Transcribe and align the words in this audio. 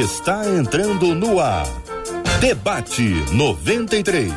está 0.00 0.44
entrando 0.48 1.14
no 1.14 1.38
ar. 1.38 1.66
Debate 2.40 3.24
93. 3.32 4.32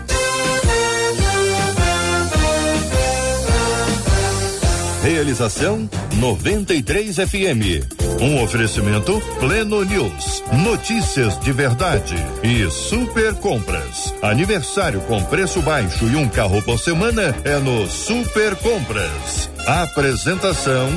Realização 5.02 5.90
93 6.18 7.16
FM. 7.16 7.98
Um 8.22 8.44
oferecimento 8.44 9.20
Pleno 9.40 9.84
News. 9.84 10.44
Notícias 10.64 11.40
de 11.40 11.52
verdade 11.52 12.16
e 12.44 12.70
super 12.70 13.34
compras. 13.36 14.14
Aniversário 14.22 15.02
com 15.02 15.24
preço 15.24 15.62
baixo 15.64 16.06
e 16.06 16.16
um 16.16 16.30
carro 16.30 16.62
por 16.62 16.78
semana 16.78 17.36
é 17.44 17.58
no 17.58 17.88
Super 17.88 18.56
Compras. 18.58 19.50
Apresentação 19.66 20.90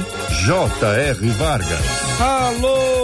J.R. 0.45 1.31
Vargas. 1.31 2.21
Alô, 2.21 3.00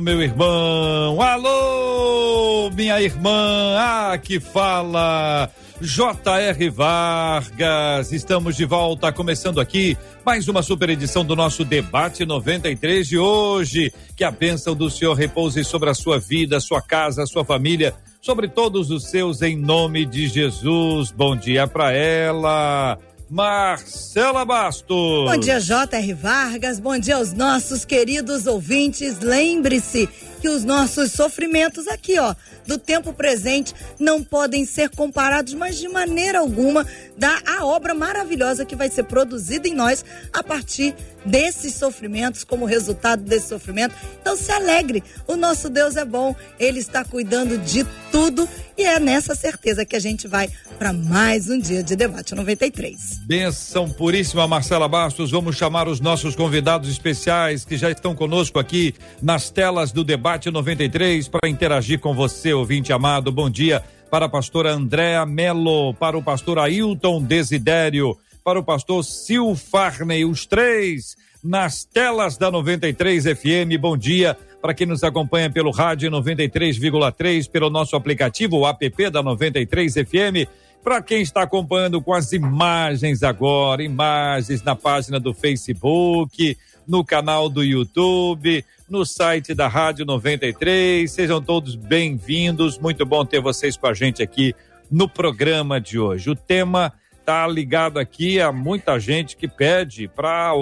meu 0.00 0.22
irmão. 0.22 1.20
Alô, 1.20 2.70
minha 2.70 3.00
irmã. 3.00 3.76
Ah, 3.78 4.18
que 4.18 4.40
fala. 4.40 5.50
J.R. 5.80 6.70
Vargas, 6.70 8.12
estamos 8.12 8.56
de 8.56 8.64
volta, 8.64 9.12
começando 9.12 9.60
aqui 9.60 9.96
mais 10.24 10.46
uma 10.46 10.62
super 10.62 10.88
edição 10.90 11.24
do 11.24 11.34
nosso 11.34 11.64
debate 11.64 12.24
93 12.24 13.08
de 13.08 13.18
hoje. 13.18 13.92
Que 14.16 14.22
a 14.22 14.30
bênção 14.30 14.76
do 14.76 14.88
Senhor 14.88 15.14
repouse 15.14 15.64
sobre 15.64 15.90
a 15.90 15.94
sua 15.94 16.20
vida, 16.20 16.60
sua 16.60 16.80
casa, 16.80 17.26
sua 17.26 17.44
família, 17.44 17.94
sobre 18.20 18.46
todos 18.46 18.92
os 18.92 19.10
seus, 19.10 19.42
em 19.42 19.56
nome 19.56 20.06
de 20.06 20.28
Jesus. 20.28 21.10
Bom 21.10 21.34
dia 21.34 21.66
para 21.66 21.92
ela. 21.92 22.96
Marcela 23.32 24.44
Bastos. 24.44 25.24
Bom 25.24 25.38
dia, 25.38 25.58
J.R. 25.58 26.12
Vargas. 26.12 26.78
Bom 26.78 26.98
dia 26.98 27.16
aos 27.16 27.32
nossos 27.32 27.82
queridos 27.82 28.46
ouvintes. 28.46 29.20
Lembre-se 29.20 30.06
que 30.42 30.48
os 30.48 30.64
nossos 30.64 31.12
sofrimentos 31.12 31.86
aqui, 31.86 32.18
ó, 32.18 32.34
do 32.66 32.76
tempo 32.76 33.12
presente, 33.12 33.72
não 33.96 34.24
podem 34.24 34.66
ser 34.66 34.90
comparados, 34.90 35.54
mas 35.54 35.78
de 35.78 35.86
maneira 35.86 36.40
alguma, 36.40 36.84
da 37.16 37.40
a 37.46 37.64
obra 37.64 37.94
maravilhosa 37.94 38.64
que 38.64 38.74
vai 38.74 38.90
ser 38.90 39.04
produzida 39.04 39.68
em 39.68 39.74
nós 39.74 40.04
a 40.32 40.42
partir 40.42 40.96
desses 41.24 41.74
sofrimentos, 41.74 42.42
como 42.42 42.64
resultado 42.64 43.22
desse 43.22 43.50
sofrimento. 43.50 43.94
Então 44.20 44.36
se 44.36 44.50
alegre, 44.50 45.04
o 45.28 45.36
nosso 45.36 45.70
Deus 45.70 45.94
é 45.94 46.04
bom, 46.04 46.34
ele 46.58 46.80
está 46.80 47.04
cuidando 47.04 47.56
de 47.58 47.86
tudo 48.10 48.48
e 48.76 48.82
é 48.82 48.98
nessa 48.98 49.36
certeza 49.36 49.84
que 49.84 49.94
a 49.94 50.00
gente 50.00 50.26
vai 50.26 50.50
para 50.76 50.92
mais 50.92 51.48
um 51.48 51.58
dia 51.58 51.84
de 51.84 51.94
debate 51.94 52.34
93. 52.34 53.20
Benção 53.24 53.88
puríssima 53.88 54.48
Marcela 54.48 54.88
Bastos, 54.88 55.30
vamos 55.30 55.56
chamar 55.56 55.86
os 55.86 56.00
nossos 56.00 56.34
convidados 56.34 56.90
especiais 56.90 57.64
que 57.64 57.76
já 57.76 57.92
estão 57.92 58.12
conosco 58.16 58.58
aqui 58.58 58.92
nas 59.22 59.50
telas 59.50 59.92
do 59.92 60.02
debate 60.02 60.31
93 60.50 61.28
para 61.28 61.48
interagir 61.48 61.98
com 61.98 62.14
você, 62.14 62.52
ouvinte 62.52 62.92
amado. 62.92 63.30
Bom 63.30 63.50
dia 63.50 63.82
para 64.10 64.26
a 64.26 64.28
pastora 64.28 64.72
Andréa 64.72 65.26
Melo, 65.26 65.92
para 65.94 66.16
o 66.16 66.22
pastor 66.22 66.58
Ailton 66.58 67.22
Desidério, 67.22 68.16
para 68.42 68.58
o 68.58 68.64
pastor 68.64 69.04
Sil 69.04 69.52
Farney, 69.54 70.24
os 70.24 70.46
três 70.46 71.16
nas 71.44 71.84
telas 71.84 72.36
da 72.36 72.50
93 72.50 73.24
FM. 73.24 73.78
Bom 73.78 73.96
dia 73.96 74.36
para 74.60 74.72
quem 74.72 74.86
nos 74.86 75.02
acompanha 75.02 75.50
pelo 75.50 75.70
rádio 75.70 76.10
93,3, 76.10 77.50
pelo 77.50 77.68
nosso 77.68 77.96
aplicativo, 77.96 78.58
o 78.58 78.66
app 78.66 79.10
da 79.10 79.22
93 79.22 79.94
FM. 79.94 80.48
Para 80.82 81.00
quem 81.00 81.22
está 81.22 81.42
acompanhando 81.42 82.02
com 82.02 82.12
as 82.12 82.32
imagens 82.32 83.22
agora, 83.22 83.84
imagens 83.84 84.64
na 84.64 84.74
página 84.74 85.20
do 85.20 85.32
Facebook, 85.32 86.58
no 86.88 87.04
canal 87.04 87.48
do 87.48 87.62
YouTube, 87.62 88.64
no 88.90 89.06
site 89.06 89.54
da 89.54 89.68
Rádio 89.68 90.04
93. 90.04 91.08
Sejam 91.08 91.40
todos 91.40 91.76
bem-vindos. 91.76 92.80
Muito 92.80 93.06
bom 93.06 93.24
ter 93.24 93.40
vocês 93.40 93.76
com 93.76 93.86
a 93.86 93.94
gente 93.94 94.24
aqui 94.24 94.56
no 94.90 95.08
programa 95.08 95.80
de 95.80 96.00
hoje. 96.00 96.30
O 96.30 96.34
tema 96.34 96.92
está 97.16 97.46
ligado 97.46 98.00
aqui 98.00 98.40
a 98.40 98.50
muita 98.50 98.98
gente 98.98 99.36
que 99.36 99.46
pede 99.46 100.08
para 100.08 100.52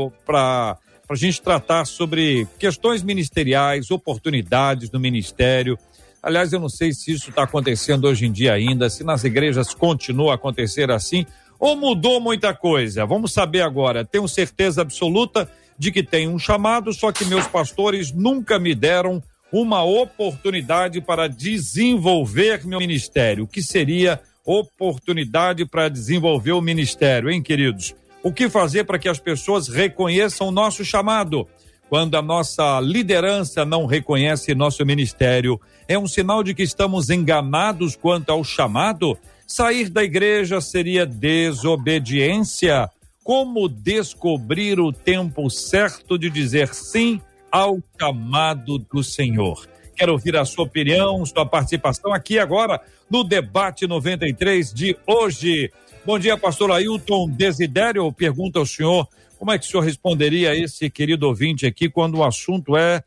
a 1.09 1.15
gente 1.15 1.41
tratar 1.41 1.87
sobre 1.87 2.47
questões 2.59 3.03
ministeriais, 3.03 3.91
oportunidades 3.91 4.91
no 4.91 5.01
ministério. 5.01 5.79
Aliás, 6.23 6.53
eu 6.53 6.61
não 6.61 6.69
sei 6.69 6.93
se 6.93 7.13
isso 7.13 7.31
está 7.31 7.45
acontecendo 7.45 8.07
hoje 8.07 8.27
em 8.27 8.33
dia 8.33 8.53
ainda, 8.53 8.91
se 8.91 9.03
nas 9.03 9.25
igrejas 9.25 9.75
continua 9.75 10.33
a 10.33 10.35
acontecer 10.35 10.91
assim 10.91 11.25
ou 11.59 11.77
mudou 11.77 12.21
muita 12.21 12.55
coisa. 12.55 13.05
Vamos 13.05 13.33
saber 13.33 13.61
agora. 13.61 14.05
Tenho 14.05 14.27
certeza 14.27 14.81
absoluta 14.81 15.49
de 15.79 15.93
que 15.93 16.03
tenho 16.03 16.31
um 16.31 16.39
chamado, 16.39 16.93
só 16.93 17.13
que 17.13 17.25
meus 17.25 17.47
pastores 17.47 18.13
nunca 18.13 18.59
me 18.59 18.75
deram 18.75 19.23
uma 19.53 19.83
oportunidade 19.83 21.01
para 21.01 21.29
desenvolver 21.29 22.67
meu 22.67 22.79
ministério. 22.79 23.45
O 23.45 23.49
que 23.49 23.63
seria 23.63 24.21
oportunidade 24.45 25.67
para 25.67 25.89
desenvolver 25.89 26.53
o 26.53 26.61
ministério, 26.61 27.31
hein, 27.31 27.43
queridos? 27.43 27.95
O 28.23 28.33
que 28.33 28.49
fazer 28.49 28.85
para 28.85 28.99
que 28.99 29.09
as 29.09 29.19
pessoas 29.19 29.69
reconheçam 29.69 30.49
o 30.49 30.53
nosso 30.53 30.85
chamado? 30.85 31.47
Quando 31.89 32.17
a 32.17 32.23
nossa 32.23 32.79
liderança 32.81 33.65
não 33.65 33.85
reconhece 33.85 34.55
nosso 34.55 34.85
ministério, 34.87 35.61
é 35.91 35.99
um 35.99 36.07
sinal 36.07 36.45
de 36.45 36.55
que 36.55 36.63
estamos 36.63 37.11
enganados 37.11 37.97
quanto 37.97 38.31
ao 38.31 38.45
chamado? 38.45 39.19
Sair 39.45 39.89
da 39.89 40.05
igreja 40.05 40.61
seria 40.61 41.05
desobediência? 41.05 42.89
Como 43.25 43.69
descobrir 43.69 44.79
o 44.79 44.93
tempo 44.93 45.51
certo 45.51 46.17
de 46.17 46.31
dizer 46.31 46.73
sim 46.73 47.21
ao 47.51 47.81
chamado 48.01 48.79
do 48.79 49.03
Senhor? 49.03 49.67
Quero 49.97 50.13
ouvir 50.13 50.37
a 50.37 50.45
sua 50.45 50.63
opinião, 50.63 51.27
sua 51.27 51.45
participação 51.45 52.15
aqui 52.15 52.39
agora 52.39 52.81
no 53.11 53.25
debate 53.25 53.89
93 53.89 54.73
de 54.73 54.97
hoje. 55.05 55.73
Bom 56.07 56.21
dia, 56.21 56.39
pastor 56.39 56.71
Ailton 56.71 57.29
Desidério. 57.29 58.13
Pergunta 58.13 58.61
ao 58.61 58.65
senhor 58.65 59.09
como 59.37 59.51
é 59.51 59.59
que 59.59 59.67
o 59.67 59.69
senhor 59.69 59.83
responderia 59.83 60.53
a 60.53 60.57
esse 60.57 60.89
querido 60.89 61.27
ouvinte 61.27 61.67
aqui 61.67 61.91
quando 61.91 62.19
o 62.19 62.25
assunto 62.25 62.77
é 62.77 63.03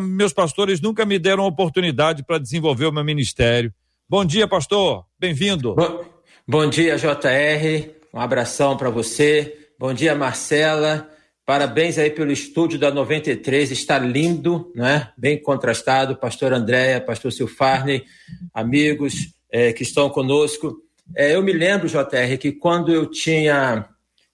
meus 0.00 0.32
pastores 0.32 0.80
nunca 0.80 1.04
me 1.04 1.18
deram 1.18 1.46
oportunidade 1.46 2.24
para 2.24 2.38
desenvolver 2.38 2.86
o 2.86 2.92
meu 2.92 3.04
ministério. 3.04 3.72
Bom 4.08 4.24
dia, 4.24 4.48
pastor. 4.48 5.04
Bem-vindo. 5.18 5.74
Bom, 5.74 6.04
bom 6.46 6.68
dia, 6.68 6.96
JR. 6.96 7.90
Um 8.12 8.20
abração 8.20 8.76
para 8.76 8.90
você. 8.90 9.68
Bom 9.78 9.92
dia, 9.92 10.14
Marcela. 10.14 11.08
Parabéns 11.44 11.96
aí 11.96 12.10
pelo 12.10 12.32
estúdio 12.32 12.76
da 12.76 12.90
93, 12.90 13.70
está 13.70 13.98
lindo, 14.00 14.72
né? 14.74 15.12
Bem 15.16 15.40
contrastado. 15.40 16.16
Pastor 16.16 16.52
Andréia, 16.52 17.00
pastor 17.00 17.32
Silfarney, 17.32 18.04
amigos 18.52 19.32
é, 19.52 19.72
que 19.72 19.84
estão 19.84 20.10
conosco. 20.10 20.76
É, 21.14 21.36
eu 21.36 21.42
me 21.42 21.52
lembro, 21.52 21.86
JR, 21.86 22.36
que 22.40 22.50
quando 22.50 22.92
eu 22.92 23.06
tinha 23.06 23.88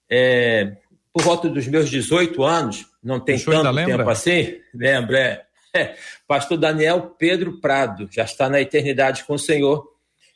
é, 0.09 0.77
por 1.13 1.21
volta 1.21 1.47
dos 1.47 1.67
meus 1.67 1.89
18 1.89 2.43
anos, 2.43 2.85
não 3.03 3.19
tem 3.19 3.37
tanto 3.37 3.75
tempo 3.75 4.09
assim, 4.09 4.59
lembra? 4.73 5.19
É, 5.19 5.45
é, 5.75 5.95
pastor 6.27 6.57
Daniel 6.57 7.15
Pedro 7.17 7.59
Prado, 7.59 8.07
já 8.11 8.23
está 8.23 8.49
na 8.49 8.61
eternidade 8.61 9.23
com 9.23 9.33
o 9.33 9.39
Senhor 9.39 9.93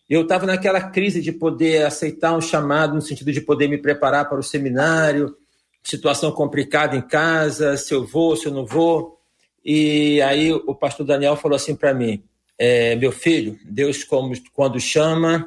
eu 0.09 0.21
estava 0.21 0.45
naquela 0.45 0.81
crise 0.89 1.21
de 1.21 1.33
poder 1.33 1.85
aceitar 1.85 2.33
um 2.33 2.39
chamado, 2.39 2.95
no 2.95 3.01
sentido 3.01 3.31
de 3.31 3.41
poder 3.41 3.67
me 3.67 3.77
preparar 3.77 4.29
para 4.29 4.39
o 4.39 4.43
seminário, 4.43 5.35
situação 5.83 6.31
complicada 6.31 6.95
em 6.95 7.01
casa, 7.01 7.75
se 7.75 7.93
eu 7.93 8.05
vou, 8.05 8.35
se 8.35 8.45
eu 8.45 8.53
não 8.53 8.65
vou. 8.65 9.19
E 9.63 10.21
aí 10.21 10.53
o 10.53 10.73
pastor 10.73 11.05
Daniel 11.05 11.35
falou 11.35 11.57
assim 11.57 11.75
para 11.75 11.93
mim: 11.93 12.23
é, 12.57 12.95
meu 12.95 13.11
filho, 13.11 13.59
Deus 13.65 14.05
como, 14.05 14.33
quando 14.53 14.79
chama, 14.79 15.45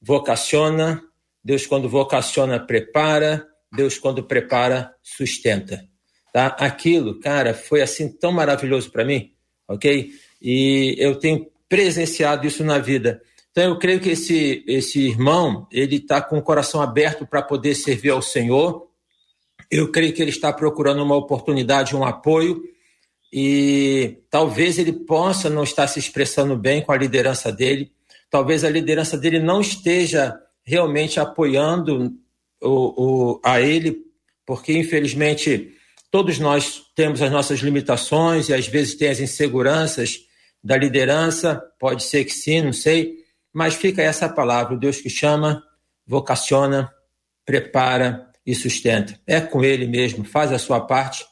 vocaciona, 0.00 1.02
Deus 1.44 1.66
quando 1.66 1.86
vocaciona, 1.86 2.58
prepara, 2.58 3.46
Deus 3.70 3.98
quando 3.98 4.22
prepara, 4.22 4.90
sustenta. 5.02 5.84
Tá? 6.32 6.46
Aquilo, 6.58 7.18
cara, 7.20 7.54
foi 7.54 7.82
assim 7.82 8.10
tão 8.10 8.32
maravilhoso 8.32 8.90
para 8.90 9.04
mim, 9.04 9.32
ok? 9.66 10.10
E 10.40 10.94
eu 10.98 11.16
tenho 11.16 11.46
presenciado 11.68 12.46
isso 12.46 12.62
na 12.64 12.78
vida. 12.78 13.20
Então, 13.50 13.64
eu 13.64 13.78
creio 13.78 13.98
que 13.98 14.10
esse, 14.10 14.64
esse 14.66 15.00
irmão, 15.00 15.66
ele 15.72 15.96
está 15.96 16.22
com 16.22 16.38
o 16.38 16.42
coração 16.42 16.80
aberto 16.80 17.26
para 17.26 17.42
poder 17.42 17.74
servir 17.74 18.10
ao 18.10 18.22
Senhor. 18.22 18.88
Eu 19.70 19.90
creio 19.90 20.12
que 20.12 20.22
ele 20.22 20.30
está 20.30 20.52
procurando 20.52 21.02
uma 21.02 21.16
oportunidade, 21.16 21.96
um 21.96 22.04
apoio, 22.04 22.62
e 23.32 24.18
talvez 24.30 24.78
ele 24.78 24.92
possa 24.92 25.50
não 25.50 25.64
estar 25.64 25.86
se 25.86 25.98
expressando 25.98 26.56
bem 26.56 26.82
com 26.82 26.92
a 26.92 26.96
liderança 26.96 27.52
dele, 27.52 27.92
talvez 28.30 28.64
a 28.64 28.70
liderança 28.70 29.18
dele 29.18 29.38
não 29.38 29.60
esteja 29.60 30.38
realmente 30.64 31.18
apoiando 31.18 32.14
o, 32.62 33.32
o, 33.32 33.40
a 33.44 33.60
ele, 33.60 34.04
porque 34.46 34.72
infelizmente 34.72 35.74
todos 36.10 36.38
nós 36.38 36.82
temos 36.94 37.20
as 37.22 37.30
nossas 37.30 37.60
limitações 37.60 38.48
e 38.48 38.54
às 38.54 38.66
vezes 38.66 38.94
tem 38.94 39.08
as 39.08 39.20
inseguranças 39.20 40.20
da 40.62 40.76
liderança, 40.76 41.62
pode 41.78 42.02
ser 42.02 42.24
que 42.24 42.32
sim, 42.32 42.62
não 42.62 42.72
sei, 42.72 43.16
mas 43.52 43.74
fica 43.74 44.02
essa 44.02 44.28
palavra: 44.28 44.74
o 44.74 44.78
Deus 44.78 45.00
que 45.00 45.10
chama, 45.10 45.62
vocaciona, 46.06 46.90
prepara 47.44 48.26
e 48.44 48.54
sustenta. 48.54 49.18
É 49.26 49.40
com 49.40 49.64
Ele 49.64 49.86
mesmo, 49.86 50.24
faz 50.24 50.52
a 50.52 50.58
sua 50.58 50.80
parte, 50.80 51.24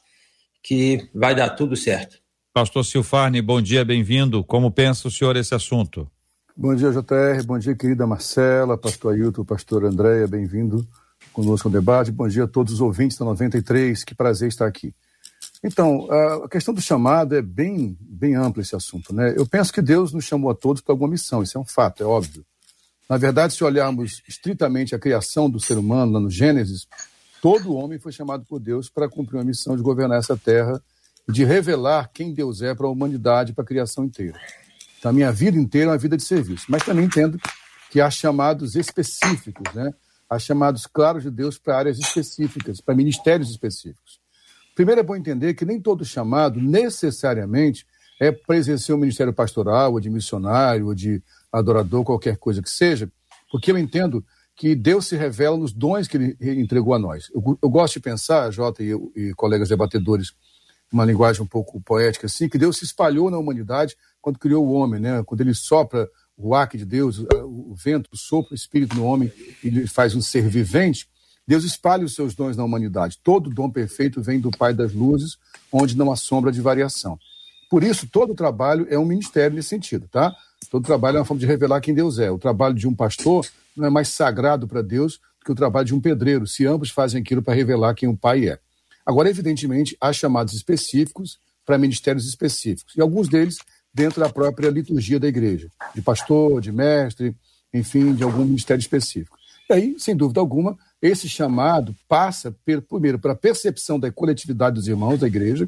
que 0.62 1.08
vai 1.14 1.34
dar 1.34 1.50
tudo 1.50 1.76
certo. 1.76 2.18
Pastor 2.52 2.84
Silfarne, 2.84 3.42
bom 3.42 3.60
dia, 3.60 3.84
bem-vindo. 3.84 4.42
Como 4.42 4.70
pensa 4.70 5.08
o 5.08 5.10
senhor 5.10 5.36
esse 5.36 5.54
assunto? 5.54 6.10
Bom 6.56 6.74
dia, 6.74 6.90
JR. 6.90 7.44
Bom 7.44 7.58
dia, 7.58 7.74
querida 7.74 8.06
Marcela, 8.06 8.78
pastor 8.78 9.12
Ailton, 9.12 9.44
pastor 9.44 9.84
Andréia, 9.84 10.26
bem-vindo 10.26 10.86
conosco 11.32 11.68
ao 11.68 11.72
debate. 11.72 12.10
Bom 12.10 12.28
dia 12.28 12.44
a 12.44 12.48
todos 12.48 12.74
os 12.74 12.80
ouvintes 12.80 13.16
da 13.16 13.24
93, 13.24 14.04
que 14.04 14.14
prazer 14.14 14.48
estar 14.48 14.66
aqui. 14.66 14.94
Então, 15.62 16.08
a 16.44 16.48
questão 16.48 16.72
do 16.72 16.80
chamado 16.80 17.34
é 17.34 17.42
bem, 17.42 17.96
bem 18.00 18.34
amplo 18.34 18.62
esse 18.62 18.76
assunto, 18.76 19.14
né? 19.14 19.34
Eu 19.36 19.46
penso 19.46 19.72
que 19.72 19.82
Deus 19.82 20.12
nos 20.12 20.24
chamou 20.24 20.50
a 20.50 20.54
todos 20.54 20.82
para 20.82 20.92
alguma 20.92 21.10
missão, 21.10 21.42
isso 21.42 21.56
é 21.58 21.60
um 21.60 21.64
fato, 21.64 22.02
é 22.02 22.06
óbvio. 22.06 22.44
Na 23.08 23.16
verdade, 23.16 23.54
se 23.54 23.64
olharmos 23.64 24.22
estritamente 24.28 24.94
a 24.94 24.98
criação 24.98 25.48
do 25.48 25.60
ser 25.60 25.78
humano, 25.78 26.12
lá 26.12 26.20
no 26.20 26.30
Gênesis, 26.30 26.86
todo 27.40 27.74
homem 27.74 27.98
foi 27.98 28.12
chamado 28.12 28.44
por 28.44 28.58
Deus 28.58 28.88
para 28.88 29.08
cumprir 29.08 29.38
uma 29.38 29.44
missão 29.44 29.76
de 29.76 29.82
governar 29.82 30.18
essa 30.18 30.36
terra 30.36 30.80
de 31.28 31.44
revelar 31.44 32.10
quem 32.12 32.32
Deus 32.32 32.62
é 32.62 32.74
para 32.74 32.86
a 32.86 32.90
humanidade, 32.90 33.52
para 33.52 33.64
a 33.64 33.66
criação 33.66 34.04
inteira. 34.04 34.38
Então, 34.98 35.10
a 35.10 35.12
minha 35.12 35.32
vida 35.32 35.58
inteira 35.58 35.90
é 35.90 35.92
uma 35.92 35.98
vida 35.98 36.16
de 36.16 36.22
serviço. 36.22 36.66
Mas 36.68 36.84
também 36.84 37.04
entendo 37.04 37.38
que 37.90 38.00
há 38.00 38.10
chamados 38.10 38.76
específicos, 38.76 39.72
né? 39.74 39.92
Há 40.28 40.38
chamados 40.38 40.86
claros 40.86 41.22
de 41.22 41.30
Deus 41.30 41.58
para 41.58 41.78
áreas 41.78 41.98
específicas, 41.98 42.80
para 42.80 42.94
ministérios 42.94 43.50
específicos. 43.50 44.20
Primeiro 44.74 45.00
é 45.00 45.04
bom 45.04 45.16
entender 45.16 45.54
que 45.54 45.64
nem 45.64 45.80
todo 45.80 46.04
chamado 46.04 46.60
necessariamente 46.60 47.86
é 48.20 48.32
para 48.32 48.56
exercer 48.56 48.94
um 48.94 48.98
ministério 48.98 49.32
pastoral, 49.32 49.92
ou 49.92 50.00
de 50.00 50.10
missionário, 50.10 50.86
ou 50.86 50.94
de 50.94 51.22
adorador, 51.52 52.04
qualquer 52.04 52.36
coisa 52.36 52.62
que 52.62 52.70
seja, 52.70 53.10
porque 53.50 53.70
eu 53.70 53.78
entendo 53.78 54.24
que 54.56 54.74
Deus 54.74 55.06
se 55.06 55.16
revela 55.16 55.56
nos 55.56 55.72
dons 55.72 56.08
que 56.08 56.16
ele 56.16 56.60
entregou 56.60 56.94
a 56.94 56.98
nós. 56.98 57.30
Eu, 57.34 57.58
eu 57.62 57.68
gosto 57.68 57.94
de 57.94 58.00
pensar, 58.00 58.50
Jota 58.50 58.82
e, 58.82 58.92
e 59.14 59.34
colegas 59.34 59.68
debatedores, 59.68 60.32
uma 60.90 61.04
linguagem 61.04 61.42
um 61.42 61.46
pouco 61.46 61.80
poética 61.80 62.26
assim, 62.26 62.48
que 62.48 62.56
Deus 62.56 62.78
se 62.78 62.84
espalhou 62.84 63.30
na 63.30 63.38
humanidade 63.38 63.96
quando 64.20 64.38
criou 64.38 64.66
o 64.66 64.72
homem, 64.72 65.00
né? 65.00 65.22
Quando 65.24 65.42
ele 65.42 65.54
sopra 65.54 66.08
o 66.36 66.54
ar 66.54 66.68
de 66.68 66.84
Deus, 66.84 67.18
o 67.18 67.74
vento, 67.74 68.10
o 68.12 68.16
sopro, 68.16 68.52
o 68.52 68.54
espírito 68.54 68.94
no 68.94 69.04
homem, 69.04 69.32
ele 69.64 69.86
faz 69.86 70.14
um 70.14 70.20
ser 70.20 70.48
vivente. 70.48 71.08
Deus 71.46 71.64
espalha 71.64 72.04
os 72.04 72.14
seus 72.14 72.34
dons 72.34 72.56
na 72.56 72.64
humanidade. 72.64 73.18
Todo 73.22 73.48
dom 73.48 73.70
perfeito 73.70 74.20
vem 74.20 74.40
do 74.40 74.50
Pai 74.50 74.74
das 74.74 74.92
luzes, 74.92 75.38
onde 75.72 75.96
não 75.96 76.12
há 76.12 76.16
sombra 76.16 76.52
de 76.52 76.60
variação. 76.60 77.18
Por 77.70 77.82
isso, 77.82 78.06
todo 78.06 78.34
trabalho 78.34 78.86
é 78.90 78.98
um 78.98 79.04
ministério 79.04 79.56
nesse 79.56 79.70
sentido, 79.70 80.08
tá? 80.08 80.34
Todo 80.70 80.84
trabalho 80.84 81.16
é 81.16 81.20
uma 81.20 81.24
forma 81.24 81.40
de 81.40 81.46
revelar 81.46 81.80
quem 81.80 81.94
Deus 81.94 82.18
é. 82.18 82.30
O 82.30 82.38
trabalho 82.38 82.74
de 82.74 82.86
um 82.86 82.94
pastor 82.94 83.46
não 83.76 83.86
é 83.86 83.90
mais 83.90 84.08
sagrado 84.08 84.66
para 84.68 84.82
Deus 84.82 85.14
do 85.40 85.44
que 85.44 85.52
o 85.52 85.54
trabalho 85.54 85.86
de 85.86 85.94
um 85.94 86.00
pedreiro, 86.00 86.46
se 86.46 86.66
ambos 86.66 86.90
fazem 86.90 87.20
aquilo 87.20 87.42
para 87.42 87.54
revelar 87.54 87.94
quem 87.94 88.08
o 88.08 88.16
Pai 88.16 88.48
é. 88.48 88.58
Agora, 89.04 89.30
evidentemente, 89.30 89.96
há 90.00 90.12
chamados 90.12 90.54
específicos 90.54 91.38
para 91.64 91.78
ministérios 91.78 92.26
específicos, 92.28 92.94
e 92.96 93.00
alguns 93.00 93.28
deles 93.28 93.58
dentro 93.96 94.20
da 94.20 94.28
própria 94.28 94.68
liturgia 94.68 95.18
da 95.18 95.26
igreja, 95.26 95.70
de 95.94 96.02
pastor, 96.02 96.60
de 96.60 96.70
mestre, 96.70 97.34
enfim, 97.72 98.14
de 98.14 98.22
algum 98.22 98.44
ministério 98.44 98.80
específico. 98.80 99.38
E 99.70 99.72
aí, 99.72 99.96
sem 99.98 100.14
dúvida 100.14 100.38
alguma, 100.38 100.76
esse 101.00 101.26
chamado 101.26 101.96
passa, 102.06 102.54
primeiro, 102.86 103.18
pela 103.18 103.34
percepção 103.34 103.98
da 103.98 104.12
coletividade 104.12 104.74
dos 104.74 104.86
irmãos 104.86 105.18
da 105.18 105.26
igreja 105.26 105.66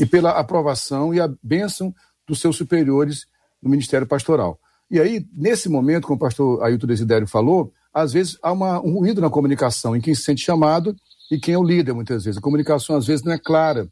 e 0.00 0.06
pela 0.06 0.30
aprovação 0.30 1.12
e 1.12 1.20
a 1.20 1.30
bênção 1.42 1.94
dos 2.26 2.40
seus 2.40 2.56
superiores 2.56 3.26
no 3.62 3.68
ministério 3.68 4.06
pastoral. 4.06 4.58
E 4.90 4.98
aí, 4.98 5.26
nesse 5.34 5.68
momento, 5.68 6.06
como 6.06 6.16
o 6.16 6.20
pastor 6.20 6.62
Ailton 6.62 6.86
Desidério 6.86 7.26
falou, 7.26 7.70
às 7.92 8.14
vezes 8.14 8.38
há 8.42 8.50
uma, 8.50 8.80
um 8.80 8.94
ruído 8.94 9.20
na 9.20 9.28
comunicação 9.28 9.94
em 9.94 10.00
quem 10.00 10.14
se 10.14 10.22
sente 10.22 10.42
chamado 10.42 10.96
e 11.30 11.38
quem 11.38 11.52
é 11.52 11.58
o 11.58 11.62
líder, 11.62 11.92
muitas 11.92 12.24
vezes. 12.24 12.38
A 12.38 12.42
comunicação, 12.42 12.96
às 12.96 13.06
vezes, 13.06 13.22
não 13.22 13.32
é 13.32 13.38
clara. 13.38 13.86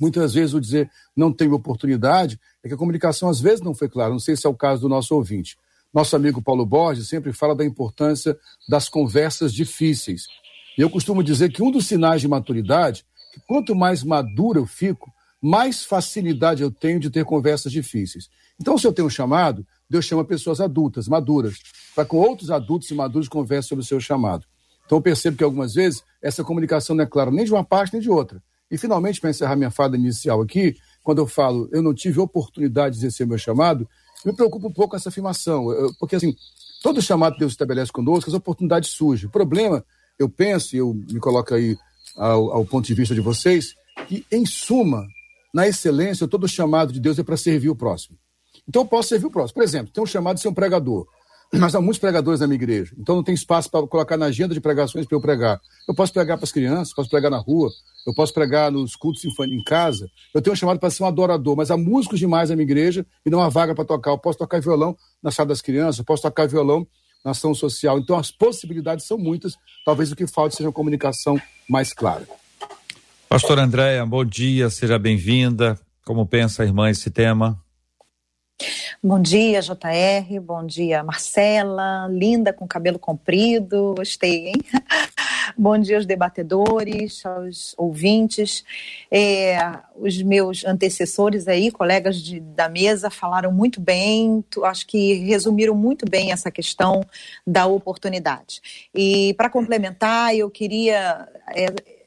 Muitas 0.00 0.32
vezes 0.32 0.54
o 0.54 0.60
dizer 0.60 0.90
não 1.14 1.32
tenho 1.32 1.52
oportunidade 1.52 2.40
é 2.64 2.68
que 2.68 2.74
a 2.74 2.76
comunicação, 2.76 3.28
às 3.28 3.40
vezes, 3.40 3.60
não 3.60 3.74
foi 3.74 3.88
clara. 3.88 4.10
Não 4.10 4.18
sei 4.18 4.34
se 4.34 4.46
é 4.46 4.50
o 4.50 4.54
caso 4.54 4.80
do 4.82 4.88
nosso 4.88 5.14
ouvinte. 5.14 5.58
Nosso 5.92 6.16
amigo 6.16 6.40
Paulo 6.40 6.64
Borges 6.64 7.08
sempre 7.08 7.32
fala 7.32 7.54
da 7.54 7.64
importância 7.64 8.38
das 8.68 8.88
conversas 8.88 9.52
difíceis. 9.52 10.26
E 10.78 10.80
eu 10.80 10.88
costumo 10.88 11.22
dizer 11.22 11.50
que 11.52 11.62
um 11.62 11.70
dos 11.70 11.86
sinais 11.86 12.20
de 12.20 12.28
maturidade, 12.28 13.04
que 13.34 13.40
quanto 13.46 13.74
mais 13.74 14.02
maduro 14.02 14.60
eu 14.60 14.66
fico, 14.66 15.12
mais 15.42 15.84
facilidade 15.84 16.62
eu 16.62 16.70
tenho 16.70 17.00
de 17.00 17.10
ter 17.10 17.24
conversas 17.24 17.72
difíceis. 17.72 18.28
Então, 18.60 18.78
se 18.78 18.86
eu 18.86 18.92
tenho 18.92 19.06
um 19.06 19.10
chamado, 19.10 19.66
Deus 19.88 20.04
chama 20.04 20.24
pessoas 20.24 20.60
adultas, 20.60 21.08
maduras, 21.08 21.56
para 21.94 22.04
com 22.04 22.18
outros 22.18 22.50
adultos 22.50 22.90
e 22.90 22.94
maduros 22.94 23.28
conversem 23.28 23.68
sobre 23.70 23.82
o 23.82 23.86
seu 23.86 24.00
chamado. 24.00 24.46
Então, 24.86 24.98
eu 24.98 25.02
percebo 25.02 25.36
que 25.36 25.44
algumas 25.44 25.74
vezes 25.74 26.02
essa 26.22 26.44
comunicação 26.44 26.94
não 26.94 27.04
é 27.04 27.06
clara 27.06 27.30
nem 27.30 27.44
de 27.44 27.52
uma 27.52 27.64
parte 27.64 27.92
nem 27.92 28.02
de 28.02 28.10
outra. 28.10 28.42
E, 28.70 28.78
finalmente, 28.78 29.20
para 29.20 29.30
encerrar 29.30 29.56
minha 29.56 29.70
fala 29.70 29.96
inicial 29.96 30.40
aqui, 30.40 30.76
quando 31.02 31.18
eu 31.18 31.26
falo 31.26 31.68
eu 31.72 31.82
não 31.82 31.94
tive 31.94 32.20
oportunidade 32.20 32.94
de 32.94 33.00
exercer 33.00 33.26
meu 33.26 33.38
chamado, 33.38 33.88
me 34.24 34.32
preocupa 34.32 34.68
um 34.68 34.72
pouco 34.72 34.94
essa 34.94 35.08
afirmação, 35.08 35.66
porque, 35.98 36.16
assim, 36.16 36.36
todo 36.82 37.00
chamado 37.00 37.34
que 37.34 37.40
Deus 37.40 37.52
estabelece 37.52 37.90
conosco, 37.90 38.28
as 38.28 38.34
oportunidades 38.34 38.90
surgem. 38.90 39.28
O 39.28 39.32
problema, 39.32 39.84
eu 40.18 40.28
penso, 40.28 40.76
e 40.76 40.78
eu 40.78 40.94
me 40.94 41.18
coloco 41.18 41.54
aí 41.54 41.76
ao, 42.16 42.52
ao 42.52 42.64
ponto 42.66 42.86
de 42.86 42.94
vista 42.94 43.14
de 43.14 43.20
vocês, 43.20 43.74
que, 44.06 44.24
em 44.30 44.44
suma, 44.44 45.06
na 45.52 45.66
excelência, 45.66 46.28
todo 46.28 46.46
chamado 46.46 46.92
de 46.92 47.00
Deus 47.00 47.18
é 47.18 47.22
para 47.22 47.36
servir 47.36 47.70
o 47.70 47.76
próximo. 47.76 48.16
Então 48.68 48.82
eu 48.82 48.86
posso 48.86 49.08
servir 49.08 49.26
o 49.26 49.30
próximo. 49.30 49.54
Por 49.54 49.64
exemplo, 49.64 49.92
tem 49.92 50.02
um 50.02 50.06
chamado 50.06 50.36
de 50.36 50.42
ser 50.42 50.48
um 50.48 50.54
pregador, 50.54 51.06
mas 51.52 51.74
há 51.74 51.80
muitos 51.80 51.98
pregadores 51.98 52.40
na 52.40 52.46
minha 52.46 52.56
igreja, 52.56 52.94
então 52.98 53.16
não 53.16 53.24
tem 53.24 53.34
espaço 53.34 53.70
para 53.70 53.84
colocar 53.86 54.16
na 54.16 54.26
agenda 54.26 54.54
de 54.54 54.60
pregações 54.60 55.04
para 55.06 55.16
eu 55.16 55.20
pregar. 55.20 55.60
Eu 55.88 55.94
posso 55.94 56.12
pregar 56.12 56.36
para 56.38 56.44
as 56.44 56.52
crianças, 56.52 56.94
posso 56.94 57.10
pregar 57.10 57.30
na 57.30 57.38
rua, 57.38 57.70
eu 58.06 58.14
posso 58.14 58.32
pregar 58.32 58.70
nos 58.70 58.94
cultos 58.94 59.24
em 59.24 59.62
casa. 59.62 60.08
Eu 60.32 60.40
tenho 60.40 60.52
um 60.54 60.56
chamado 60.56 60.78
para 60.78 60.90
ser 60.90 61.02
um 61.02 61.06
adorador, 61.06 61.56
mas 61.56 61.70
há 61.70 61.76
músicos 61.76 62.18
demais 62.18 62.50
na 62.50 62.56
minha 62.56 62.64
igreja 62.64 63.04
e 63.26 63.30
não 63.30 63.40
há 63.40 63.48
vaga 63.48 63.74
para 63.74 63.84
tocar. 63.84 64.12
Eu 64.12 64.18
posso 64.18 64.38
tocar 64.38 64.60
violão 64.60 64.96
na 65.22 65.30
sala 65.30 65.48
das 65.48 65.60
crianças, 65.60 65.98
eu 65.98 66.04
posso 66.04 66.22
tocar 66.22 66.46
violão 66.46 66.86
na 67.24 67.32
ação 67.32 67.52
social. 67.54 67.98
Então 67.98 68.16
as 68.16 68.30
possibilidades 68.30 69.06
são 69.06 69.18
muitas. 69.18 69.56
Talvez 69.84 70.12
o 70.12 70.16
que 70.16 70.26
falte 70.26 70.56
seja 70.56 70.68
uma 70.68 70.72
comunicação 70.72 71.40
mais 71.68 71.92
clara. 71.92 72.26
Pastor 73.28 73.58
Andréia, 73.58 74.04
bom 74.06 74.24
dia, 74.24 74.70
seja 74.70 74.98
bem-vinda. 74.98 75.78
Como 76.04 76.26
pensa 76.26 76.62
a 76.62 76.66
irmã 76.66 76.90
esse 76.90 77.10
tema? 77.10 77.60
Bom 79.02 79.20
dia, 79.20 79.60
JR. 79.62 80.40
Bom 80.42 80.66
dia, 80.66 81.02
Marcela. 81.02 82.06
Linda 82.10 82.52
com 82.52 82.68
cabelo 82.68 82.98
comprido. 82.98 83.94
Gostei, 83.96 84.48
hein? 84.48 84.54
Bom 85.56 85.78
dia 85.78 85.96
aos 85.96 86.06
debatedores, 86.06 87.24
aos 87.24 87.74
ouvintes. 87.76 88.64
É, 89.10 89.58
os 89.96 90.22
meus 90.22 90.64
antecessores 90.64 91.48
aí, 91.48 91.70
colegas 91.70 92.16
de, 92.16 92.40
da 92.40 92.68
mesa, 92.68 93.10
falaram 93.10 93.50
muito 93.50 93.80
bem, 93.80 94.44
acho 94.64 94.86
que 94.86 95.14
resumiram 95.24 95.74
muito 95.74 96.08
bem 96.08 96.32
essa 96.32 96.50
questão 96.50 97.02
da 97.46 97.66
oportunidade. 97.66 98.88
E 98.94 99.34
para 99.34 99.50
complementar, 99.50 100.34
eu 100.34 100.50
queria. 100.50 101.28
É, 101.54 101.99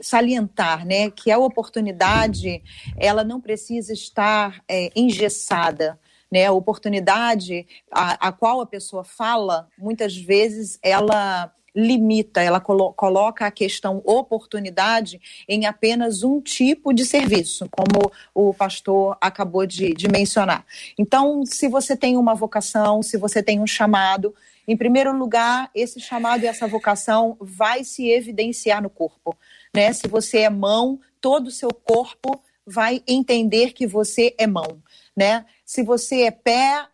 salientar, 0.00 0.86
né, 0.86 1.10
que 1.10 1.30
a 1.30 1.38
oportunidade 1.38 2.62
ela 2.96 3.22
não 3.22 3.40
precisa 3.40 3.92
estar 3.92 4.62
é, 4.68 4.90
engessada, 4.96 5.98
né, 6.30 6.46
a 6.46 6.52
oportunidade 6.52 7.66
a, 7.90 8.28
a 8.28 8.32
qual 8.32 8.60
a 8.60 8.66
pessoa 8.66 9.04
fala, 9.04 9.68
muitas 9.78 10.16
vezes 10.16 10.78
ela 10.82 11.52
limita, 11.74 12.40
ela 12.40 12.60
colo 12.60 12.92
coloca 12.92 13.46
a 13.46 13.50
questão 13.50 14.02
oportunidade 14.04 15.20
em 15.48 15.66
apenas 15.66 16.22
um 16.22 16.40
tipo 16.40 16.92
de 16.92 17.04
serviço, 17.04 17.68
como 17.70 18.10
o 18.34 18.52
pastor 18.52 19.16
acabou 19.20 19.66
de, 19.66 19.94
de 19.94 20.08
mencionar. 20.08 20.64
Então, 20.98 21.44
se 21.46 21.68
você 21.68 21.96
tem 21.96 22.16
uma 22.16 22.34
vocação, 22.34 23.02
se 23.02 23.16
você 23.16 23.42
tem 23.42 23.60
um 23.60 23.66
chamado, 23.66 24.34
em 24.66 24.76
primeiro 24.76 25.16
lugar, 25.16 25.70
esse 25.74 26.00
chamado 26.00 26.44
e 26.44 26.46
essa 26.46 26.66
vocação 26.66 27.36
vai 27.40 27.84
se 27.84 28.08
evidenciar 28.08 28.82
no 28.82 28.90
corpo. 28.90 29.36
Né? 29.74 29.92
Se 29.92 30.08
você 30.08 30.38
é 30.38 30.50
mão, 30.50 31.00
todo 31.20 31.48
o 31.48 31.50
seu 31.50 31.70
corpo 31.70 32.42
vai 32.66 33.02
entender 33.06 33.72
que 33.72 33.86
você 33.86 34.34
é 34.38 34.46
mão. 34.46 34.82
Né? 35.16 35.44
Se 35.64 35.82
você 35.82 36.22
é 36.22 36.30
pé, 36.30 36.86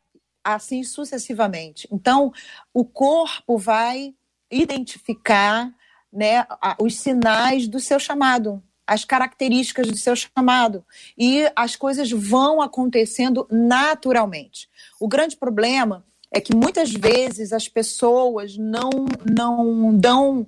assim 0.44 0.84
sucessivamente. 0.84 1.88
Então, 1.90 2.32
o 2.72 2.84
corpo 2.84 3.58
vai 3.58 4.14
identificar 4.50 5.74
né, 6.12 6.46
os 6.80 6.98
sinais 7.00 7.66
do 7.66 7.80
seu 7.80 7.98
chamado, 7.98 8.62
as 8.86 9.04
características 9.04 9.88
do 9.88 9.96
seu 9.96 10.14
chamado. 10.14 10.84
E 11.18 11.50
as 11.56 11.74
coisas 11.74 12.10
vão 12.10 12.62
acontecendo 12.62 13.46
naturalmente. 13.50 14.68
O 15.00 15.08
grande 15.08 15.36
problema 15.36 16.04
é 16.32 16.40
que 16.40 16.54
muitas 16.54 16.92
vezes 16.92 17.52
as 17.52 17.68
pessoas 17.68 18.56
não, 18.56 18.90
não 19.28 19.96
dão 19.96 20.46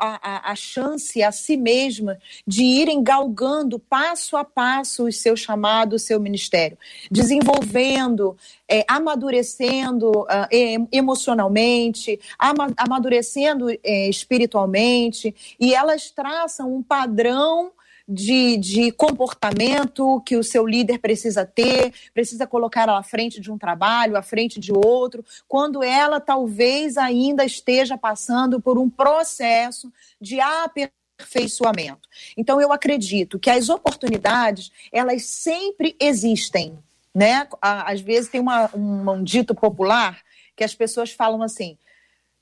a, 0.00 0.48
a, 0.48 0.52
a 0.52 0.54
chance 0.56 1.22
a 1.22 1.30
si 1.30 1.56
mesma 1.56 2.18
de 2.46 2.64
irem 2.64 3.02
galgando 3.02 3.78
passo 3.78 4.36
a 4.36 4.44
passo 4.44 5.04
o 5.04 5.12
seu 5.12 5.36
chamado, 5.36 5.94
o 5.94 5.98
seu 5.98 6.18
ministério, 6.18 6.78
desenvolvendo, 7.10 8.36
é, 8.66 8.84
amadurecendo 8.88 10.10
uh, 10.10 10.88
emocionalmente, 10.90 12.18
ama, 12.40 12.72
amadurecendo 12.76 13.68
é, 13.84 14.08
espiritualmente, 14.08 15.34
e 15.60 15.74
elas 15.74 16.10
traçam 16.10 16.74
um 16.74 16.82
padrão 16.82 17.72
de, 18.12 18.56
de 18.56 18.90
comportamento 18.90 20.20
que 20.22 20.36
o 20.36 20.42
seu 20.42 20.66
líder 20.66 20.98
precisa 20.98 21.46
ter, 21.46 21.94
precisa 22.12 22.44
colocar 22.44 22.88
à 22.88 23.02
frente 23.04 23.40
de 23.40 23.52
um 23.52 23.56
trabalho, 23.56 24.16
à 24.16 24.22
frente 24.22 24.58
de 24.58 24.72
outro, 24.72 25.24
quando 25.46 25.80
ela 25.80 26.18
talvez 26.18 26.96
ainda 26.96 27.44
esteja 27.44 27.96
passando 27.96 28.60
por 28.60 28.78
um 28.78 28.90
processo 28.90 29.92
de 30.20 30.40
aperfeiçoamento. 30.40 32.08
Então 32.36 32.60
eu 32.60 32.72
acredito 32.72 33.38
que 33.38 33.48
as 33.48 33.68
oportunidades, 33.68 34.72
elas 34.90 35.22
sempre 35.26 35.94
existem, 36.00 36.76
né? 37.14 37.46
Às 37.60 38.00
vezes 38.00 38.28
tem 38.28 38.40
uma, 38.40 38.68
um, 38.74 39.08
um 39.08 39.22
dito 39.22 39.54
popular 39.54 40.20
que 40.56 40.64
as 40.64 40.74
pessoas 40.74 41.12
falam 41.12 41.42
assim: 41.42 41.78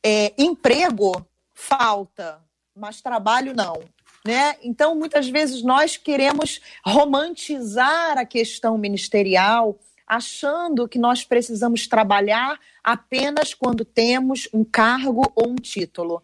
é, 0.02 0.32
emprego 0.38 1.26
falta, 1.54 2.40
mas 2.74 3.02
trabalho 3.02 3.54
não. 3.54 3.82
Né? 4.24 4.56
Então, 4.62 4.94
muitas 4.94 5.28
vezes 5.28 5.62
nós 5.62 5.96
queremos 5.96 6.60
romantizar 6.84 8.18
a 8.18 8.24
questão 8.24 8.76
ministerial, 8.76 9.78
achando 10.06 10.88
que 10.88 10.98
nós 10.98 11.24
precisamos 11.24 11.86
trabalhar 11.86 12.58
apenas 12.82 13.52
quando 13.52 13.84
temos 13.84 14.48
um 14.52 14.64
cargo 14.64 15.30
ou 15.34 15.50
um 15.50 15.56
título. 15.56 16.22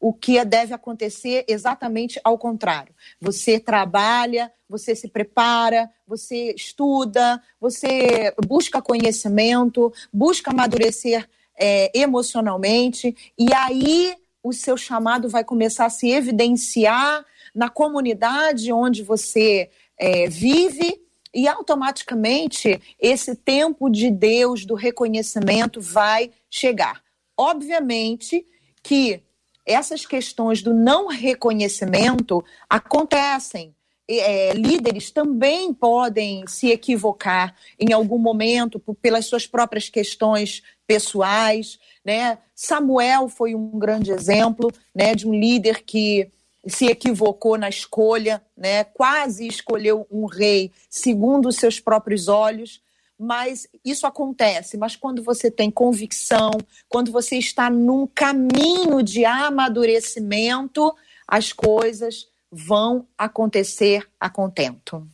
O 0.00 0.12
que 0.12 0.44
deve 0.44 0.74
acontecer 0.74 1.44
exatamente 1.48 2.20
ao 2.22 2.38
contrário. 2.38 2.94
Você 3.20 3.58
trabalha, 3.58 4.52
você 4.68 4.94
se 4.94 5.08
prepara, 5.08 5.90
você 6.06 6.52
estuda, 6.54 7.42
você 7.60 8.34
busca 8.46 8.82
conhecimento, 8.82 9.92
busca 10.12 10.50
amadurecer 10.50 11.28
é, 11.56 11.90
emocionalmente, 11.98 13.16
e 13.38 13.52
aí 13.54 14.14
o 14.42 14.52
seu 14.52 14.76
chamado 14.76 15.28
vai 15.28 15.42
começar 15.42 15.86
a 15.86 15.90
se 15.90 16.10
evidenciar 16.10 17.24
na 17.54 17.68
comunidade 17.68 18.72
onde 18.72 19.02
você 19.02 19.70
é, 19.98 20.28
vive 20.28 21.00
e 21.32 21.48
automaticamente 21.48 22.80
esse 23.00 23.34
tempo 23.34 23.90
de 23.90 24.10
Deus, 24.10 24.64
do 24.64 24.74
reconhecimento, 24.74 25.80
vai 25.80 26.30
chegar. 26.50 27.02
Obviamente 27.36 28.46
que 28.82 29.22
essas 29.66 30.04
questões 30.04 30.62
do 30.62 30.74
não 30.74 31.08
reconhecimento 31.08 32.44
acontecem. 32.68 33.74
É, 34.06 34.52
líderes 34.52 35.10
também 35.10 35.72
podem 35.72 36.46
se 36.46 36.68
equivocar 36.68 37.56
em 37.80 37.90
algum 37.90 38.18
momento 38.18 38.78
pelas 39.00 39.24
suas 39.24 39.46
próprias 39.46 39.88
questões 39.88 40.62
pessoais, 40.86 41.78
né? 42.04 42.36
Samuel 42.54 43.30
foi 43.30 43.54
um 43.54 43.78
grande 43.78 44.12
exemplo, 44.12 44.70
né, 44.94 45.14
de 45.14 45.26
um 45.26 45.32
líder 45.32 45.82
que 45.82 46.30
se 46.66 46.86
equivocou 46.86 47.58
na 47.58 47.68
escolha, 47.68 48.42
né? 48.56 48.84
Quase 48.84 49.46
escolheu 49.46 50.06
um 50.10 50.26
rei 50.26 50.72
segundo 50.88 51.48
os 51.48 51.56
seus 51.56 51.78
próprios 51.80 52.28
olhos, 52.28 52.80
mas 53.18 53.66
isso 53.84 54.06
acontece. 54.06 54.76
Mas 54.76 54.96
quando 54.96 55.22
você 55.22 55.50
tem 55.50 55.70
convicção, 55.70 56.50
quando 56.88 57.12
você 57.12 57.36
está 57.36 57.70
num 57.70 58.06
caminho 58.06 59.02
de 59.02 59.24
amadurecimento, 59.24 60.94
as 61.26 61.52
coisas 61.52 62.26
vão 62.50 63.06
acontecer 63.18 64.06
a 64.18 64.30
contento. 64.30 65.06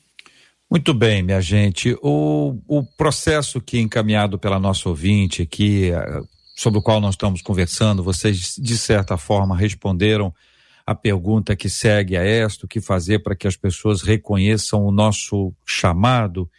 Muito 0.71 0.95
bem, 0.95 1.23
minha 1.23 1.41
gente. 1.41 1.97
O, 2.01 2.57
o 2.69 2.85
processo 2.85 3.61
que 3.61 3.79
é 3.79 3.81
encaminhado 3.81 4.39
pela 4.39 4.59
nossa 4.59 4.89
ouvinte 4.89 5.43
aqui, 5.43 5.91
eh, 5.91 6.21
sobre 6.55 6.79
o 6.79 6.83
qual 6.83 7.01
nós 7.01 7.15
estamos 7.15 7.43
conversando, 7.43 8.05
vocês 8.05 8.55
de 8.57 8.79
certa 8.79 9.17
forma 9.17 9.57
responderam 9.57 10.33
a 10.91 10.95
pergunta 10.97 11.55
que 11.55 11.71
segue 11.71 12.17
a 12.17 12.25
esta, 12.25 12.67
o 12.67 12.69
que 12.69 12.81
fazer 12.81 13.21
para 13.21 13.37
que 13.37 13.47
as 13.47 13.57
pessoas 13.57 14.03
reconheçam 14.03 14.85
o 14.85 14.91
nosso 14.91 15.55
chamado. 15.65 16.51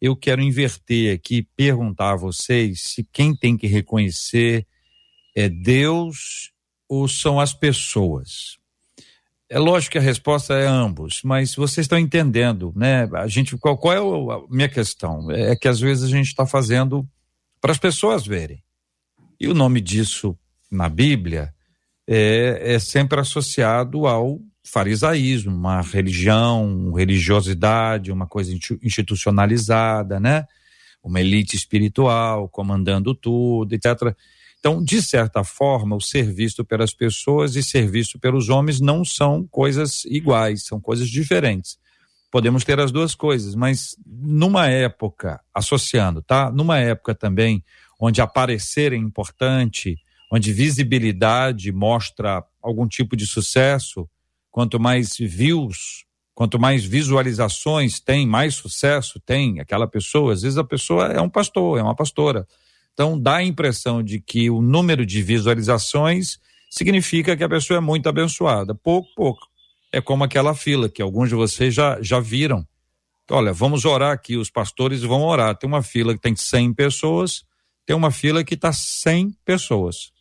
Eu 0.00 0.14
quero 0.14 0.40
inverter 0.40 1.12
aqui, 1.12 1.48
perguntar 1.56 2.12
a 2.12 2.16
vocês 2.16 2.80
se 2.80 3.02
quem 3.12 3.34
tem 3.34 3.56
que 3.56 3.66
reconhecer 3.66 4.64
é 5.34 5.48
Deus 5.48 6.52
ou 6.88 7.08
são 7.08 7.40
as 7.40 7.52
pessoas. 7.52 8.56
É 9.48 9.58
lógico 9.58 9.94
que 9.94 9.98
a 9.98 10.00
resposta 10.00 10.54
é 10.54 10.64
ambos, 10.64 11.20
mas 11.24 11.56
vocês 11.56 11.84
estão 11.84 11.98
entendendo, 11.98 12.72
né? 12.76 13.08
A 13.14 13.26
gente, 13.26 13.56
qual, 13.56 13.76
qual 13.76 13.92
é 13.92 14.36
a 14.36 14.42
minha 14.48 14.68
questão? 14.68 15.28
É 15.28 15.56
que 15.56 15.66
às 15.66 15.80
vezes 15.80 16.04
a 16.04 16.08
gente 16.08 16.28
está 16.28 16.46
fazendo 16.46 17.04
para 17.60 17.72
as 17.72 17.78
pessoas 17.78 18.24
verem. 18.24 18.62
E 19.40 19.48
o 19.48 19.54
nome 19.54 19.80
disso 19.80 20.38
na 20.70 20.88
Bíblia 20.88 21.52
é, 22.06 22.74
é 22.74 22.78
sempre 22.78 23.20
associado 23.20 24.06
ao 24.06 24.40
farisaísmo, 24.64 25.54
uma 25.54 25.80
religião, 25.80 26.92
religiosidade, 26.92 28.12
uma 28.12 28.26
coisa 28.26 28.52
institucionalizada, 28.82 30.20
né? 30.20 30.46
Uma 31.02 31.20
elite 31.20 31.56
espiritual 31.56 32.48
comandando 32.48 33.14
tudo, 33.14 33.74
etc. 33.74 34.14
Então, 34.58 34.82
de 34.82 35.02
certa 35.02 35.42
forma, 35.42 35.96
o 35.96 36.00
ser 36.00 36.32
visto 36.32 36.64
pelas 36.64 36.94
pessoas 36.94 37.56
e 37.56 37.62
ser 37.62 37.90
visto 37.90 38.18
pelos 38.18 38.48
homens 38.48 38.80
não 38.80 39.04
são 39.04 39.44
coisas 39.50 40.04
iguais, 40.04 40.64
são 40.64 40.80
coisas 40.80 41.08
diferentes. 41.08 41.76
Podemos 42.30 42.62
ter 42.64 42.78
as 42.78 42.92
duas 42.92 43.14
coisas, 43.14 43.56
mas 43.56 43.96
numa 44.06 44.68
época, 44.68 45.40
associando, 45.52 46.22
tá? 46.22 46.50
Numa 46.52 46.78
época 46.78 47.14
também 47.14 47.64
onde 48.00 48.20
aparecer 48.20 48.92
é 48.92 48.96
importante, 48.96 49.98
onde 50.32 50.52
visibilidade 50.52 51.70
mostra 51.70 52.42
algum 52.62 52.88
tipo 52.88 53.14
de 53.14 53.26
sucesso, 53.26 54.08
quanto 54.50 54.80
mais 54.80 55.16
views, 55.18 56.06
quanto 56.34 56.58
mais 56.58 56.84
visualizações 56.84 58.00
tem, 58.00 58.26
mais 58.26 58.54
sucesso 58.54 59.20
tem 59.20 59.60
aquela 59.60 59.86
pessoa. 59.86 60.32
Às 60.32 60.42
vezes 60.42 60.56
a 60.56 60.64
pessoa 60.64 61.06
é 61.08 61.20
um 61.20 61.28
pastor, 61.28 61.78
é 61.78 61.82
uma 61.82 61.94
pastora 61.94 62.46
então 62.92 63.18
dá 63.18 63.36
a 63.36 63.44
impressão 63.44 64.02
de 64.02 64.20
que 64.20 64.50
o 64.50 64.60
número 64.60 65.04
de 65.06 65.22
visualizações 65.22 66.38
significa 66.70 67.36
que 67.36 67.44
a 67.44 67.48
pessoa 67.48 67.78
é 67.78 67.80
muito 67.80 68.08
abençoada. 68.08 68.74
Pouco, 68.74 69.08
pouco. 69.14 69.48
É 69.90 70.00
como 70.00 70.24
aquela 70.24 70.54
fila 70.54 70.88
que 70.88 71.02
alguns 71.02 71.28
de 71.28 71.34
vocês 71.34 71.74
já, 71.74 72.00
já 72.00 72.20
viram. 72.20 72.66
Olha, 73.30 73.52
vamos 73.52 73.84
orar 73.84 74.12
aqui, 74.12 74.36
os 74.36 74.50
pastores 74.50 75.02
vão 75.02 75.22
orar. 75.22 75.56
Tem 75.56 75.68
uma 75.68 75.82
fila 75.82 76.14
que 76.14 76.20
tem 76.20 76.36
100 76.36 76.74
pessoas, 76.74 77.44
tem 77.86 77.96
uma 77.96 78.10
fila 78.10 78.44
que 78.44 78.54
está 78.54 78.72
100 78.72 79.36
pessoas. 79.44 80.12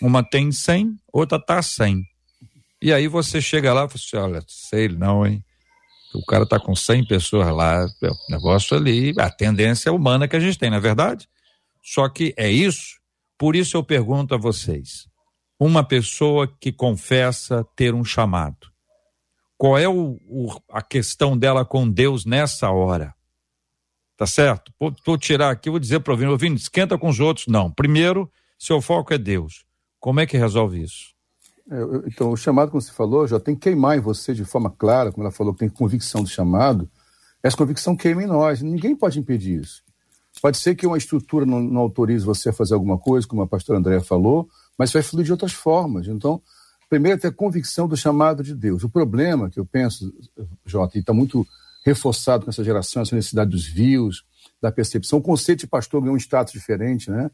Uma 0.00 0.22
tem 0.22 0.52
100, 0.52 0.96
outra 1.12 1.38
está 1.38 1.62
100. 1.62 2.02
E 2.80 2.92
aí 2.92 3.08
você 3.08 3.40
chega 3.40 3.72
lá 3.72 3.84
e 3.84 3.88
fala 3.88 3.94
assim, 3.94 4.16
olha, 4.16 4.44
sei 4.46 4.88
não, 4.88 5.26
hein? 5.26 5.42
O 6.14 6.24
cara 6.24 6.44
está 6.44 6.58
com 6.58 6.74
100 6.74 7.06
pessoas 7.06 7.48
lá, 7.54 7.84
é 7.84 8.10
negócio 8.30 8.76
ali, 8.76 9.12
a 9.18 9.30
tendência 9.30 9.92
humana 9.92 10.28
que 10.28 10.36
a 10.36 10.40
gente 10.40 10.58
tem, 10.58 10.70
não 10.70 10.78
é 10.78 10.80
verdade? 10.80 11.28
Só 11.82 12.08
que 12.08 12.34
é 12.36 12.50
isso. 12.50 12.96
Por 13.38 13.54
isso 13.54 13.76
eu 13.76 13.82
pergunto 13.82 14.34
a 14.34 14.38
vocês: 14.38 15.06
uma 15.58 15.84
pessoa 15.84 16.46
que 16.60 16.72
confessa 16.72 17.66
ter 17.76 17.94
um 17.94 18.04
chamado, 18.04 18.68
qual 19.58 19.76
é 19.76 19.88
o, 19.88 20.18
o, 20.26 20.58
a 20.70 20.82
questão 20.82 21.36
dela 21.36 21.64
com 21.64 21.88
Deus 21.88 22.24
nessa 22.24 22.70
hora? 22.70 23.14
Tá 24.16 24.26
certo? 24.26 24.72
Vou, 24.80 24.94
vou 25.04 25.18
tirar 25.18 25.50
aqui, 25.50 25.68
vou 25.68 25.78
dizer 25.78 26.00
para 26.00 26.12
o 26.12 26.14
ouvinte, 26.14 26.30
ouvinte, 26.30 26.62
esquenta 26.62 26.96
com 26.96 27.08
os 27.08 27.20
outros. 27.20 27.46
Não. 27.46 27.70
Primeiro, 27.70 28.30
seu 28.58 28.80
foco 28.80 29.12
é 29.12 29.18
Deus. 29.18 29.65
Como 30.06 30.20
é 30.20 30.24
que 30.24 30.38
resolve 30.38 30.80
isso? 30.80 31.06
É, 31.68 31.76
então, 32.06 32.30
o 32.30 32.36
chamado, 32.36 32.70
como 32.70 32.80
você 32.80 32.92
falou, 32.92 33.26
já 33.26 33.40
tem 33.40 33.56
que 33.56 33.62
queimar 33.62 33.98
em 33.98 34.00
você 34.00 34.32
de 34.32 34.44
forma 34.44 34.70
clara, 34.70 35.10
como 35.10 35.24
ela 35.24 35.32
falou, 35.32 35.52
que 35.52 35.58
tem 35.58 35.68
convicção 35.68 36.22
do 36.22 36.28
chamado. 36.28 36.88
Essa 37.42 37.56
convicção 37.56 37.96
queima 37.96 38.22
em 38.22 38.26
nós. 38.26 38.62
Ninguém 38.62 38.94
pode 38.94 39.18
impedir 39.18 39.62
isso. 39.62 39.82
Pode 40.40 40.58
ser 40.58 40.76
que 40.76 40.86
uma 40.86 40.96
estrutura 40.96 41.44
não, 41.44 41.60
não 41.60 41.80
autorize 41.80 42.24
você 42.24 42.50
a 42.50 42.52
fazer 42.52 42.74
alguma 42.74 42.96
coisa, 42.96 43.26
como 43.26 43.42
a 43.42 43.48
pastora 43.48 43.80
Andréa 43.80 44.00
falou, 44.00 44.48
mas 44.78 44.92
vai 44.92 45.02
fluir 45.02 45.24
de 45.26 45.32
outras 45.32 45.52
formas. 45.52 46.06
Então, 46.06 46.40
primeiro, 46.88 47.20
ter 47.20 47.26
a 47.26 47.32
convicção 47.32 47.88
do 47.88 47.96
chamado 47.96 48.44
de 48.44 48.54
Deus. 48.54 48.84
O 48.84 48.88
problema 48.88 49.50
que 49.50 49.58
eu 49.58 49.66
penso, 49.66 50.14
Jota, 50.64 50.96
e 50.96 51.00
está 51.00 51.12
muito 51.12 51.44
reforçado 51.84 52.44
com 52.44 52.50
essa 52.50 52.62
geração, 52.62 53.02
essa 53.02 53.16
necessidade 53.16 53.50
dos 53.50 53.66
views, 53.66 54.24
da 54.62 54.70
percepção. 54.70 55.18
O 55.18 55.22
conceito 55.22 55.58
de 55.58 55.66
pastor 55.66 56.00
ganhou 56.00 56.14
um 56.14 56.16
status 56.16 56.52
diferente, 56.52 57.10
né? 57.10 57.28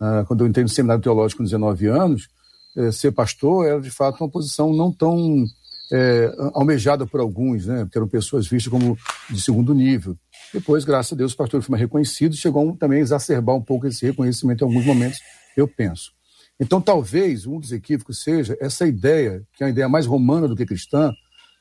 Ah, 0.00 0.24
quando 0.26 0.42
eu 0.42 0.48
entrei 0.48 0.64
no 0.64 0.68
seminário 0.68 1.02
teológico 1.02 1.38
com 1.38 1.44
19 1.44 1.86
anos, 1.86 2.28
eh, 2.76 2.90
ser 2.90 3.12
pastor 3.12 3.66
era 3.66 3.80
de 3.80 3.90
fato 3.90 4.22
uma 4.22 4.30
posição 4.30 4.72
não 4.72 4.90
tão 4.92 5.44
é, 5.92 6.32
almejada 6.54 7.06
por 7.06 7.20
alguns, 7.20 7.66
né? 7.66 7.84
Porque 7.84 7.98
eram 7.98 8.08
pessoas 8.08 8.46
vistas 8.46 8.70
como 8.70 8.96
de 9.28 9.40
segundo 9.40 9.74
nível. 9.74 10.16
Depois, 10.54 10.84
graças 10.84 11.12
a 11.12 11.16
Deus, 11.16 11.32
o 11.32 11.36
pastor 11.36 11.60
foi 11.62 11.72
mais 11.72 11.80
reconhecido, 11.80 12.36
chegou 12.36 12.76
também 12.76 12.98
a 12.98 13.02
exacerbar 13.02 13.56
um 13.56 13.62
pouco 13.62 13.86
esse 13.86 14.06
reconhecimento 14.06 14.62
em 14.62 14.68
alguns 14.68 14.84
momentos, 14.84 15.18
eu 15.56 15.66
penso. 15.66 16.12
Então, 16.58 16.80
talvez 16.80 17.46
um 17.46 17.58
dos 17.58 17.72
equívocos 17.72 18.22
seja 18.22 18.56
essa 18.60 18.86
ideia, 18.86 19.42
que 19.54 19.62
é 19.62 19.66
uma 19.66 19.72
ideia 19.72 19.88
mais 19.88 20.06
romana 20.06 20.46
do 20.46 20.54
que 20.54 20.66
cristã, 20.66 21.12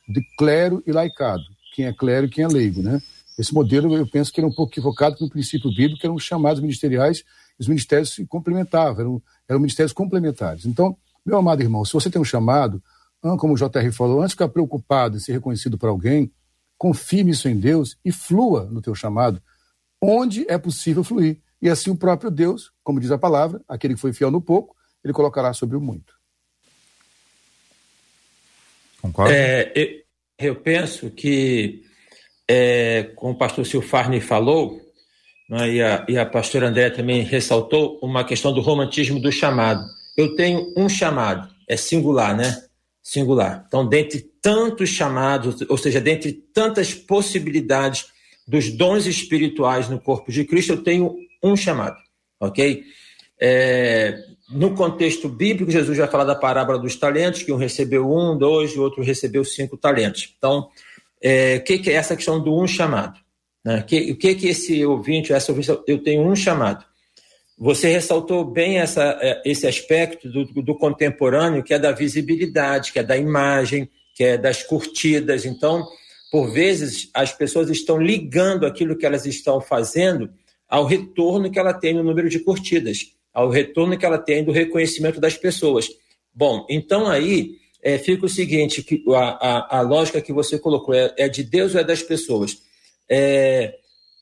de 0.07 0.21
clero 0.37 0.83
e 0.85 0.91
laicado. 0.91 1.43
Quem 1.73 1.85
é 1.85 1.93
clero 1.93 2.27
e 2.27 2.29
quem 2.29 2.43
é 2.43 2.47
leigo, 2.47 2.81
né? 2.81 3.01
Esse 3.37 3.53
modelo, 3.53 3.95
eu 3.95 4.05
penso 4.05 4.33
que 4.33 4.39
era 4.39 4.47
um 4.47 4.53
pouco 4.53 4.73
equivocado 4.73 5.15
com 5.15 5.25
o 5.25 5.29
princípio 5.29 5.69
bíblico, 5.69 5.99
que 5.99 6.05
eram 6.05 6.19
chamados 6.19 6.61
ministeriais, 6.61 7.23
os 7.59 7.67
ministérios 7.67 8.11
se 8.11 8.25
complementavam, 8.25 8.99
eram, 8.99 9.21
eram 9.47 9.59
ministérios 9.59 9.93
complementares. 9.93 10.65
Então, 10.65 10.97
meu 11.25 11.37
amado 11.37 11.61
irmão, 11.61 11.83
se 11.83 11.93
você 11.93 12.09
tem 12.09 12.21
um 12.21 12.25
chamado, 12.25 12.81
como 13.37 13.53
o 13.53 13.57
JR 13.57 13.91
falou, 13.91 14.19
antes 14.19 14.29
de 14.31 14.35
ficar 14.35 14.49
preocupado 14.49 15.17
em 15.17 15.19
ser 15.19 15.33
reconhecido 15.33 15.77
por 15.77 15.89
alguém, 15.89 16.31
confie 16.77 17.23
nisso 17.23 17.49
em 17.49 17.59
Deus 17.59 17.97
e 18.03 18.11
flua 18.11 18.65
no 18.71 18.81
teu 18.81 18.95
chamado, 18.95 19.41
onde 20.01 20.49
é 20.49 20.57
possível 20.57 21.03
fluir. 21.03 21.41
E 21.61 21.69
assim 21.69 21.91
o 21.91 21.95
próprio 21.95 22.31
Deus, 22.31 22.71
como 22.83 22.99
diz 22.99 23.11
a 23.11 23.17
palavra, 23.17 23.61
aquele 23.67 23.95
que 23.95 23.99
foi 23.99 24.13
fiel 24.13 24.31
no 24.31 24.41
pouco, 24.41 24.75
ele 25.03 25.13
colocará 25.13 25.53
sobre 25.53 25.75
o 25.75 25.81
muito. 25.81 26.13
Concorda? 29.01 29.33
É, 29.33 29.71
eu, 29.75 30.03
eu, 30.37 30.55
penso 30.55 31.09
que, 31.09 31.83
é, 32.47 33.11
como 33.15 33.33
o 33.33 33.37
pastor 33.37 33.65
Silfarni 33.65 34.21
falou, 34.21 34.81
né, 35.49 35.69
e, 35.69 35.81
a, 35.81 36.05
e 36.07 36.17
a 36.17 36.25
pastora 36.25 36.67
André 36.67 36.91
também 36.91 37.23
ressaltou, 37.23 37.99
uma 38.03 38.23
questão 38.23 38.53
do 38.53 38.61
romantismo 38.61 39.19
do 39.19 39.31
chamado. 39.31 39.83
Eu 40.15 40.35
tenho 40.35 40.71
um 40.77 40.87
chamado, 40.87 41.49
é 41.67 41.75
singular, 41.75 42.37
né? 42.37 42.63
Singular. 43.01 43.65
Então, 43.67 43.87
dentre 43.87 44.21
tantos 44.41 44.89
chamados, 44.89 45.65
ou 45.67 45.77
seja, 45.77 45.99
dentre 45.99 46.31
tantas 46.31 46.93
possibilidades 46.93 48.05
dos 48.47 48.69
dons 48.69 49.07
espirituais 49.07 49.89
no 49.89 49.99
corpo 49.99 50.31
de 50.31 50.45
Cristo, 50.45 50.73
eu 50.73 50.83
tenho 50.83 51.15
um 51.43 51.55
chamado, 51.55 51.97
ok? 52.39 52.83
É, 53.39 54.21
no 54.49 54.75
contexto 54.75 55.29
bíblico, 55.29 55.71
Jesus 55.71 55.97
vai 55.97 56.07
falar 56.07 56.25
da 56.25 56.35
parábola 56.35 56.77
dos 56.77 56.95
talentos, 56.95 57.43
que 57.43 57.51
um 57.51 57.57
recebeu 57.57 58.11
um, 58.11 58.37
dois, 58.37 58.75
o 58.75 58.81
outro 58.81 59.03
recebeu 59.03 59.43
cinco 59.45 59.77
talentos. 59.77 60.33
Então, 60.37 60.61
o 60.61 60.69
é, 61.21 61.59
que, 61.59 61.79
que, 61.79 61.89
é 61.89 61.93
essa 61.93 62.15
questão 62.15 62.41
do 62.41 62.55
um 62.55 62.67
chamado? 62.67 63.19
Né? 63.63 63.83
Que, 63.83 64.11
o 64.11 64.17
que 64.17 64.35
que 64.35 64.47
esse 64.47 64.85
ouvinte, 64.85 65.33
essa 65.33 65.51
ouvinte, 65.51 65.69
eu 65.87 66.01
tenho 66.01 66.21
um 66.21 66.35
chamado. 66.35 66.85
Você 67.57 67.89
ressaltou 67.89 68.45
bem 68.45 68.79
essa, 68.79 69.17
é, 69.21 69.41
esse 69.45 69.67
aspecto 69.67 70.29
do, 70.29 70.45
do 70.45 70.75
contemporâneo, 70.77 71.63
que 71.63 71.73
é 71.73 71.79
da 71.79 71.91
visibilidade, 71.91 72.93
que 72.93 72.99
é 72.99 73.03
da 73.03 73.17
imagem, 73.17 73.89
que 74.15 74.23
é 74.23 74.37
das 74.37 74.63
curtidas. 74.63 75.45
Então, 75.45 75.85
por 76.31 76.51
vezes, 76.51 77.09
as 77.13 77.33
pessoas 77.33 77.69
estão 77.69 77.97
ligando 77.97 78.65
aquilo 78.65 78.97
que 78.97 79.05
elas 79.05 79.25
estão 79.25 79.59
fazendo 79.59 80.29
ao 80.67 80.85
retorno 80.85 81.51
que 81.51 81.59
ela 81.59 81.73
tem 81.73 81.93
no 81.93 82.03
número 82.03 82.29
de 82.29 82.39
curtidas 82.39 83.19
ao 83.33 83.49
retorno 83.49 83.97
que 83.97 84.05
ela 84.05 84.17
tem 84.17 84.43
do 84.43 84.51
reconhecimento 84.51 85.19
das 85.19 85.37
pessoas. 85.37 85.87
Bom, 86.33 86.65
então 86.69 87.07
aí 87.07 87.57
é, 87.81 87.97
fica 87.97 88.25
o 88.25 88.29
seguinte: 88.29 88.83
que 88.83 89.03
a, 89.09 89.19
a, 89.19 89.77
a, 89.79 89.81
lógica 89.81 90.21
que 90.21 90.33
você 90.33 90.57
colocou 90.59 90.93
é, 90.93 91.13
é, 91.17 91.29
de 91.29 91.43
Deus 91.43 91.73
ou 91.73 91.81
é 91.81 91.83
das 91.83 92.01
pessoas? 92.01 92.57
É, 93.09 93.75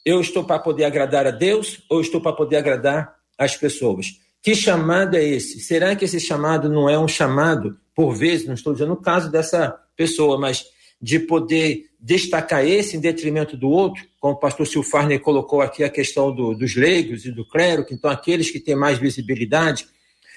eu 0.06 0.22
estou 0.22 0.44
para 0.44 0.60
poder 0.60 0.86
agradar 0.86 1.28
a 1.28 1.32
Deus 1.32 1.84
ou 1.90 2.00
estou 2.00 2.22
para 2.22 2.34
poder 2.34 2.58
agradar 2.58 3.16
as 3.38 3.58
pessoas? 3.58 4.08
Que 4.42 4.56
chamado 4.56 5.18
é 5.18 5.24
esse? 5.24 5.60
Será 5.60 5.96
que 5.96 6.06
esse 6.06 6.20
chamado 6.20 6.70
não 6.70 6.90
é 6.90 6.98
um 6.98 7.08
chamado, 7.08 7.78
por 7.94 8.16
vezes, 8.16 8.48
não 8.48 8.54
estou 8.54 8.72
dizendo 8.72 8.94
o 8.94 9.02
caso 9.02 9.30
dessa 9.30 9.78
pessoa, 9.96 10.40
mas 10.40 10.66
de 11.02 11.20
poder 11.20 11.88
destacar 12.00 12.66
esse 12.66 12.96
em 12.96 13.00
detrimento 13.00 13.58
do 13.58 13.70
outro, 13.70 14.04
como 14.20 14.36
o 14.36 14.40
pastor 14.40 14.66
Silfarner 14.66 15.20
colocou 15.20 15.62
aqui 15.62 15.84
a 15.84 15.90
questão 15.90 16.34
do, 16.34 16.56
dos 16.56 16.76
leigos 16.76 17.26
e 17.26 17.32
do 17.32 17.46
clero, 17.46 17.86
que 17.86 17.94
então 17.94 18.10
aqueles 18.10 18.50
que 18.50 18.60
têm 18.60 18.76
mais 18.76 18.98
visibilidade. 18.98 19.86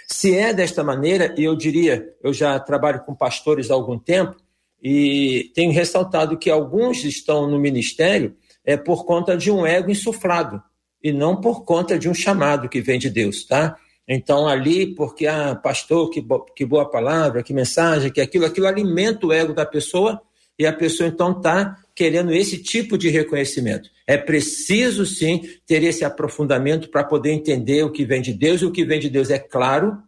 Se 0.08 0.34
é 0.34 0.52
desta 0.52 0.82
maneira, 0.82 1.34
e 1.38 1.44
eu 1.44 1.54
diria, 1.54 2.12
eu 2.22 2.32
já 2.32 2.58
trabalho 2.58 3.04
com 3.04 3.14
pastores 3.14 3.70
há 3.70 3.74
algum 3.74 3.98
tempo, 3.98 4.36
e 4.82 5.52
tenho 5.54 5.72
ressaltado 5.72 6.38
que 6.38 6.50
alguns 6.50 7.04
estão 7.04 7.48
no 7.48 7.58
ministério 7.58 8.34
é 8.70 8.76
por 8.76 9.04
conta 9.04 9.36
de 9.36 9.50
um 9.50 9.66
ego 9.66 9.90
insuflado, 9.90 10.62
e 11.02 11.12
não 11.12 11.40
por 11.40 11.64
conta 11.64 11.98
de 11.98 12.08
um 12.08 12.14
chamado 12.14 12.68
que 12.68 12.80
vem 12.80 12.98
de 12.98 13.10
Deus, 13.10 13.44
tá? 13.44 13.76
Então, 14.06 14.46
ali, 14.46 14.94
porque, 14.94 15.26
ah, 15.26 15.54
pastor, 15.54 16.08
que, 16.10 16.20
bo 16.20 16.44
que 16.54 16.64
boa 16.64 16.88
palavra, 16.88 17.42
que 17.42 17.52
mensagem, 17.52 18.12
que 18.12 18.20
aquilo, 18.20 18.44
aquilo 18.44 18.66
alimenta 18.66 19.26
o 19.26 19.32
ego 19.32 19.52
da 19.52 19.66
pessoa 19.66 20.20
e 20.58 20.66
a 20.66 20.72
pessoa 20.72 21.08
então 21.08 21.32
está 21.32 21.76
querendo 21.94 22.32
esse 22.32 22.58
tipo 22.58 22.96
de 22.96 23.08
reconhecimento. 23.08 23.88
É 24.06 24.16
preciso 24.16 25.04
sim 25.04 25.42
ter 25.66 25.82
esse 25.82 26.04
aprofundamento 26.04 26.90
para 26.90 27.02
poder 27.02 27.32
entender 27.32 27.82
o 27.82 27.90
que 27.90 28.04
vem 28.04 28.22
de 28.22 28.32
Deus, 28.32 28.62
e 28.62 28.66
o 28.66 28.72
que 28.72 28.84
vem 28.84 29.00
de 29.00 29.08
Deus 29.08 29.30
é 29.30 29.38
claro, 29.38 29.98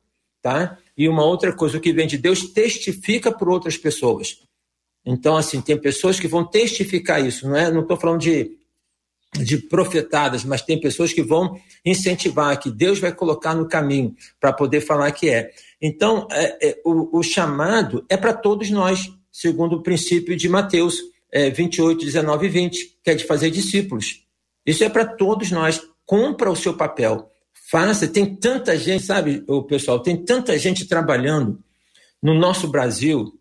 tá? 0.41 0.79
E 0.97 1.09
uma 1.09 1.25
outra 1.25 1.53
coisa, 1.53 1.79
o 1.79 1.81
que 1.81 1.93
vem 1.93 2.07
de 2.07 2.19
Deus 2.19 2.53
testifica 2.53 3.33
por 3.33 3.49
outras 3.49 3.77
pessoas. 3.77 4.39
Então, 5.05 5.37
assim, 5.37 5.61
tem 5.61 5.77
pessoas 5.77 6.21
que 6.21 6.29
vão 6.29 6.45
testificar 6.45 7.25
isso, 7.25 7.49
não 7.49 7.57
é? 7.57 7.71
Não 7.71 7.83
estou 7.83 7.97
falando 7.97 8.21
de, 8.21 8.57
de 9.35 9.57
profetadas, 9.57 10.45
mas 10.45 10.61
tem 10.61 10.79
pessoas 10.79 11.13
que 11.13 11.23
vão 11.23 11.59
incentivar, 11.85 12.59
que 12.59 12.71
Deus 12.71 12.99
vai 12.99 13.13
colocar 13.13 13.55
no 13.55 13.67
caminho 13.67 14.15
para 14.39 14.53
poder 14.53 14.81
falar 14.81 15.11
que 15.13 15.31
é. 15.31 15.51
Então, 15.81 16.29
é, 16.31 16.69
é, 16.69 16.81
o, 16.85 17.19
o 17.19 17.23
chamado 17.23 18.05
é 18.09 18.17
para 18.17 18.35
todos 18.35 18.71
nós 18.71 19.11
segundo 19.33 19.77
o 19.77 19.83
princípio 19.83 20.37
de 20.37 20.49
Mateus 20.49 20.99
é, 21.33 21.49
28, 21.49 22.05
19 22.05 22.47
e 22.47 22.51
20, 22.51 22.99
que 23.03 23.11
é 23.11 23.15
de 23.15 23.25
fazer 23.25 23.51
discípulos. 23.51 24.27
Isso 24.67 24.85
é 24.85 24.89
para 24.91 25.07
todos 25.07 25.51
nós. 25.51 25.81
Compra 26.05 26.51
o 26.51 26.57
seu 26.57 26.75
papel. 26.75 27.31
Faça. 27.71 28.07
Tem 28.07 28.37
tanta 28.37 28.77
gente, 28.77 29.05
sabe, 29.05 29.43
o 29.49 29.63
pessoal, 29.63 30.01
tem 30.01 30.23
tanta 30.23 30.57
gente 30.59 30.87
trabalhando 30.87 31.59
no 32.23 32.35
nosso 32.35 32.69
Brasil, 32.69 33.33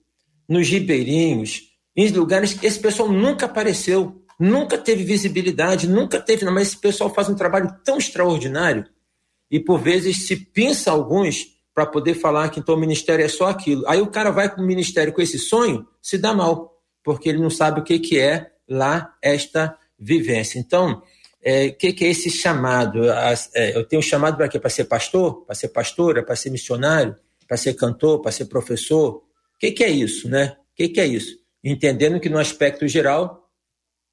nos 0.48 0.68
ribeirinhos, 0.70 1.64
em 1.96 2.10
lugares 2.10 2.54
que 2.54 2.66
esse 2.66 2.80
pessoal 2.80 3.12
nunca 3.12 3.46
apareceu, 3.46 4.24
nunca 4.42 4.76
teve 4.76 5.04
visibilidade, 5.04 5.88
nunca 5.88 6.20
teve, 6.20 6.44
mas 6.46 6.70
esse 6.70 6.78
pessoal 6.78 7.14
faz 7.14 7.30
um 7.30 7.36
trabalho 7.36 7.72
tão 7.84 8.00
extraordinário 8.00 8.86
e 9.52 9.60
por 9.60 9.80
vezes 9.80 10.26
se 10.26 10.36
pinça 10.36 10.90
alguns 10.90 11.60
para 11.76 11.86
poder 11.86 12.16
falar 12.16 12.50
que 12.50 12.60
então 12.60 12.74
o 12.74 12.80
ministério 12.80 13.24
é 13.24 13.28
só 13.28 13.48
aquilo. 13.48 13.88
Aí 13.88 14.02
o 14.02 14.08
cara 14.08 14.32
vai 14.32 14.50
para 14.50 14.64
o 14.64 14.66
ministério 14.66 15.14
com 15.14 15.22
esse 15.22 15.38
sonho, 15.38 15.88
se 16.02 16.18
dá 16.18 16.34
mal, 16.34 16.82
porque 17.04 17.30
ele 17.30 17.38
não 17.38 17.52
sabe 17.52 17.82
o 17.82 17.84
que, 17.84 18.00
que 18.00 18.18
é 18.18 18.52
lá 18.68 19.16
esta 19.22 19.78
vivência. 19.98 20.58
Então, 20.58 20.94
o 20.94 21.04
é, 21.44 21.70
que, 21.70 21.94
que 21.94 22.06
é 22.06 22.10
esse 22.10 22.32
chamado? 22.32 23.04
É, 23.54 23.78
eu 23.78 23.86
tenho 23.86 24.02
chamado 24.02 24.38
para 24.38 24.48
quê? 24.48 24.60
Para 24.60 24.70
ser 24.72 24.86
pastor? 24.86 25.46
Para 25.46 25.54
ser 25.54 25.68
pastora? 25.68 26.24
Para 26.24 26.36
ser 26.36 26.50
missionário? 26.50 27.16
Para 27.48 27.58
ser 27.58 27.76
cantor? 27.76 28.22
Para 28.22 28.32
ser 28.32 28.46
professor? 28.46 29.18
O 29.56 29.60
que, 29.60 29.72
que 29.72 29.84
é 29.84 29.90
isso, 29.90 30.28
né? 30.28 30.58
O 30.74 30.76
que, 30.76 30.90
que 30.90 31.00
é 31.00 31.06
isso? 31.06 31.38
Entendendo 31.64 32.20
que 32.20 32.30
no 32.30 32.40
aspecto 32.40 32.88
geral 32.88 33.41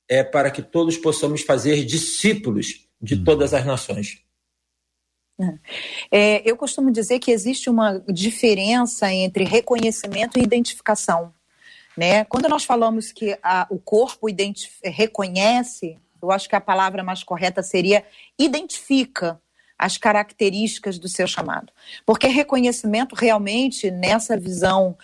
é 0.08 0.24
para 0.24 0.50
que 0.50 0.62
todos 0.62 0.96
possamos 0.96 1.42
fazer 1.42 1.84
discípulos 1.84 2.86
de 3.00 3.14
uhum. 3.14 3.24
todas 3.24 3.52
as 3.52 3.64
nações. 3.64 4.22
É, 6.10 6.42
eu 6.48 6.56
costumo 6.56 6.90
dizer 6.90 7.20
que 7.20 7.30
existe 7.30 7.70
uma 7.70 8.02
diferença 8.08 9.12
entre 9.12 9.44
reconhecimento 9.44 10.38
e 10.38 10.42
identificação. 10.42 11.32
Né? 11.96 12.24
Quando 12.24 12.48
nós 12.48 12.64
falamos 12.64 13.12
que 13.12 13.38
a, 13.42 13.66
o 13.70 13.78
corpo 13.78 14.26
reconhece, 14.82 15.96
eu 16.20 16.30
acho 16.30 16.48
que 16.48 16.56
a 16.56 16.60
palavra 16.60 17.04
mais 17.04 17.22
correta 17.22 17.62
seria 17.62 18.04
identifica 18.38 19.40
as 19.78 19.96
características 19.96 20.98
do 20.98 21.08
seu 21.08 21.26
chamado. 21.28 21.72
Porque 22.04 22.26
reconhecimento 22.26 23.14
realmente, 23.14 23.90
nessa 23.92 24.36
visão 24.36 24.96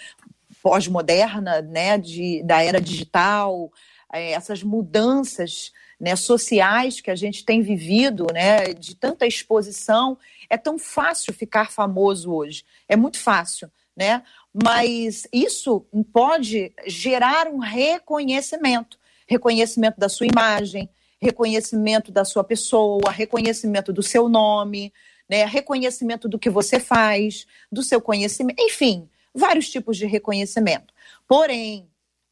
pós-moderna, 0.60 1.62
né, 1.62 1.96
de, 1.96 2.42
da 2.42 2.62
era 2.62 2.80
digital, 2.80 3.70
é, 4.14 4.30
essas 4.30 4.62
mudanças 4.62 5.72
né, 5.98 6.14
sociais 6.14 7.00
que 7.00 7.10
a 7.10 7.16
gente 7.16 7.44
tem 7.44 7.60
vivido, 7.62 8.26
né, 8.32 8.72
de 8.72 8.94
tanta 8.94 9.26
exposição, 9.26 10.16
é 10.48 10.56
tão 10.56 10.78
fácil 10.78 11.34
ficar 11.34 11.72
famoso 11.72 12.32
hoje. 12.32 12.64
É 12.88 12.94
muito 12.94 13.18
fácil, 13.18 13.68
né? 13.96 14.22
Mas 14.52 15.26
isso 15.32 15.84
pode 16.12 16.72
gerar 16.86 17.48
um 17.48 17.58
reconhecimento, 17.58 18.98
reconhecimento 19.26 19.98
da 19.98 20.08
sua 20.08 20.28
imagem, 20.28 20.88
reconhecimento 21.20 22.12
da 22.12 22.24
sua 22.24 22.44
pessoa, 22.44 23.10
reconhecimento 23.10 23.92
do 23.92 24.02
seu 24.02 24.28
nome, 24.28 24.92
né, 25.28 25.44
reconhecimento 25.44 26.28
do 26.28 26.38
que 26.38 26.50
você 26.50 26.78
faz, 26.78 27.46
do 27.72 27.82
seu 27.82 28.00
conhecimento, 28.00 28.62
enfim, 28.62 29.08
vários 29.34 29.70
tipos 29.70 29.96
de 29.96 30.06
reconhecimento. 30.06 30.92
Porém, 31.26 31.88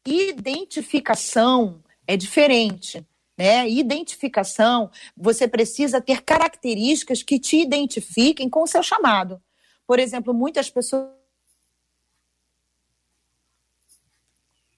identificação 0.07 1.83
é 2.07 2.17
diferente. 2.17 3.05
Né? 3.37 3.69
Identificação, 3.69 4.91
você 5.17 5.49
precisa 5.49 6.01
ter 6.01 6.23
características 6.23 7.23
que 7.23 7.39
te 7.39 7.57
identifiquem 7.57 8.49
com 8.49 8.63
o 8.63 8.67
seu 8.67 8.83
chamado. 8.83 9.41
Por 9.87 9.99
exemplo, 9.99 10.33
muitas 10.33 10.71
pessoas. 10.71 11.09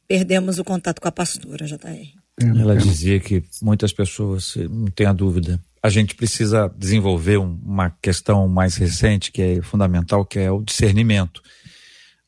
Perdemos 0.07 0.59
o 0.59 0.65
contato 0.65 1.01
com 1.01 1.09
a 1.09 1.13
pastora, 1.13 1.67
JR. 1.67 2.25
Ela 2.39 2.77
dizia 2.77 3.21
que 3.21 3.43
muitas 3.63 3.93
pessoas, 3.93 4.55
não 4.57 4.87
tenha 4.87 5.13
dúvida, 5.13 5.61
a 5.83 5.89
gente 5.89 6.15
precisa 6.15 6.73
desenvolver 6.77 7.37
uma 7.37 7.91
questão 8.03 8.49
mais 8.49 8.77
recente, 8.77 9.31
que 9.31 9.43
é 9.43 9.63
fundamental, 9.63 10.25
que 10.25 10.39
é 10.39 10.51
o 10.51 10.63
discernimento. 10.63 11.43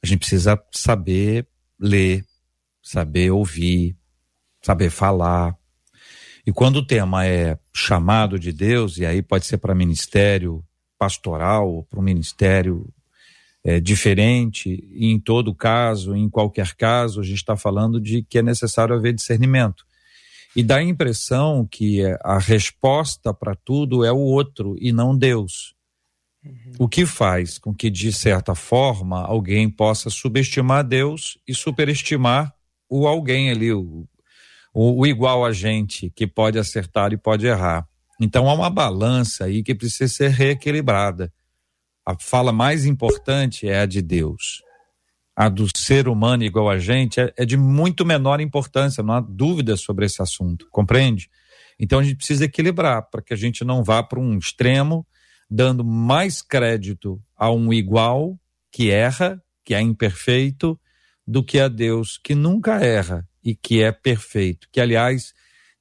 A 0.02 0.06
gente 0.06 0.20
precisa 0.20 0.62
saber 0.70 1.46
ler, 1.80 2.24
saber 2.86 3.32
ouvir, 3.32 3.96
saber 4.62 4.90
falar, 4.90 5.56
e 6.46 6.52
quando 6.52 6.76
o 6.76 6.86
tema 6.86 7.26
é 7.26 7.58
chamado 7.74 8.38
de 8.38 8.52
Deus, 8.52 8.98
e 8.98 9.04
aí 9.04 9.20
pode 9.20 9.44
ser 9.44 9.58
para 9.58 9.74
ministério 9.74 10.64
pastoral, 10.96 11.68
ou 11.68 11.82
para 11.82 11.98
um 11.98 12.04
ministério 12.04 12.88
é, 13.64 13.80
diferente, 13.80 14.88
e 14.92 15.10
em 15.10 15.18
todo 15.18 15.52
caso, 15.52 16.14
em 16.14 16.30
qualquer 16.30 16.76
caso, 16.76 17.20
a 17.20 17.24
gente 17.24 17.38
está 17.38 17.56
falando 17.56 18.00
de 18.00 18.22
que 18.22 18.38
é 18.38 18.42
necessário 18.42 18.94
haver 18.94 19.12
discernimento. 19.12 19.84
E 20.54 20.62
dá 20.62 20.76
a 20.76 20.82
impressão 20.82 21.66
que 21.68 22.02
a 22.22 22.38
resposta 22.38 23.34
para 23.34 23.56
tudo 23.56 24.04
é 24.04 24.12
o 24.12 24.18
outro 24.18 24.76
e 24.80 24.92
não 24.92 25.18
Deus. 25.18 25.74
Uhum. 26.44 26.72
O 26.78 26.88
que 26.88 27.04
faz 27.04 27.58
com 27.58 27.74
que, 27.74 27.90
de 27.90 28.12
certa 28.12 28.54
forma, 28.54 29.20
alguém 29.20 29.68
possa 29.68 30.08
subestimar 30.08 30.84
Deus 30.86 31.36
e 31.46 31.52
superestimar 31.52 32.55
o 32.88 33.06
alguém 33.06 33.50
ali, 33.50 33.72
o, 33.72 34.06
o, 34.72 35.00
o 35.00 35.06
igual 35.06 35.44
a 35.44 35.52
gente, 35.52 36.10
que 36.10 36.26
pode 36.26 36.58
acertar 36.58 37.12
e 37.12 37.16
pode 37.16 37.46
errar. 37.46 37.86
Então 38.20 38.48
há 38.48 38.54
uma 38.54 38.70
balança 38.70 39.44
aí 39.44 39.62
que 39.62 39.74
precisa 39.74 40.12
ser 40.12 40.30
reequilibrada. 40.30 41.32
A 42.04 42.16
fala 42.18 42.52
mais 42.52 42.84
importante 42.84 43.68
é 43.68 43.80
a 43.80 43.86
de 43.86 44.00
Deus. 44.00 44.62
A 45.34 45.48
do 45.48 45.66
ser 45.76 46.08
humano 46.08 46.44
igual 46.44 46.70
a 46.70 46.78
gente 46.78 47.20
é, 47.20 47.32
é 47.36 47.44
de 47.44 47.56
muito 47.56 48.06
menor 48.06 48.40
importância, 48.40 49.02
não 49.02 49.14
há 49.14 49.20
dúvida 49.20 49.76
sobre 49.76 50.06
esse 50.06 50.22
assunto, 50.22 50.66
compreende? 50.70 51.28
Então 51.78 51.98
a 51.98 52.02
gente 52.02 52.16
precisa 52.16 52.44
equilibrar 52.44 53.10
para 53.10 53.20
que 53.20 53.34
a 53.34 53.36
gente 53.36 53.64
não 53.64 53.84
vá 53.84 54.02
para 54.02 54.18
um 54.18 54.38
extremo, 54.38 55.06
dando 55.50 55.84
mais 55.84 56.40
crédito 56.40 57.20
a 57.36 57.50
um 57.50 57.72
igual 57.72 58.38
que 58.72 58.90
erra, 58.90 59.42
que 59.64 59.74
é 59.74 59.80
imperfeito, 59.80 60.78
do 61.26 61.42
que 61.42 61.58
a 61.58 61.68
Deus 61.68 62.18
que 62.22 62.34
nunca 62.34 62.82
erra 62.82 63.26
e 63.42 63.54
que 63.54 63.82
é 63.82 63.90
perfeito, 63.90 64.68
que 64.70 64.80
aliás 64.80 65.32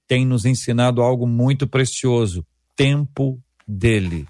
tem 0.08 0.26
nos 0.26 0.46
ensinado 0.46 1.02
algo 1.02 1.28
muito 1.28 1.68
precioso: 1.68 2.46
tempo 2.76 3.40
dele. 3.68 4.28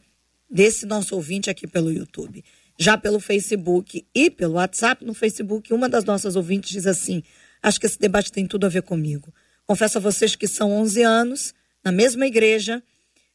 desse 0.51 0.87
nosso 0.87 1.14
ouvinte 1.14 1.51
aqui 1.51 1.66
pelo 1.66 1.92
YouTube. 1.92 2.42
Já 2.79 2.96
pelo 2.96 3.20
Facebook 3.20 4.07
e 4.14 4.31
pelo 4.31 4.55
WhatsApp, 4.55 5.05
no 5.05 5.12
Facebook, 5.12 5.72
uma 5.74 5.88
das 5.88 6.05
nossas 6.05 6.35
ouvintes 6.35 6.70
diz 6.70 6.87
assim: 6.87 7.22
Acho 7.62 7.79
que 7.79 7.87
esse 7.87 7.98
debate 7.98 8.33
tem 8.33 8.46
tudo 8.46 8.64
a 8.64 8.70
ver 8.70 8.83
comigo. 8.83 9.35
Confesso 9.66 9.98
a 9.98 10.01
vocês 10.01 10.35
que 10.35 10.48
são 10.48 10.72
11 10.72 11.03
anos, 11.03 11.55
na 11.85 11.93
mesma 11.93 12.27
igreja, 12.27 12.83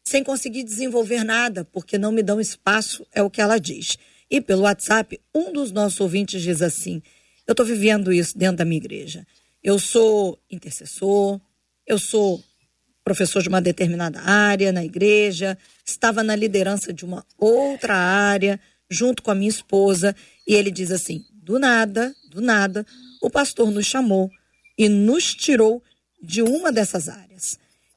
sem 0.04 0.24
conseguir 0.24 0.64
desenvolver 0.64 1.24
nada, 1.24 1.64
porque 1.66 1.98
não 1.98 2.12
me 2.12 2.22
dão 2.22 2.42
espaço, 2.42 3.06
é 3.14 3.22
o 3.22 3.30
que 3.30 3.42
ela 3.42 3.60
diz. 3.60 3.98
E 4.30 4.42
pelo 4.42 4.64
WhatsApp, 4.64 5.20
um 5.34 5.52
dos 5.54 5.72
nossos 5.72 6.00
ouvintes 6.00 6.42
diz 6.42 6.62
assim: 6.62 7.02
Eu 7.48 7.54
estou 7.54 7.66
vivendo 7.66 8.12
isso 8.12 8.38
dentro 8.38 8.58
da 8.58 8.66
minha 8.66 8.80
igreja. 8.80 9.26
Eu 9.64 9.80
sou 9.80 10.40
intercessor, 10.50 11.40
eu 11.88 11.98
sou 11.98 12.44
professor 13.04 13.42
de 13.42 13.50
uma 13.50 13.62
determinada 13.62 14.22
área 14.22 14.72
na 14.72 14.84
igreja, 14.84 15.58
estava 15.86 16.24
na 16.24 16.36
liderança 16.36 16.94
de 16.94 17.06
uma 17.06 17.26
outra 17.38 17.96
área, 17.96 18.60
junto 18.90 19.22
com 19.22 19.32
a 19.32 19.36
minha 19.36 19.50
esposa, 19.50 20.16
e 20.48 20.54
ele 20.54 20.72
diz 20.72 20.92
assim: 20.92 21.24
do 21.32 21.60
nada, 21.60 22.16
do 22.30 22.42
nada, 22.42 22.86
o 23.22 23.30
pastor 23.30 23.70
nos 23.72 23.86
chamou 23.86 24.30
e 24.78 24.88
nos 24.88 25.34
tirou 25.34 25.84
de 26.22 26.42
uma 26.42 26.72
dessas 26.72 27.10
áreas. 27.10 27.33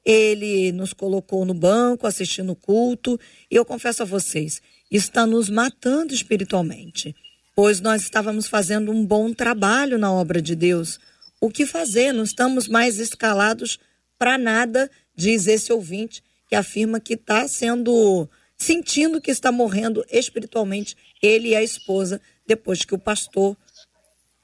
Ele 0.07 0.71
nos 0.71 0.93
colocou 0.93 1.45
no 1.45 1.53
banco 1.53 2.07
assistindo 2.07 2.53
o 2.53 2.57
culto, 2.57 3.19
e 3.51 3.57
eu 3.57 3.65
confesso 3.65 4.05
a 4.05 4.07
vocês, 4.07 4.63
está 4.89 5.27
nos 5.27 5.51
matando 5.51 6.15
espiritualmente, 6.15 7.13
pois 7.57 7.81
nós 7.81 8.03
estávamos 8.03 8.47
fazendo 8.47 8.93
um 8.93 9.05
bom 9.05 9.35
trabalho 9.35 9.99
na 9.99 10.13
obra 10.13 10.41
de 10.41 10.55
Deus. 10.55 11.01
O 11.41 11.51
que 11.51 11.67
fazer? 11.67 12.13
Não 12.13 12.23
estamos 12.23 12.69
mais 12.69 13.01
escalados 13.01 13.81
para 14.17 14.39
nada, 14.39 14.89
diz 15.17 15.49
esse 15.49 15.73
ouvinte, 15.73 16.23
que 16.49 16.55
afirma 16.55 17.01
que 17.01 17.15
está 17.15 17.49
sendo, 17.49 18.29
sentindo 18.57 19.21
que 19.21 19.33
está 19.33 19.51
morrendo 19.51 20.07
espiritualmente, 20.09 20.97
ele 21.21 21.49
e 21.49 21.57
a 21.57 21.65
esposa, 21.65 22.21
depois 22.47 22.85
que 22.85 22.95
o 22.95 22.99
pastor 22.99 23.57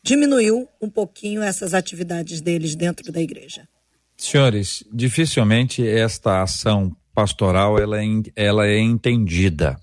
diminuiu 0.02 0.68
um 0.80 0.90
pouquinho 0.90 1.40
essas 1.40 1.72
atividades 1.72 2.40
deles 2.40 2.74
dentro 2.74 3.12
da 3.12 3.20
igreja. 3.20 3.68
Senhores, 4.16 4.84
dificilmente 4.92 5.86
esta 5.86 6.42
ação 6.42 6.96
pastoral 7.14 7.78
ela 7.78 8.02
é, 8.02 8.06
ela 8.36 8.66
é 8.66 8.78
entendida. 8.78 9.78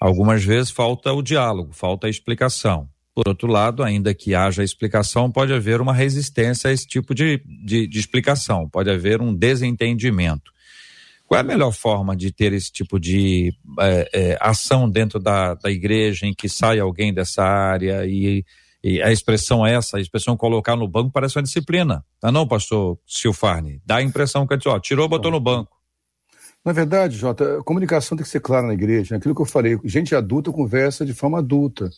Algumas 0.00 0.44
vezes 0.44 0.70
falta 0.70 1.12
o 1.12 1.22
diálogo, 1.22 1.72
falta 1.72 2.06
a 2.06 2.10
explicação. 2.10 2.88
Por 3.14 3.28
outro 3.28 3.46
lado, 3.46 3.82
ainda 3.82 4.12
que 4.12 4.34
haja 4.34 4.64
explicação, 4.64 5.30
pode 5.30 5.52
haver 5.52 5.80
uma 5.80 5.94
resistência 5.94 6.68
a 6.68 6.72
esse 6.72 6.86
tipo 6.86 7.14
de, 7.14 7.40
de, 7.64 7.86
de 7.86 7.98
explicação, 7.98 8.68
pode 8.68 8.90
haver 8.90 9.22
um 9.22 9.32
desentendimento. 9.32 10.52
Qual 11.26 11.38
é 11.38 11.40
a 11.40 11.46
melhor 11.46 11.72
forma 11.72 12.16
de 12.16 12.32
ter 12.32 12.52
esse 12.52 12.72
tipo 12.72 12.98
de 12.98 13.54
é, 13.80 14.10
é, 14.12 14.38
ação 14.40 14.90
dentro 14.90 15.18
da, 15.18 15.54
da 15.54 15.70
igreja 15.70 16.26
em 16.26 16.34
que 16.34 16.48
sai 16.48 16.80
alguém 16.80 17.14
dessa 17.14 17.42
área 17.42 18.04
e, 18.04 18.44
e, 18.84 19.00
a 19.00 19.10
expressão 19.10 19.66
é 19.66 19.72
essa, 19.72 19.96
a 19.96 20.00
expressão 20.00 20.36
colocar 20.36 20.76
no 20.76 20.86
banco 20.86 21.10
parece 21.10 21.38
uma 21.38 21.42
disciplina, 21.42 22.04
tá 22.20 22.30
não, 22.30 22.46
pastor 22.46 22.98
Silfarne? 23.06 23.80
Dá 23.82 23.96
a 23.96 24.02
impressão 24.02 24.46
que 24.46 24.52
a 24.52 24.56
gente, 24.58 24.68
ó, 24.68 24.78
tirou, 24.78 25.08
botou 25.08 25.30
no 25.30 25.40
banco. 25.40 25.74
Na 26.62 26.70
verdade, 26.70 27.16
Jota, 27.16 27.60
a 27.60 27.62
comunicação 27.62 28.14
tem 28.14 28.22
que 28.22 28.30
ser 28.30 28.40
clara 28.40 28.66
na 28.66 28.74
igreja. 28.74 29.14
Né? 29.14 29.18
Aquilo 29.18 29.34
que 29.34 29.40
eu 29.40 29.46
falei, 29.46 29.78
gente 29.84 30.14
adulta 30.14 30.52
conversa 30.52 31.04
de 31.04 31.14
forma 31.14 31.38
adulta. 31.38 31.88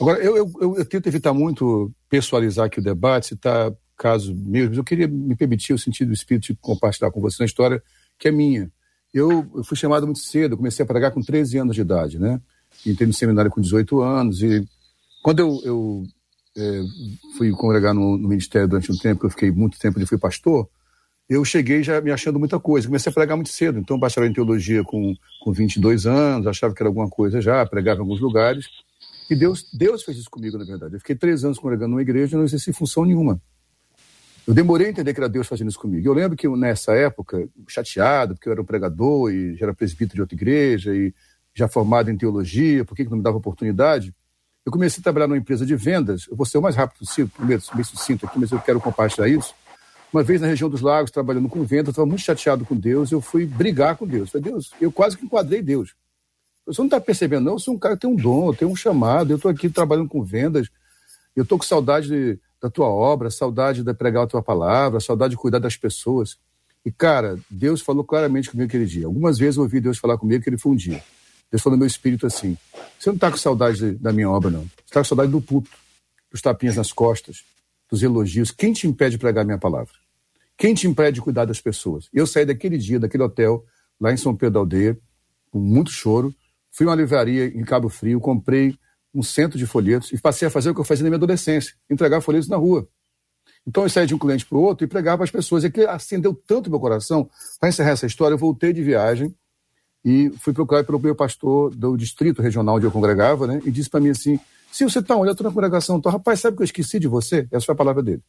Agora, 0.00 0.18
eu, 0.18 0.34
eu, 0.34 0.52
eu, 0.60 0.76
eu 0.78 0.84
tento 0.86 1.06
evitar 1.06 1.34
muito 1.34 1.92
pessoalizar 2.08 2.66
aqui 2.66 2.80
o 2.80 2.82
debate, 2.82 3.28
citar 3.28 3.70
casos 3.96 4.34
meus, 4.34 4.70
mas 4.70 4.78
eu 4.78 4.84
queria 4.84 5.06
me 5.06 5.36
permitir 5.36 5.74
o 5.74 5.78
sentido 5.78 6.08
do 6.08 6.14
espírito 6.14 6.46
de 6.46 6.54
compartilhar 6.56 7.10
com 7.10 7.20
você 7.20 7.42
uma 7.42 7.46
história 7.46 7.82
que 8.18 8.28
é 8.28 8.30
minha. 8.30 8.70
Eu, 9.12 9.46
eu 9.54 9.62
fui 9.62 9.76
chamado 9.76 10.06
muito 10.06 10.20
cedo, 10.20 10.56
comecei 10.56 10.82
a 10.82 10.86
pregar 10.86 11.12
com 11.12 11.20
13 11.20 11.58
anos 11.58 11.74
de 11.74 11.82
idade, 11.82 12.18
né? 12.18 12.40
Entrei 12.84 13.06
no 13.06 13.12
seminário 13.12 13.50
com 13.50 13.60
18 13.60 14.00
anos 14.00 14.42
e 14.42 14.66
quando 15.22 15.38
eu, 15.38 15.60
eu 15.64 16.06
é, 16.56 16.82
fui 17.36 17.50
congregar 17.52 17.92
no, 17.94 18.16
no, 18.16 18.28
ministério 18.28 18.68
durante 18.68 18.90
um 18.92 18.96
tempo, 18.96 19.26
eu 19.26 19.30
fiquei 19.30 19.50
muito 19.50 19.78
tempo 19.78 20.00
e 20.00 20.06
fui 20.06 20.18
pastor, 20.18 20.68
eu 21.28 21.44
cheguei 21.44 21.82
já 21.82 22.00
me 22.00 22.10
achando 22.10 22.38
muita 22.38 22.60
coisa. 22.60 22.86
Comecei 22.86 23.10
a 23.10 23.14
pregar 23.14 23.36
muito 23.36 23.50
cedo, 23.50 23.78
então 23.78 23.98
bacharel 23.98 24.28
em 24.28 24.32
teologia 24.32 24.84
com, 24.84 25.14
com 25.40 25.52
22 25.52 26.06
anos, 26.06 26.46
achava 26.46 26.74
que 26.74 26.82
era 26.82 26.88
alguma 26.88 27.08
coisa 27.08 27.40
já, 27.40 27.64
pregava 27.64 27.98
em 27.98 28.02
alguns 28.02 28.20
lugares. 28.20 28.66
E 29.30 29.34
Deus, 29.34 29.66
Deus 29.72 30.02
fez 30.02 30.18
isso 30.18 30.30
comigo, 30.30 30.58
na 30.58 30.64
verdade. 30.64 30.94
Eu 30.94 30.98
fiquei 31.00 31.16
três 31.16 31.44
anos 31.44 31.58
congregando 31.58 31.90
numa 31.90 32.02
igreja 32.02 32.36
e 32.36 32.38
não 32.38 32.44
exerci 32.44 32.72
função 32.72 33.06
nenhuma. 33.06 33.40
Eu 34.46 34.52
demorei 34.52 34.88
a 34.88 34.90
entender 34.90 35.14
que 35.14 35.20
era 35.20 35.28
Deus 35.28 35.46
fazendo 35.46 35.70
isso 35.70 35.78
comigo. 35.78 36.06
Eu 36.06 36.12
lembro 36.12 36.36
que 36.36 36.46
nessa 36.48 36.92
época, 36.92 37.48
chateado, 37.66 38.34
porque 38.34 38.46
eu 38.46 38.52
era 38.52 38.60
um 38.60 38.64
pregador 38.64 39.32
e 39.32 39.56
já 39.56 39.64
era 39.64 39.74
presbítero 39.74 40.16
de 40.16 40.20
outra 40.20 40.36
igreja 40.36 40.94
e 40.94 41.14
já 41.54 41.66
formado 41.66 42.10
em 42.10 42.16
teologia, 42.16 42.84
por 42.84 42.94
que 42.94 43.04
não 43.04 43.16
me 43.16 43.22
dava 43.22 43.38
oportunidade? 43.38 44.14
Eu 44.64 44.72
comecei 44.72 45.00
a 45.00 45.02
trabalhar 45.02 45.26
numa 45.26 45.36
empresa 45.36 45.66
de 45.66 45.76
vendas. 45.76 46.26
Eu 46.28 46.36
vou 46.36 46.46
ser 46.46 46.58
o 46.58 46.62
mais 46.62 46.74
rápido 46.74 46.98
possível, 47.00 47.30
primeiro, 47.34 47.62
meio 47.74 47.84
sucinto 47.84 48.24
aqui, 48.26 48.38
mas 48.38 48.50
eu 48.50 48.58
quero 48.58 48.80
compartilhar 48.80 49.28
isso. 49.28 49.54
Uma 50.12 50.22
vez 50.22 50.40
na 50.40 50.46
região 50.46 50.70
dos 50.70 50.80
lagos, 50.80 51.10
trabalhando 51.10 51.48
com 51.48 51.64
venda, 51.64 51.88
eu 51.88 51.90
estava 51.90 52.06
muito 52.06 52.22
chateado 52.22 52.64
com 52.64 52.76
Deus, 52.76 53.10
eu 53.10 53.20
fui 53.20 53.44
brigar 53.44 53.96
com 53.96 54.06
Deus. 54.06 54.30
falei, 54.30 54.50
Deus, 54.50 54.70
eu 54.80 54.90
quase 54.90 55.18
que 55.18 55.24
enquadrei 55.24 55.60
Deus. 55.60 55.94
Você 56.66 56.80
não 56.80 56.86
está 56.86 57.00
percebendo, 57.00 57.44
não? 57.44 57.52
Eu 57.54 57.58
sou 57.58 57.74
um 57.74 57.78
cara 57.78 57.94
que 57.94 58.02
tem 58.02 58.10
um 58.10 58.16
dom, 58.16 58.48
eu 58.48 58.54
tenho 58.54 58.70
um 58.70 58.76
chamado, 58.76 59.32
eu 59.32 59.36
estou 59.36 59.50
aqui 59.50 59.68
trabalhando 59.68 60.08
com 60.08 60.22
vendas, 60.22 60.68
eu 61.36 61.42
estou 61.42 61.58
com 61.58 61.64
saudade 61.64 62.08
de, 62.08 62.38
da 62.62 62.70
tua 62.70 62.86
obra, 62.86 63.30
saudade 63.30 63.82
de 63.82 63.94
pregar 63.94 64.24
a 64.24 64.26
tua 64.26 64.42
palavra, 64.42 64.98
saudade 65.00 65.32
de 65.32 65.36
cuidar 65.36 65.58
das 65.58 65.76
pessoas. 65.76 66.38
E, 66.86 66.90
cara, 66.90 67.38
Deus 67.50 67.80
falou 67.82 68.04
claramente 68.04 68.50
comigo 68.50 68.68
aquele 68.68 68.86
dia. 68.86 69.06
Algumas 69.06 69.36
vezes 69.36 69.56
eu 69.56 69.62
ouvi 69.62 69.80
Deus 69.80 69.98
falar 69.98 70.16
comigo 70.16 70.42
que 70.42 70.48
ele 70.48 70.58
foi 70.58 70.72
um 70.72 70.76
dia. 70.76 71.02
Deus 71.50 71.62
falou 71.62 71.76
no 71.76 71.80
meu 71.80 71.86
espírito 71.86 72.26
assim: 72.26 72.56
você 72.98 73.10
não 73.10 73.14
está 73.14 73.30
com 73.30 73.36
saudade 73.36 73.78
de, 73.78 73.92
da 73.92 74.12
minha 74.12 74.30
obra, 74.30 74.50
não. 74.50 74.62
Você 74.62 74.84
está 74.86 75.00
com 75.00 75.04
saudade 75.04 75.30
do 75.30 75.40
puto, 75.40 75.70
dos 76.30 76.40
tapinhas 76.40 76.76
nas 76.76 76.92
costas, 76.92 77.44
dos 77.90 78.02
elogios. 78.02 78.50
Quem 78.50 78.72
te 78.72 78.86
impede 78.86 79.12
de 79.12 79.18
pregar 79.18 79.42
a 79.42 79.44
minha 79.44 79.58
palavra? 79.58 79.92
Quem 80.56 80.74
te 80.74 80.86
impede 80.86 81.16
de 81.16 81.20
cuidar 81.20 81.44
das 81.44 81.60
pessoas? 81.60 82.08
Eu 82.12 82.26
saí 82.26 82.46
daquele 82.46 82.78
dia, 82.78 82.98
daquele 82.98 83.22
hotel, 83.22 83.64
lá 84.00 84.12
em 84.12 84.16
São 84.16 84.34
Pedro 84.34 84.54
da 84.54 84.60
Aldeia, 84.60 84.98
com 85.50 85.58
muito 85.58 85.90
choro, 85.90 86.34
fui 86.70 86.86
a 86.86 86.90
uma 86.90 86.96
livraria 86.96 87.46
em 87.46 87.64
Cabo 87.64 87.88
Frio, 87.88 88.20
comprei 88.20 88.76
um 89.14 89.22
centro 89.22 89.58
de 89.58 89.66
folhetos 89.66 90.12
e 90.12 90.18
passei 90.18 90.48
a 90.48 90.50
fazer 90.50 90.70
o 90.70 90.74
que 90.74 90.80
eu 90.80 90.84
fazia 90.84 91.04
na 91.04 91.10
minha 91.10 91.18
adolescência, 91.18 91.74
entregar 91.88 92.20
folhetos 92.20 92.48
na 92.48 92.56
rua. 92.56 92.88
Então 93.66 93.84
eu 93.84 93.88
saí 93.88 94.06
de 94.06 94.14
um 94.14 94.18
cliente 94.18 94.44
para 94.44 94.58
o 94.58 94.60
outro 94.60 94.84
e 94.84 94.88
pregava 94.88 95.18
para 95.18 95.24
as 95.24 95.30
pessoas. 95.30 95.64
E 95.64 95.68
aquilo 95.68 95.88
acendeu 95.88 96.34
tanto 96.34 96.70
meu 96.70 96.80
coração. 96.80 97.28
Para 97.58 97.68
encerrar 97.68 97.90
essa 97.90 98.06
história, 98.06 98.34
eu 98.34 98.38
voltei 98.38 98.72
de 98.72 98.82
viagem 98.82 99.34
e 100.04 100.30
fui 100.38 100.52
procurado 100.52 100.86
pelo 100.86 101.00
meu 101.00 101.14
pastor 101.14 101.74
do 101.74 101.96
distrito 101.96 102.42
regional 102.42 102.76
onde 102.76 102.86
eu 102.86 102.90
congregava, 102.90 103.46
né? 103.46 103.60
E 103.64 103.70
disse 103.70 103.88
para 103.88 104.00
mim 104.00 104.10
assim: 104.10 104.38
se 104.70 104.84
você 104.84 104.98
está 104.98 105.16
onde? 105.16 105.30
Eu 105.30 105.36
na 105.42 105.50
congregação. 105.50 105.96
Então, 105.96 106.12
rapaz, 106.12 106.40
sabe 106.40 106.56
que 106.56 106.62
eu 106.62 106.64
esqueci 106.64 106.98
de 106.98 107.08
você? 107.08 107.48
Essa 107.50 107.66
foi 107.66 107.72
a 107.72 107.76
palavra 107.76 108.02
dele. 108.02 108.22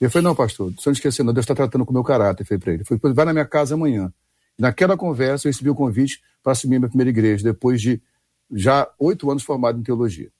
Eu 0.00 0.10
falei: 0.10 0.24
não, 0.24 0.34
pastor, 0.34 0.68
eu 0.68 0.74
não 0.84 0.92
esquecer, 0.92 1.22
não, 1.22 1.32
Deus 1.32 1.44
está 1.44 1.54
tratando 1.54 1.84
com 1.84 1.90
o 1.90 1.94
meu 1.94 2.04
caráter. 2.04 2.44
Falei 2.44 2.58
para 2.58 2.72
ele: 2.74 2.84
falei, 2.84 3.14
vai 3.14 3.24
na 3.24 3.32
minha 3.32 3.46
casa 3.46 3.74
amanhã. 3.74 4.12
Naquela 4.58 4.96
conversa, 4.96 5.46
eu 5.46 5.50
recebi 5.50 5.70
o 5.70 5.74
convite 5.74 6.20
para 6.42 6.52
assumir 6.52 6.78
minha 6.78 6.88
primeira 6.88 7.10
igreja, 7.10 7.42
depois 7.42 7.80
de 7.80 8.00
já 8.52 8.88
oito 8.98 9.30
anos 9.30 9.42
formado 9.42 9.78
em 9.78 9.82
teologia. 9.82 10.30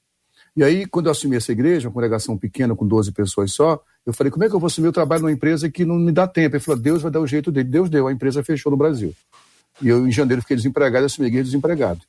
E 0.57 0.63
aí, 0.63 0.87
quando 0.87 1.07
eu 1.07 1.13
assumi 1.13 1.37
essa 1.37 1.51
igreja, 1.51 1.89
uma 1.89 1.95
congregação 1.95 2.37
pequena, 2.39 2.77
com 2.77 2.87
12 2.87 3.11
pessoas 3.11 3.53
só, 3.53 3.83
eu 4.07 4.13
falei, 4.13 4.31
como 4.31 4.45
é 4.45 4.49
que 4.49 4.55
eu 4.55 4.61
vou 4.61 4.69
assumir 4.69 4.89
o 4.89 4.93
trabalho 4.93 5.23
numa 5.23 5.33
empresa 5.33 5.69
que 5.69 5.85
não 5.85 5.97
me 5.97 6.13
dá 6.13 6.29
tempo? 6.29 6.55
Ele 6.55 6.63
falou, 6.63 6.81
Deus 6.81 7.03
vai 7.03 7.11
dar 7.11 7.21
o 7.21 7.27
jeito 7.27 7.51
dele. 7.51 7.69
Deus 7.69 7.91
deu, 7.91 8.07
a 8.07 8.13
empresa 8.13 8.45
fechou 8.45 8.71
no 8.71 8.77
Brasil. 8.77 9.15
E 9.83 9.89
eu, 9.89 10.07
em 10.07 10.13
janeiro, 10.13 10.43
fiquei 10.43 10.57
desempregado 10.57 11.07
assumi 11.07 11.27
a 11.27 11.29
igreja 11.29 11.45
desempregado. 11.45 12.01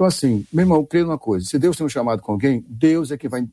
Então, 0.00 0.06
assim, 0.06 0.46
meu 0.50 0.62
irmão, 0.62 0.84
creio 0.84 1.04
numa 1.06 1.18
coisa: 1.18 1.44
se 1.46 1.58
Deus 1.58 1.76
tem 1.76 1.84
um 1.84 1.88
chamado 1.88 2.22
com 2.22 2.32
alguém, 2.32 2.64
Deus 2.66 3.10
é 3.10 3.18
que 3.18 3.28
vai 3.28 3.46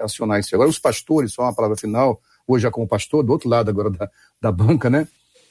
acionar 0.00 0.40
isso. 0.40 0.54
Agora, 0.54 0.70
os 0.70 0.78
pastores, 0.78 1.32
só 1.32 1.42
uma 1.42 1.54
palavra 1.54 1.76
final, 1.76 2.20
hoje 2.46 2.62
já 2.62 2.70
como 2.70 2.88
pastor, 2.88 3.22
do 3.22 3.32
outro 3.32 3.48
lado 3.48 3.68
agora 3.68 3.90
da, 3.90 4.08
da 4.40 4.50
banca, 4.50 4.88
né? 4.88 5.06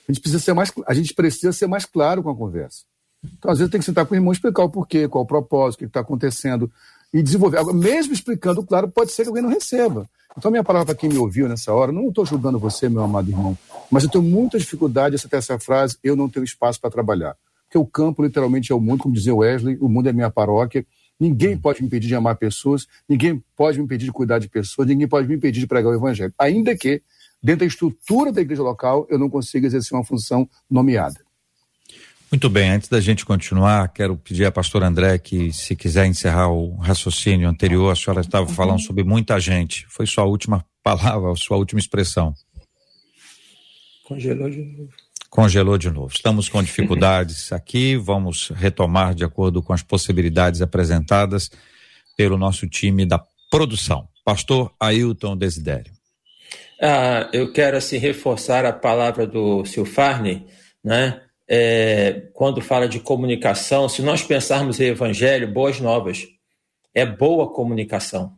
A 0.08 0.12
gente, 0.12 0.22
precisa 0.22 0.44
ser 0.44 0.54
mais, 0.54 0.72
a 0.88 0.94
gente 0.96 1.14
precisa 1.14 1.54
ser 1.54 1.68
mais 1.68 1.86
claro 1.86 2.24
com 2.24 2.32
a 2.32 2.36
conversa. 2.36 2.84
Então, 3.24 3.52
às 3.52 3.60
vezes, 3.60 3.70
tem 3.72 3.80
que 3.80 3.86
sentar 3.86 4.08
com 4.08 4.14
o 4.16 4.18
irmão 4.18 4.32
e 4.32 4.36
explicar 4.36 4.64
o 4.64 4.70
porquê, 4.70 5.08
qual 5.08 5.24
o 5.24 5.28
propósito, 5.28 5.82
o 5.82 5.84
que 5.84 5.86
está 5.86 6.00
acontecendo, 6.00 6.72
e 7.14 7.22
desenvolver. 7.22 7.60
Agora, 7.60 7.78
mesmo 7.78 8.12
explicando, 8.12 8.64
claro, 8.64 8.90
pode 8.90 9.12
ser 9.12 9.24
que 9.24 9.28
alguém 9.28 9.44
não 9.44 9.52
receba. 9.52 10.10
Então, 10.36 10.50
minha 10.50 10.64
palavra 10.64 10.88
para 10.88 10.96
quem 10.96 11.10
me 11.10 11.18
ouviu 11.20 11.48
nessa 11.48 11.72
hora, 11.74 11.92
não 11.92 12.10
estou 12.10 12.26
julgando 12.26 12.58
você, 12.58 12.90
meu 12.90 13.04
amado 13.04 13.30
irmão, 13.30 13.56
mas 13.92 14.04
eu 14.04 14.10
tenho 14.10 14.24
muita 14.24 14.58
dificuldade 14.58 15.16
de 15.16 15.26
até 15.28 15.38
essa 15.38 15.60
frase, 15.60 15.98
eu 16.04 16.16
não 16.16 16.28
tenho 16.28 16.44
espaço 16.44 16.80
para 16.82 16.90
trabalhar 16.90 17.36
porque 17.70 17.78
o 17.78 17.86
campo 17.86 18.24
literalmente 18.24 18.72
é 18.72 18.76
o 18.76 18.82
mundo, 18.82 19.04
como 19.04 19.14
dizia 19.14 19.34
Wesley, 19.34 19.78
o 19.80 19.88
mundo 19.88 20.10
é 20.10 20.14
minha 20.14 20.32
paróquia. 20.32 20.84
Ninguém 21.20 21.56
pode 21.56 21.82
me 21.82 21.88
impedir 21.88 22.08
de 22.08 22.16
amar 22.16 22.36
pessoas, 22.36 22.88
ninguém 23.08 23.44
pode 23.56 23.78
me 23.78 23.84
impedir 23.84 24.06
de 24.06 24.12
cuidar 24.12 24.40
de 24.40 24.50
pessoas, 24.50 24.88
ninguém 24.88 25.08
pode 25.08 25.28
me 25.28 25.36
impedir 25.36 25.60
de 25.60 25.68
pregar 25.68 25.92
o 25.92 25.96
evangelho. 25.96 26.34
Ainda 26.40 26.76
que, 26.76 27.04
dentro 27.44 27.60
da 27.60 27.66
estrutura 27.68 28.32
da 28.32 28.42
igreja 28.42 28.64
local, 28.64 29.06
eu 29.08 29.20
não 29.20 29.30
consiga 29.30 29.68
exercer 29.68 29.96
uma 29.96 30.04
função 30.04 30.50
nomeada. 30.70 31.22
Muito 32.32 32.50
bem, 32.50 32.72
antes 32.72 32.90
da 32.90 33.00
gente 33.00 33.26
continuar, 33.26 33.88
quero 33.90 34.18
pedir 34.18 34.46
à 34.46 34.52
pastora 34.52 34.88
André 34.88 35.20
que, 35.20 35.54
se 35.54 35.76
quiser 35.76 36.08
encerrar 36.08 36.50
o 36.50 36.76
raciocínio 36.78 37.48
anterior, 37.48 37.92
a 37.92 37.96
senhora 37.96 38.22
estava 38.22 38.48
uhum. 38.48 38.54
falando 38.54 38.82
sobre 38.82 39.04
muita 39.04 39.40
gente. 39.40 39.86
Foi 39.90 40.08
sua 40.08 40.26
última 40.26 40.66
palavra, 40.82 41.36
sua 41.36 41.58
última 41.58 41.80
expressão. 41.80 42.34
Congelou 44.06 44.50
de 44.50 44.64
novo. 44.64 44.90
Congelou 45.30 45.78
de 45.78 45.92
novo. 45.92 46.12
Estamos 46.14 46.50
com 46.50 46.62
dificuldades 46.64 47.52
aqui, 47.54 47.96
vamos 47.96 48.50
retomar 48.50 49.14
de 49.14 49.24
acordo 49.24 49.62
com 49.62 49.72
as 49.72 49.84
possibilidades 49.84 50.62
apresentadas 50.62 51.52
pelo 52.18 52.38
nosso 52.38 52.68
time 52.68 53.06
da 53.06 53.24
produção. 53.50 54.08
Pastor 54.26 54.74
Ailton 54.80 55.38
Desidério. 55.38 55.92
Ah, 56.82 57.30
eu 57.34 57.52
quero 57.52 57.78
assim 57.78 57.98
reforçar 57.98 58.66
a 58.66 58.74
palavra 58.74 59.28
do 59.28 59.66
Silfarne, 59.66 60.48
né? 60.84 61.22
É, 61.52 62.28
quando 62.34 62.62
fala 62.62 62.88
de 62.88 63.00
comunicação, 63.00 63.90
se 63.90 64.04
nós 64.04 64.22
pensarmos 64.22 64.80
em 64.80 64.86
evangelho, 64.86 65.52
boas 65.52 65.80
novas, 65.80 66.28
é 66.94 67.06
boa 67.06 67.52
comunicação, 67.52 68.34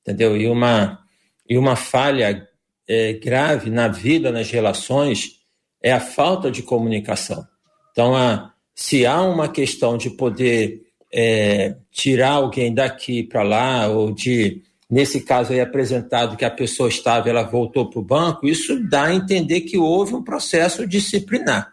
entendeu? 0.00 0.36
E 0.36 0.46
uma, 0.46 1.00
e 1.48 1.58
uma 1.58 1.74
falha 1.74 2.48
é, 2.88 3.14
grave 3.14 3.68
na 3.68 3.88
vida, 3.88 4.30
nas 4.30 4.50
relações, 4.50 5.41
é 5.82 5.92
a 5.92 6.00
falta 6.00 6.50
de 6.50 6.62
comunicação. 6.62 7.46
Então, 7.90 8.14
a, 8.14 8.52
se 8.74 9.04
há 9.04 9.20
uma 9.22 9.48
questão 9.48 9.96
de 9.96 10.10
poder 10.10 10.82
é, 11.12 11.76
tirar 11.90 12.32
alguém 12.32 12.72
daqui 12.72 13.22
para 13.22 13.42
lá, 13.42 13.88
ou 13.88 14.12
de, 14.12 14.62
nesse 14.88 15.20
caso 15.20 15.52
aí 15.52 15.60
apresentado 15.60 16.36
que 16.36 16.44
a 16.44 16.50
pessoa 16.50 16.88
estava, 16.88 17.28
ela 17.28 17.42
voltou 17.42 17.90
para 17.90 18.00
o 18.00 18.04
banco, 18.04 18.46
isso 18.46 18.78
dá 18.88 19.04
a 19.04 19.14
entender 19.14 19.62
que 19.62 19.76
houve 19.76 20.14
um 20.14 20.22
processo 20.22 20.86
disciplinar. 20.86 21.72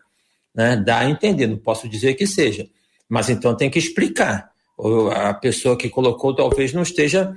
Né? 0.54 0.76
Dá 0.76 1.00
a 1.00 1.10
entender, 1.10 1.48
não 1.48 1.58
posso 1.58 1.88
dizer 1.88 2.15
que 2.15 2.28
seja. 2.28 2.67
Mas 3.08 3.30
então 3.30 3.56
tem 3.56 3.69
que 3.69 3.80
explicar. 3.80 4.50
Ou 4.78 5.12
a 5.12 5.34
pessoa 5.34 5.78
que 5.78 5.89
colocou 5.89 6.36
talvez 6.36 6.74
não 6.74 6.82
esteja, 6.82 7.36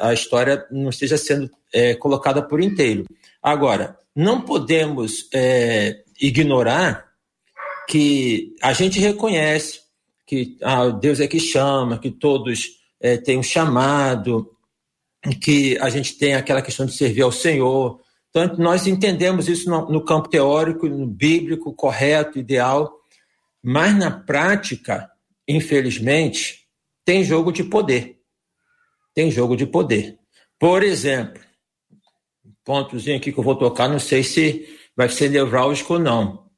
a 0.00 0.12
história 0.12 0.66
não 0.70 0.90
esteja 0.90 1.16
sendo 1.16 1.50
é, 1.72 1.94
colocada 1.94 2.42
por 2.42 2.60
inteiro. 2.60 3.04
Agora, 3.42 3.98
não 4.14 4.40
podemos 4.40 5.28
é, 5.34 6.02
ignorar 6.20 7.06
que 7.88 8.54
a 8.62 8.72
gente 8.72 9.00
reconhece 9.00 9.80
que 10.26 10.56
ah, 10.62 10.88
Deus 10.88 11.20
é 11.20 11.26
que 11.26 11.38
chama, 11.38 11.98
que 11.98 12.10
todos 12.10 12.78
é, 13.00 13.16
têm 13.16 13.38
um 13.38 13.42
chamado, 13.42 14.50
que 15.40 15.76
a 15.78 15.90
gente 15.90 16.16
tem 16.16 16.34
aquela 16.34 16.62
questão 16.62 16.86
de 16.86 16.92
servir 16.92 17.22
ao 17.22 17.32
Senhor. 17.32 18.00
Então, 18.30 18.56
nós 18.56 18.86
entendemos 18.86 19.48
isso 19.48 19.68
no, 19.68 19.90
no 19.90 20.04
campo 20.04 20.28
teórico, 20.28 20.88
no 20.88 21.06
bíblico, 21.06 21.74
correto, 21.74 22.38
ideal, 22.38 22.92
mas 23.62 23.96
na 23.96 24.10
prática, 24.10 25.10
infelizmente, 25.46 26.66
tem 27.04 27.24
jogo 27.24 27.52
de 27.52 27.64
poder. 27.64 28.18
Tem 29.14 29.30
jogo 29.30 29.56
de 29.56 29.66
poder. 29.66 30.18
Por 30.58 30.82
exemplo, 30.82 31.42
pontozinho 32.64 33.16
aqui 33.16 33.32
que 33.32 33.38
eu 33.38 33.44
vou 33.44 33.56
tocar, 33.56 33.88
não 33.88 34.00
sei 34.00 34.22
se 34.24 34.68
vai 34.96 35.08
ser 35.08 35.30
nevrálgico 35.30 35.94
ou 35.94 35.98
não. 35.98 36.50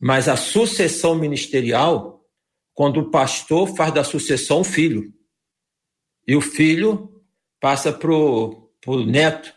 Mas 0.00 0.28
a 0.28 0.36
sucessão 0.36 1.14
ministerial, 1.14 2.24
quando 2.74 3.00
o 3.00 3.10
pastor 3.10 3.74
faz 3.74 3.94
da 3.94 4.04
sucessão 4.04 4.60
o 4.60 4.64
filho, 4.64 5.12
e 6.26 6.34
o 6.34 6.40
filho 6.40 7.22
passa 7.60 7.92
para 7.92 8.12
o 8.12 8.70
neto. 9.06 9.54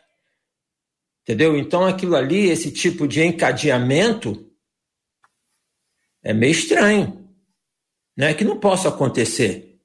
Entendeu? 1.23 1.57
Então 1.57 1.85
aquilo 1.85 2.15
ali, 2.15 2.47
esse 2.47 2.71
tipo 2.71 3.07
de 3.07 3.23
encadeamento, 3.23 4.49
é 6.23 6.33
meio 6.33 6.51
estranho. 6.51 7.27
Né? 8.15 8.33
Que 8.33 8.43
não 8.43 8.59
possa 8.59 8.89
acontecer. 8.89 9.79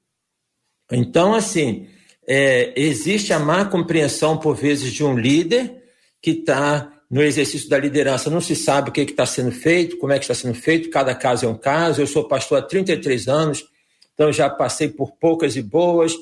Então, 0.91 1.35
assim, 1.35 1.89
é, 2.27 2.73
existe 2.77 3.33
a 3.33 3.39
má 3.39 3.65
compreensão, 3.65 4.37
por 4.37 4.57
vezes, 4.57 4.93
de 4.93 5.05
um 5.05 5.17
líder 5.17 5.83
que 6.21 6.31
está 6.31 6.91
no 7.11 7.23
exercício 7.23 7.69
da 7.69 7.79
liderança, 7.79 8.31
não 8.31 8.41
se 8.41 8.57
sabe 8.57 8.91
o 8.91 8.93
que 8.93 9.03
está 9.03 9.25
sendo 9.25 9.53
feito, 9.53 9.99
como 9.99 10.13
é 10.13 10.19
que 10.19 10.25
está 10.25 10.35
sendo 10.35 10.55
feito, 10.55 10.91
cada 10.91 11.15
caso 11.15 11.47
é 11.47 11.49
um 11.49 11.57
caso. 11.57 12.01
Eu 12.01 12.07
sou 12.07 12.27
pastor 12.27 12.59
há 12.59 12.63
33 12.63 13.29
anos, 13.29 13.65
então 14.15 14.33
já 14.33 14.51
passei 14.51 14.89
por 14.89 15.13
poucas 15.13 15.55
e 15.55 15.63
boas. 15.63 16.13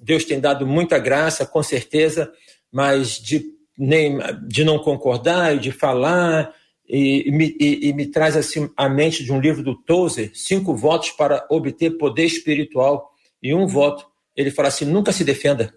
Deus 0.00 0.24
tem 0.24 0.40
dado 0.40 0.66
muita 0.66 0.98
graça, 0.98 1.46
com 1.46 1.62
certeza, 1.62 2.32
mas 2.72 3.20
de, 3.20 3.44
nem, 3.76 4.18
de 4.46 4.64
não 4.64 4.78
concordar 4.78 5.54
e 5.54 5.60
de 5.60 5.70
falar, 5.70 6.52
e, 6.88 7.30
me, 7.30 7.54
e, 7.60 7.88
e, 7.88 7.92
me, 7.92 8.06
traz 8.06 8.34
assim 8.34 8.68
a 8.76 8.88
mente 8.88 9.22
de 9.22 9.30
um 9.30 9.38
livro 9.38 9.62
do 9.62 9.76
Tozer, 9.76 10.30
cinco 10.34 10.74
votos 10.74 11.10
para 11.10 11.46
obter 11.50 11.90
poder 11.98 12.24
espiritual 12.24 13.12
e 13.42 13.54
um 13.54 13.66
voto. 13.66 14.06
Ele 14.38 14.50
fala 14.52 14.68
assim: 14.68 14.84
nunca 14.84 15.10
se 15.12 15.24
defenda. 15.24 15.74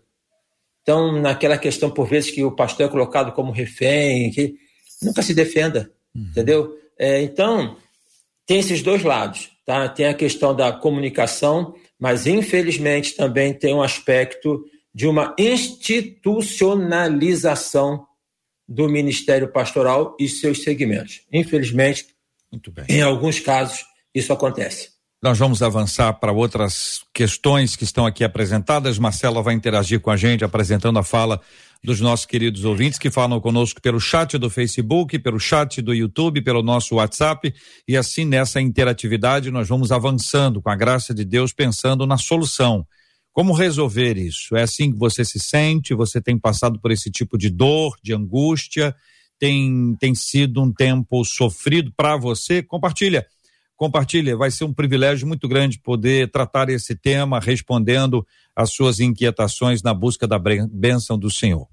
Então, 0.83 1.19
naquela 1.19 1.57
questão, 1.57 1.89
por 1.89 2.07
vezes, 2.07 2.29
que 2.29 2.43
o 2.43 2.55
pastor 2.55 2.85
é 2.85 2.89
colocado 2.89 3.31
como 3.31 3.51
refém, 3.51 4.29
que 4.31 4.53
nunca 5.01 5.23
se 5.23 5.33
defenda, 5.33 5.91
uhum. 6.15 6.27
entendeu? 6.29 6.77
É, 6.97 7.21
então, 7.23 7.77
tem 8.45 8.59
esses 8.59 8.83
dois 8.83 9.03
lados, 9.03 9.49
tá? 9.65 9.89
Tem 9.89 10.05
a 10.05 10.13
questão 10.13 10.55
da 10.55 10.71
comunicação, 10.71 11.73
mas 11.99 12.27
infelizmente 12.27 13.15
também 13.15 13.51
tem 13.53 13.73
um 13.73 13.81
aspecto 13.81 14.63
de 14.93 15.07
uma 15.07 15.33
institucionalização 15.39 18.05
do 18.67 18.89
ministério 18.89 19.51
pastoral 19.51 20.15
e 20.19 20.29
seus 20.29 20.61
segmentos. 20.63 21.21
Infelizmente, 21.31 22.07
em 22.87 23.01
alguns 23.01 23.39
casos, 23.39 23.83
isso 24.13 24.33
acontece. 24.33 24.91
Nós 25.23 25.37
vamos 25.37 25.61
avançar 25.61 26.13
para 26.13 26.31
outras 26.31 27.05
questões 27.13 27.75
que 27.75 27.83
estão 27.83 28.07
aqui 28.07 28.23
apresentadas. 28.23 28.97
Marcela 28.97 29.43
vai 29.43 29.53
interagir 29.53 29.99
com 29.99 30.09
a 30.09 30.17
gente, 30.17 30.43
apresentando 30.43 30.97
a 30.97 31.03
fala 31.03 31.39
dos 31.83 32.01
nossos 32.01 32.25
queridos 32.25 32.65
ouvintes 32.65 32.97
que 32.97 33.11
falam 33.11 33.39
conosco 33.39 33.79
pelo 33.79 33.99
chat 33.99 34.39
do 34.39 34.49
Facebook, 34.49 35.19
pelo 35.19 35.39
chat 35.39 35.79
do 35.79 35.93
YouTube, 35.93 36.41
pelo 36.41 36.63
nosso 36.63 36.95
WhatsApp. 36.95 37.53
E 37.87 37.95
assim, 37.95 38.25
nessa 38.25 38.59
interatividade, 38.59 39.51
nós 39.51 39.67
vamos 39.67 39.91
avançando 39.91 40.59
com 40.59 40.71
a 40.71 40.75
graça 40.75 41.13
de 41.13 41.23
Deus, 41.23 41.53
pensando 41.53 42.07
na 42.07 42.17
solução. 42.17 42.83
Como 43.31 43.53
resolver 43.53 44.17
isso? 44.17 44.55
É 44.55 44.63
assim 44.63 44.91
que 44.91 44.97
você 44.97 45.23
se 45.23 45.39
sente? 45.39 45.93
Você 45.93 46.19
tem 46.19 46.35
passado 46.35 46.79
por 46.81 46.89
esse 46.89 47.11
tipo 47.11 47.37
de 47.37 47.51
dor, 47.51 47.95
de 48.01 48.11
angústia? 48.11 48.95
Tem, 49.37 49.95
tem 49.99 50.15
sido 50.15 50.63
um 50.63 50.73
tempo 50.73 51.23
sofrido 51.23 51.93
para 51.95 52.17
você? 52.17 52.63
Compartilha 52.63 53.23
compartilha. 53.81 54.37
Vai 54.37 54.51
ser 54.51 54.63
um 54.63 54.71
privilégio 54.71 55.27
muito 55.27 55.47
grande 55.47 55.79
poder 55.79 56.29
tratar 56.29 56.69
esse 56.69 56.95
tema, 56.95 57.39
respondendo 57.39 58.23
às 58.55 58.71
suas 58.71 58.99
inquietações 58.99 59.81
na 59.81 59.91
busca 59.91 60.27
da 60.27 60.37
bênção 60.37 61.17
do 61.17 61.31
Senhor. 61.31 61.67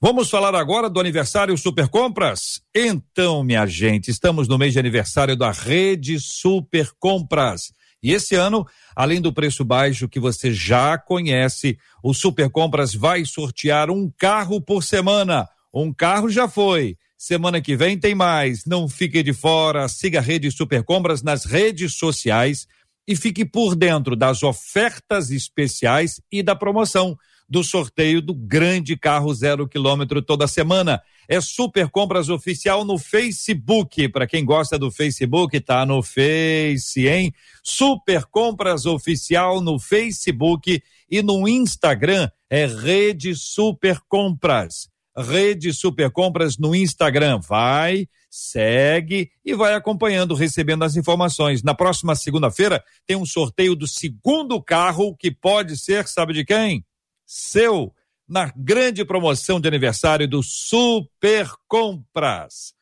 Vamos 0.00 0.30
falar 0.30 0.54
agora 0.54 0.88
do 0.88 0.98
aniversário 0.98 1.58
Super 1.58 1.88
Compras? 1.88 2.62
Então, 2.74 3.44
minha 3.44 3.66
gente, 3.66 4.10
estamos 4.10 4.48
no 4.48 4.56
mês 4.56 4.72
de 4.72 4.78
aniversário 4.78 5.36
da 5.36 5.50
Rede 5.50 6.18
Super 6.18 6.92
Compras. 6.98 7.74
E 8.02 8.10
esse 8.10 8.34
ano, 8.34 8.66
além 8.96 9.20
do 9.20 9.30
preço 9.30 9.62
baixo 9.62 10.08
que 10.08 10.18
você 10.18 10.54
já 10.54 10.96
conhece, 10.96 11.76
o 12.02 12.14
Super 12.14 12.48
Compras 12.48 12.94
vai 12.94 13.26
sortear 13.26 13.90
um 13.90 14.10
carro 14.16 14.62
por 14.62 14.82
semana. 14.82 15.46
Um 15.74 15.92
carro 15.92 16.30
já 16.30 16.48
foi. 16.48 16.96
Semana 17.22 17.60
que 17.60 17.76
vem 17.76 17.98
tem 17.98 18.14
mais. 18.14 18.64
Não 18.64 18.88
fique 18.88 19.22
de 19.22 19.34
fora. 19.34 19.86
Siga 19.88 20.20
a 20.20 20.22
Rede 20.22 20.50
Super 20.50 20.82
Compras 20.82 21.22
nas 21.22 21.44
redes 21.44 21.98
sociais 21.98 22.66
e 23.06 23.14
fique 23.14 23.44
por 23.44 23.76
dentro 23.76 24.16
das 24.16 24.42
ofertas 24.42 25.30
especiais 25.30 26.18
e 26.32 26.42
da 26.42 26.56
promoção 26.56 27.14
do 27.46 27.62
sorteio 27.62 28.22
do 28.22 28.32
grande 28.32 28.96
carro 28.96 29.34
zero 29.34 29.68
quilômetro 29.68 30.22
toda 30.22 30.48
semana. 30.48 31.02
É 31.28 31.42
Super 31.42 31.90
Compras 31.90 32.30
Oficial 32.30 32.86
no 32.86 32.96
Facebook. 32.96 34.08
Para 34.08 34.26
quem 34.26 34.42
gosta 34.42 34.78
do 34.78 34.90
Facebook, 34.90 35.60
tá 35.60 35.84
no 35.84 36.02
Face, 36.02 37.06
hein? 37.06 37.34
Super 37.62 38.24
Compras 38.24 38.86
Oficial 38.86 39.60
no 39.60 39.78
Facebook 39.78 40.82
e 41.10 41.22
no 41.22 41.46
Instagram 41.46 42.30
é 42.48 42.64
Rede 42.64 43.34
Super 43.34 44.00
Compras. 44.08 44.89
Rede 45.16 45.72
Super 45.72 46.10
Compras 46.10 46.56
no 46.58 46.74
Instagram. 46.74 47.40
Vai, 47.40 48.06
segue 48.30 49.30
e 49.44 49.54
vai 49.54 49.74
acompanhando, 49.74 50.34
recebendo 50.34 50.84
as 50.84 50.96
informações. 50.96 51.62
Na 51.62 51.74
próxima 51.74 52.14
segunda-feira 52.14 52.82
tem 53.06 53.16
um 53.16 53.26
sorteio 53.26 53.74
do 53.74 53.88
segundo 53.88 54.62
carro 54.62 55.16
que 55.16 55.30
pode 55.30 55.76
ser, 55.76 56.06
sabe 56.06 56.32
de 56.32 56.44
quem? 56.44 56.84
seu 57.30 57.94
na 58.28 58.52
grande 58.56 59.04
promoção 59.04 59.60
de 59.60 59.68
aniversário 59.68 60.26
do 60.26 60.42
Super 60.42 61.48
Compras. 61.68 62.74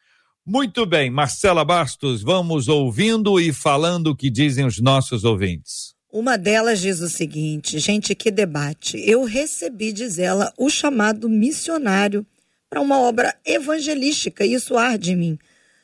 Muito 0.44 0.86
bem, 0.86 1.10
Marcela 1.10 1.64
Bastos, 1.66 2.22
vamos 2.22 2.66
ouvindo 2.66 3.38
e 3.38 3.52
falando 3.52 4.08
o 4.08 4.16
que 4.16 4.30
dizem 4.30 4.64
os 4.64 4.80
nossos 4.80 5.24
ouvintes. 5.24 5.97
Uma 6.10 6.38
delas 6.38 6.80
diz 6.80 7.00
o 7.00 7.08
seguinte: 7.08 7.78
gente, 7.78 8.14
que 8.14 8.30
debate. 8.30 8.98
Eu 8.98 9.24
recebi, 9.24 9.92
diz 9.92 10.18
ela, 10.18 10.52
o 10.56 10.70
chamado 10.70 11.28
missionário 11.28 12.26
para 12.70 12.80
uma 12.80 12.98
obra 12.98 13.34
evangelística, 13.44 14.44
e 14.44 14.54
isso 14.54 14.76
arde 14.76 15.12
em 15.12 15.16
mim. 15.16 15.38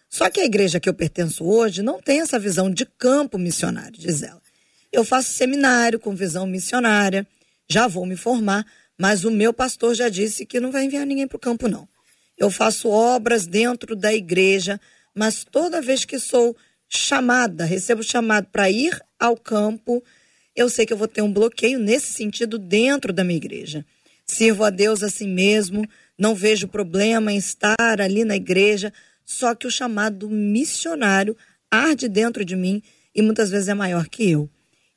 Só 0.08 0.30
que 0.30 0.40
a 0.40 0.44
igreja 0.44 0.78
que 0.78 0.88
eu 0.88 0.94
pertenço 0.94 1.44
hoje 1.44 1.82
não 1.82 2.00
tem 2.00 2.20
essa 2.20 2.38
visão 2.38 2.70
de 2.70 2.86
campo 2.86 3.38
missionário, 3.38 3.98
diz 3.98 4.22
ela. 4.22 4.40
Eu 4.92 5.04
faço 5.04 5.32
seminário 5.32 5.98
com 5.98 6.14
visão 6.14 6.46
missionária, 6.46 7.26
já 7.68 7.88
vou 7.88 8.06
me 8.06 8.16
formar, 8.16 8.64
mas 8.98 9.24
o 9.24 9.30
meu 9.30 9.52
pastor 9.52 9.94
já 9.94 10.08
disse 10.08 10.46
que 10.46 10.60
não 10.60 10.70
vai 10.70 10.84
enviar 10.84 11.04
ninguém 11.04 11.26
para 11.26 11.36
o 11.36 11.40
campo, 11.40 11.68
não. 11.68 11.88
Eu 12.38 12.50
faço 12.50 12.88
obras 12.88 13.46
dentro 13.46 13.96
da 13.96 14.14
igreja, 14.14 14.80
mas 15.14 15.44
toda 15.44 15.82
vez 15.82 16.04
que 16.04 16.18
sou 16.18 16.56
chamada, 16.88 17.64
recebo 17.64 18.02
chamado 18.02 18.48
para 18.50 18.70
ir 18.70 19.00
ao 19.18 19.36
campo, 19.36 20.02
eu 20.54 20.68
sei 20.68 20.86
que 20.86 20.92
eu 20.92 20.96
vou 20.96 21.08
ter 21.08 21.22
um 21.22 21.32
bloqueio 21.32 21.78
nesse 21.78 22.12
sentido 22.12 22.58
dentro 22.58 23.12
da 23.12 23.24
minha 23.24 23.36
igreja. 23.36 23.84
Sirvo 24.26 24.64
a 24.64 24.70
Deus 24.70 25.02
assim 25.02 25.28
mesmo, 25.28 25.86
não 26.18 26.34
vejo 26.34 26.68
problema 26.68 27.32
em 27.32 27.36
estar 27.36 28.00
ali 28.00 28.24
na 28.24 28.36
igreja, 28.36 28.92
só 29.24 29.54
que 29.54 29.66
o 29.66 29.70
chamado 29.70 30.28
missionário 30.28 31.36
arde 31.70 32.08
dentro 32.08 32.44
de 32.44 32.54
mim 32.54 32.82
e 33.14 33.22
muitas 33.22 33.50
vezes 33.50 33.68
é 33.68 33.74
maior 33.74 34.08
que 34.08 34.30
eu. 34.30 34.48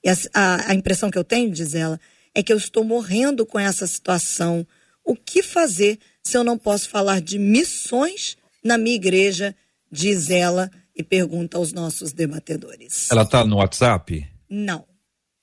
E 0.04 0.10
a, 0.10 0.16
a, 0.34 0.72
a 0.72 0.76
impressão 0.76 1.10
que 1.10 1.18
eu 1.18 1.24
tenho, 1.24 1.52
diz 1.52 1.74
ela, 1.74 2.00
é 2.34 2.44
que 2.44 2.54
eu 2.54 2.58
estou 2.58 2.84
morrendo 2.84 3.46
com 3.46 3.60
essa 3.60 3.88
situação. 3.88 4.66
O 5.04 5.16
que 5.16 5.42
fazer 5.42 5.98
se 6.22 6.38
eu 6.38 6.44
não 6.44 6.58
posso 6.58 6.90
falar 6.90 7.20
de 7.20 7.40
missões 7.40 8.38
na 8.64 8.78
minha 8.78 8.96
igreja? 8.96 9.56
Diz 9.92 10.30
ela 10.30 10.70
e 10.98 11.04
pergunta 11.04 11.58
aos 11.58 11.72
nossos 11.72 12.12
debatedores. 12.12 13.10
Ela 13.12 13.22
está 13.22 13.46
no 13.46 13.58
WhatsApp? 13.58 14.28
Não. 14.50 14.84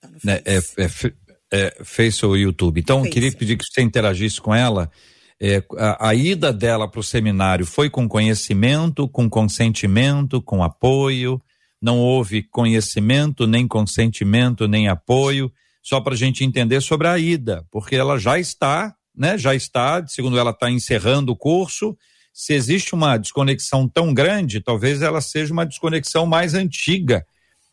Tá 0.01 0.09
no 0.09 0.19
né, 0.25 0.41
é, 0.45 0.57
é, 0.57 0.91
é, 1.53 1.85
Face 1.85 2.27
ou 2.27 2.37
YouTube. 2.37 2.81
Então, 2.81 3.01
Face. 3.01 3.11
queria 3.13 3.33
pedir 3.33 3.57
que 3.57 3.65
você 3.65 3.81
interagisse 3.81 4.41
com 4.41 4.55
ela. 4.55 4.91
É, 5.41 5.63
a, 5.79 6.09
a, 6.09 6.15
ida 6.15 6.53
dela 6.53 6.91
para 6.91 7.01
o 7.01 7.05
seminário 7.05 7.65
foi 7.65 7.89
com 7.89 8.09
conhecimento, 8.09 9.09
com 9.09 9.31
consentimento, 9.31 10.43
com 10.43 10.63
apoio. 10.63 11.41
Não 11.81 11.99
houve 11.99 12.43
conhecimento, 12.43 13.47
nem 13.47 13.69
consentimento, 13.69 14.67
nem 14.67 14.89
apoio 14.89 15.53
só 15.85 16.01
para 16.01 16.15
a 16.15 16.17
gente 16.17 16.43
entender 16.43 16.81
sobre 16.81 17.07
a 17.07 17.19
ida, 17.19 17.65
porque 17.71 17.95
ela 17.95 18.19
já 18.19 18.39
está, 18.39 18.97
né? 19.15 19.37
Já 19.37 19.55
está, 19.55 20.05
segundo 20.07 20.39
ela 20.39 20.51
está 20.51 20.71
encerrando 20.71 21.31
o 21.31 21.37
curso. 21.37 21.97
Se 22.35 22.53
existe 22.53 22.95
uma 22.95 23.17
desconexão 23.17 23.89
tão 23.89 24.13
grande, 24.13 24.61
talvez 24.61 25.01
ela 25.01 25.21
seja 25.21 25.53
uma 25.53 25.65
desconexão 25.65 26.27
mais 26.27 26.53
antiga. 26.53 27.25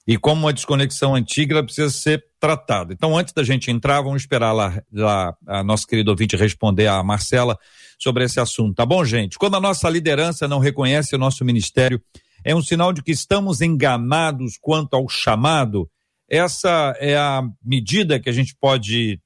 E 0.07 0.17
como 0.17 0.41
uma 0.41 0.53
desconexão 0.53 1.15
antiga, 1.15 1.55
ela 1.55 1.63
precisa 1.63 1.89
ser 1.89 2.23
tratada. 2.39 2.93
Então, 2.93 3.17
antes 3.17 3.33
da 3.33 3.43
gente 3.43 3.71
entrar, 3.71 4.01
vamos 4.01 4.21
esperar 4.21 4.51
lá, 4.51 4.79
lá 4.93 5.35
a 5.47 5.63
nossa 5.63 5.87
querida 5.87 6.11
ouvinte 6.11 6.35
responder 6.35 6.85
a 6.85 7.01
Marcela 7.03 7.57
sobre 7.97 8.23
esse 8.23 8.39
assunto, 8.39 8.75
tá 8.75 8.85
bom, 8.85 9.03
gente? 9.03 9.37
Quando 9.37 9.55
a 9.55 9.59
nossa 9.59 9.89
liderança 9.89 10.47
não 10.47 10.59
reconhece 10.59 11.15
o 11.15 11.19
nosso 11.19 11.43
ministério, 11.43 12.01
é 12.43 12.55
um 12.55 12.61
sinal 12.61 12.93
de 12.93 13.01
que 13.03 13.11
estamos 13.11 13.61
enganados 13.61 14.57
quanto 14.59 14.95
ao 14.95 15.09
chamado 15.09 15.89
essa 16.31 16.95
é 16.99 17.17
a 17.17 17.43
medida 17.61 18.17
que 18.17 18.29
a 18.29 18.31
gente 18.31 18.55
pode 18.55 19.19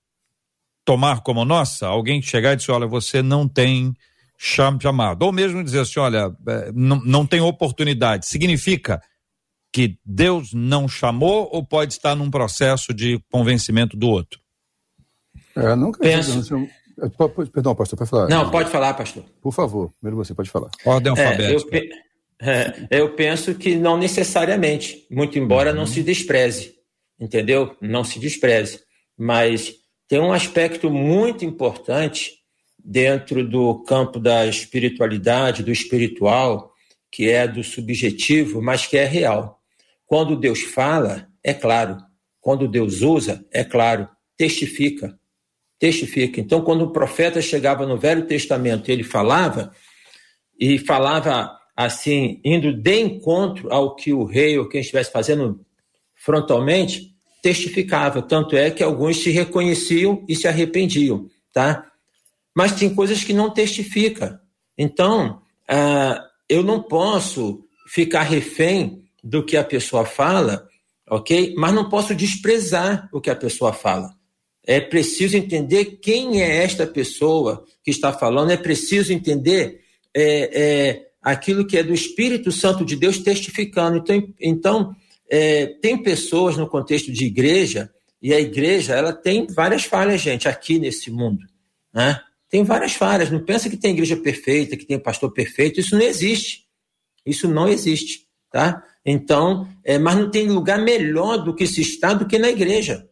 tomar 0.84 1.22
como 1.22 1.46
nossa? 1.46 1.86
Alguém 1.86 2.20
chegar 2.20 2.54
e 2.54 2.56
dizer, 2.56 2.72
olha, 2.72 2.88
você 2.88 3.22
não 3.22 3.48
tem 3.48 3.94
chamado. 4.38 5.24
Ou 5.24 5.32
mesmo 5.32 5.64
dizer 5.64 5.82
assim, 5.82 6.00
olha, 6.00 6.32
é, 6.48 6.72
não, 6.74 7.02
não 7.04 7.26
tem 7.26 7.42
oportunidade. 7.42 8.28
Significa 8.28 9.02
que 9.72 9.98
Deus 10.06 10.54
não 10.54 10.88
chamou 10.88 11.50
ou 11.52 11.66
pode 11.66 11.94
estar 11.94 12.16
num 12.16 12.32
processo 12.32 12.94
de 12.94 13.20
convencimento 13.32 13.98
do 13.98 14.08
outro? 14.08 14.40
É, 15.56 15.76
nunca 15.76 16.00
Penso... 16.00 16.68
É, 16.98 17.10
perdão, 17.52 17.76
pastor, 17.76 17.98
pode 17.98 18.10
falar. 18.10 18.30
Não, 18.30 18.50
pode 18.50 18.70
falar, 18.70 18.94
pastor. 18.94 19.24
Por 19.42 19.52
favor, 19.52 19.92
primeiro 20.00 20.16
você 20.16 20.34
pode 20.34 20.50
falar. 20.50 20.70
Ordem 20.86 21.10
alfabética. 21.10 21.78
É, 22.40 22.88
eu, 22.90 22.98
é, 23.00 23.02
eu 23.02 23.16
penso 23.16 23.54
que 23.54 23.76
não 23.76 23.98
necessariamente, 23.98 25.06
muito 25.12 25.38
embora 25.38 25.72
uhum. 25.72 25.78
não 25.78 25.86
se 25.86 26.02
despreze 26.02 26.76
entendeu? 27.20 27.76
Não 27.82 28.04
se 28.04 28.20
despreze. 28.20 28.82
Mas 29.18 29.74
tem 30.08 30.20
um 30.20 30.34
aspecto 30.34 30.90
muito 30.90 31.46
importante 31.46 32.34
dentro 32.86 33.48
do 33.48 33.84
campo 33.84 34.20
da 34.20 34.46
espiritualidade, 34.46 35.64
do 35.64 35.72
espiritual, 35.72 36.72
que 37.12 37.30
é 37.30 37.48
do 37.48 37.64
subjetivo, 37.64 38.62
mas 38.62 38.86
que 38.86 38.96
é 38.96 39.06
real. 39.06 39.60
Quando 40.06 40.36
Deus 40.36 40.62
fala, 40.62 41.28
é 41.44 41.54
claro. 41.54 41.98
Quando 42.40 42.68
Deus 42.68 43.02
usa, 43.02 43.44
é 43.52 43.64
claro. 43.64 44.08
Testifica. 44.38 45.18
Testifica. 45.80 46.40
Então, 46.40 46.62
quando 46.62 46.84
o 46.84 46.92
profeta 46.92 47.42
chegava 47.42 47.88
no 47.88 47.98
Velho 47.98 48.28
Testamento, 48.28 48.90
ele 48.90 49.04
falava, 49.04 49.72
e 50.60 50.78
falava 50.78 51.52
assim, 51.76 52.40
indo 52.46 52.72
de 52.72 53.02
encontro 53.02 53.74
ao 53.74 53.96
que 53.96 54.14
o 54.14 54.24
rei 54.24 54.60
ou 54.60 54.70
quem 54.70 54.82
estivesse 54.82 55.12
fazendo 55.12 55.66
frontalmente, 56.14 57.16
testificava. 57.42 58.22
Tanto 58.22 58.56
é 58.56 58.70
que 58.70 58.84
alguns 58.84 59.18
se 59.18 59.32
reconheciam 59.32 60.24
e 60.30 60.36
se 60.36 60.48
arrependiam, 60.48 61.28
tá? 61.52 61.92
Mas 62.56 62.72
tem 62.72 62.94
coisas 62.94 63.24
que 63.24 63.34
não 63.34 63.50
testifica. 63.50 64.42
Então, 64.78 65.42
ah, 65.68 66.26
eu 66.48 66.64
não 66.64 66.82
posso 66.82 67.66
ficar 67.88 68.24
refém 68.24 69.04
do 69.24 69.44
que 69.44 69.58
a 69.58 69.64
pessoa 69.64 70.06
fala, 70.06 70.68
ok? 71.10 71.54
Mas 71.58 71.74
não 71.74 71.90
posso 71.90 72.16
desprezar 72.16 73.10
o 73.12 73.20
que 73.20 73.30
a 73.30 73.36
pessoa 73.36 73.74
fala. 73.74 74.14
É 74.66 74.80
preciso 74.80 75.38
entender 75.38 76.00
quem 76.02 76.42
é 76.42 76.64
esta 76.64 76.88
pessoa 76.88 77.66
que 77.84 77.92
está 77.92 78.12
falando, 78.12 78.52
é 78.52 78.58
preciso 78.58 79.14
entender 79.14 79.82
é, 80.14 80.62
é, 80.62 81.08
aquilo 81.22 81.66
que 81.66 81.78
é 81.78 81.84
do 81.84 81.94
Espírito 81.94 82.52
Santo 82.52 82.86
de 82.86 82.96
Deus 82.96 83.20
testificando. 83.20 83.98
Então, 83.98 84.34
então 84.40 84.96
é, 85.30 85.68
tem 85.82 86.02
pessoas 86.02 86.58
no 86.58 86.68
contexto 86.68 87.12
de 87.12 87.26
igreja, 87.26 87.92
e 88.22 88.34
a 88.34 88.40
igreja 88.40 88.96
ela 88.96 89.14
tem 89.14 89.46
várias 89.48 89.84
falhas, 89.84 90.22
gente, 90.22 90.48
aqui 90.48 90.80
nesse 90.80 91.12
mundo. 91.12 91.46
Né? 91.94 92.20
Tem 92.56 92.64
várias 92.64 92.94
falhas. 92.94 93.30
Não 93.30 93.44
pensa 93.44 93.70
que 93.70 93.76
tem 93.76 93.92
igreja 93.92 94.16
perfeita, 94.16 94.78
que 94.78 94.86
tem 94.86 94.98
pastor 94.98 95.30
perfeito. 95.34 95.78
Isso 95.78 95.94
não 95.94 96.02
existe. 96.02 96.66
Isso 97.26 97.50
não 97.50 97.68
existe. 97.68 98.30
Tá? 98.50 98.82
Então, 99.06 99.68
é, 99.84 100.00
mas 100.00 100.16
não 100.16 100.32
tem 100.32 100.48
lugar 100.48 100.80
melhor 100.80 101.36
do 101.36 101.54
que 101.54 101.68
se 101.68 101.82
está 101.82 102.14
do 102.14 102.26
que 102.26 102.40
na 102.40 102.48
igreja. 102.48 103.10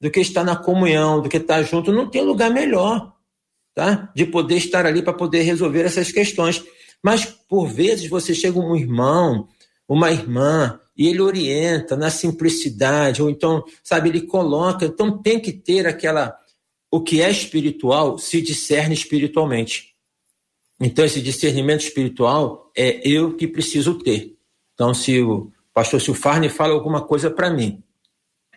Do 0.00 0.10
que 0.10 0.18
estar 0.18 0.42
na 0.42 0.56
comunhão, 0.56 1.22
do 1.22 1.28
que 1.28 1.36
estar 1.36 1.62
junto. 1.62 1.92
Não 1.92 2.10
tem 2.10 2.22
lugar 2.22 2.50
melhor 2.50 3.14
tá? 3.76 4.10
de 4.12 4.26
poder 4.26 4.56
estar 4.56 4.84
ali 4.86 5.02
para 5.02 5.12
poder 5.12 5.42
resolver 5.42 5.82
essas 5.82 6.10
questões. 6.10 6.64
Mas, 7.00 7.26
por 7.26 7.68
vezes, 7.68 8.10
você 8.10 8.34
chega 8.34 8.58
um 8.58 8.74
irmão, 8.74 9.46
uma 9.86 10.10
irmã, 10.10 10.80
e 10.96 11.06
ele 11.06 11.20
orienta 11.20 11.96
na 11.96 12.10
simplicidade, 12.10 13.22
ou 13.22 13.30
então, 13.30 13.62
sabe, 13.84 14.08
ele 14.08 14.22
coloca, 14.22 14.84
então 14.84 15.22
tem 15.22 15.38
que 15.38 15.52
ter 15.52 15.86
aquela 15.86 16.36
o 16.90 17.00
que 17.00 17.20
é 17.20 17.30
espiritual 17.30 18.18
se 18.18 18.40
discerne 18.40 18.94
espiritualmente. 18.94 19.94
Então 20.80 21.04
esse 21.04 21.20
discernimento 21.20 21.82
espiritual 21.82 22.70
é 22.76 23.00
eu 23.06 23.36
que 23.36 23.46
preciso 23.46 23.94
ter. 23.98 24.36
Então 24.74 24.94
se 24.94 25.20
o 25.20 25.52
pastor 25.74 26.00
Silfarne 26.00 26.48
fala 26.48 26.72
alguma 26.74 27.02
coisa 27.02 27.30
para 27.30 27.50
mim, 27.50 27.82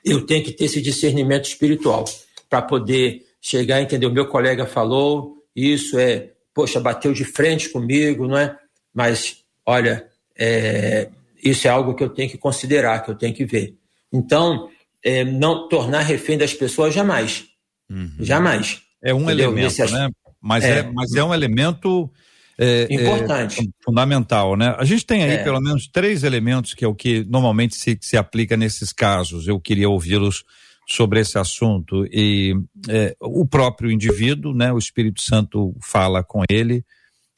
eu 0.03 0.25
tenho 0.25 0.43
que 0.43 0.51
ter 0.51 0.65
esse 0.65 0.81
discernimento 0.81 1.45
espiritual 1.45 2.05
para 2.49 2.61
poder 2.61 3.25
chegar 3.39 3.79
e 3.79 3.83
entender. 3.83 4.05
O 4.05 4.11
meu 4.11 4.27
colega 4.27 4.65
falou, 4.65 5.37
isso 5.55 5.97
é, 5.97 6.31
poxa, 6.53 6.79
bateu 6.79 7.13
de 7.13 7.23
frente 7.23 7.69
comigo, 7.69 8.27
não 8.27 8.37
é? 8.37 8.57
Mas, 8.93 9.43
olha, 9.65 10.07
é, 10.37 11.09
isso 11.43 11.67
é 11.67 11.71
algo 11.71 11.95
que 11.95 12.03
eu 12.03 12.09
tenho 12.09 12.29
que 12.29 12.37
considerar, 12.37 13.03
que 13.03 13.11
eu 13.11 13.15
tenho 13.15 13.33
que 13.33 13.45
ver. 13.45 13.75
Então, 14.11 14.69
é, 15.03 15.23
não 15.23 15.67
tornar 15.67 16.01
refém 16.01 16.37
das 16.37 16.53
pessoas 16.53 16.93
jamais. 16.93 17.45
Uhum. 17.91 18.11
Jamais. 18.19 18.81
É 19.03 19.13
um 19.13 19.23
Entendeu? 19.23 19.51
elemento, 19.51 19.91
né? 19.91 20.09
Mas 20.41 20.63
é. 20.63 20.79
é, 20.79 20.91
mas 20.91 21.13
é 21.13 21.23
um 21.23 21.33
elemento 21.33 22.11
é, 22.57 22.87
é 22.89 22.93
importante, 22.93 23.61
é, 23.61 23.83
fundamental, 23.83 24.55
né? 24.55 24.75
A 24.77 24.85
gente 24.85 25.05
tem 25.05 25.23
aí 25.23 25.31
é. 25.31 25.43
pelo 25.43 25.59
menos 25.59 25.87
três 25.87 26.23
elementos 26.23 26.73
que 26.73 26.85
é 26.85 26.87
o 26.87 26.95
que 26.95 27.23
normalmente 27.25 27.75
se, 27.75 27.97
se 28.01 28.15
aplica 28.15 28.55
nesses 28.55 28.93
casos. 28.93 29.47
Eu 29.47 29.59
queria 29.59 29.89
ouvi-los 29.89 30.43
sobre 30.87 31.19
esse 31.19 31.37
assunto 31.37 32.05
e 32.05 32.55
é, 32.89 33.15
o 33.19 33.45
próprio 33.45 33.91
indivíduo, 33.91 34.53
né? 34.53 34.71
O 34.71 34.77
Espírito 34.77 35.21
Santo 35.21 35.75
fala 35.81 36.23
com 36.23 36.43
ele, 36.49 36.85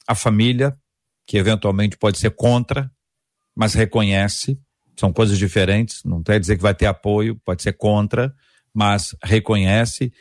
a 0.06 0.14
família 0.14 0.76
que 1.26 1.38
eventualmente 1.38 1.96
pode 1.96 2.18
ser 2.18 2.30
contra, 2.30 2.90
mas 3.56 3.74
reconhece, 3.74 4.58
são 4.96 5.12
coisas 5.12 5.38
diferentes. 5.38 6.02
Não 6.04 6.22
quer 6.22 6.38
dizer 6.38 6.56
que 6.56 6.62
vai 6.62 6.74
ter 6.74 6.86
apoio, 6.86 7.40
pode 7.44 7.62
ser 7.62 7.72
contra, 7.72 8.34
mas 8.72 9.16
reconhece. 9.22 10.12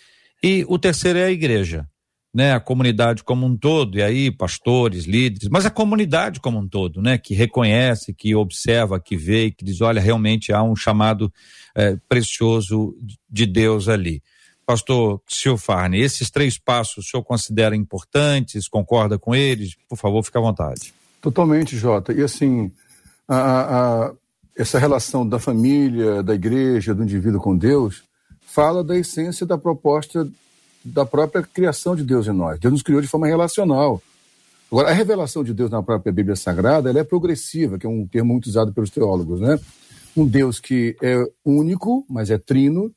E 0.44 0.66
o 0.68 0.78
terceiro 0.78 1.20
é 1.20 1.26
a 1.26 1.32
igreja 1.32 1.88
né, 2.34 2.54
a 2.54 2.60
comunidade 2.60 3.24
como 3.24 3.46
um 3.46 3.56
todo, 3.56 3.98
e 3.98 4.02
aí 4.02 4.32
pastores, 4.32 5.06
líderes, 5.06 5.50
mas 5.50 5.66
a 5.66 5.70
comunidade 5.70 6.40
como 6.40 6.58
um 6.58 6.68
todo, 6.68 7.02
né, 7.02 7.18
que 7.18 7.36
reconhece, 7.36 8.14
que 8.14 8.34
observa, 8.34 9.00
que 9.00 9.16
vê, 9.16 9.52
que 9.52 9.64
diz, 9.64 9.82
olha, 9.82 10.02
realmente 10.02 10.52
há 10.52 10.64
um 10.64 10.76
chamado 10.76 11.32
é, 11.76 11.96
precioso 12.10 12.98
de 13.30 13.46
Deus 13.46 13.88
ali. 13.88 14.22
Pastor 14.66 15.22
Silfarne, 15.28 16.00
esses 16.00 16.32
três 16.32 16.58
passos 16.58 17.06
o 17.06 17.08
senhor 17.08 17.24
considera 17.24 17.76
importantes, 17.76 18.68
concorda 18.68 19.20
com 19.20 19.36
eles? 19.36 19.76
Por 19.88 19.98
favor, 19.98 20.24
fique 20.24 20.38
à 20.38 20.42
vontade. 20.42 20.94
Totalmente, 21.22 21.78
Jota. 21.78 22.14
E 22.14 22.24
assim, 22.24 22.72
a, 23.28 23.36
a, 23.36 24.14
essa 24.58 24.80
relação 24.80 25.28
da 25.28 25.38
família, 25.38 26.24
da 26.24 26.34
igreja, 26.34 26.96
do 26.96 27.04
indivíduo 27.04 27.42
com 27.42 27.58
Deus, 27.58 28.04
fala 28.54 28.84
da 28.84 28.96
essência 28.96 29.46
da 29.46 29.58
proposta 29.58 30.30
da 30.86 31.06
própria 31.06 31.42
criação 31.42 31.96
de 31.96 32.04
Deus 32.04 32.28
em 32.28 32.34
nós. 32.34 32.60
Deus 32.60 32.72
nos 32.72 32.84
criou 32.84 33.02
de 33.02 33.08
forma 33.08 33.26
relacional. 33.26 34.02
Agora, 34.72 34.90
a 34.90 34.94
revelação 34.94 35.44
de 35.44 35.54
Deus 35.54 35.72
na 35.72 35.82
própria 35.82 36.12
Bíblia 36.12 36.36
Sagrada 36.36 36.90
ela 36.90 37.00
é 37.00 37.04
progressiva, 37.04 37.80
que 37.80 37.86
é 37.86 37.90
um 37.90 38.06
termo 38.06 38.34
muito 38.34 38.48
usado 38.48 38.72
pelos 38.72 38.90
teólogos, 38.90 39.40
né? 39.40 39.60
Um 40.16 40.28
Deus 40.28 40.60
que 40.60 40.96
é 41.02 41.26
único, 41.44 42.06
mas 42.08 42.30
é 42.30 42.38
trino, 42.38 42.94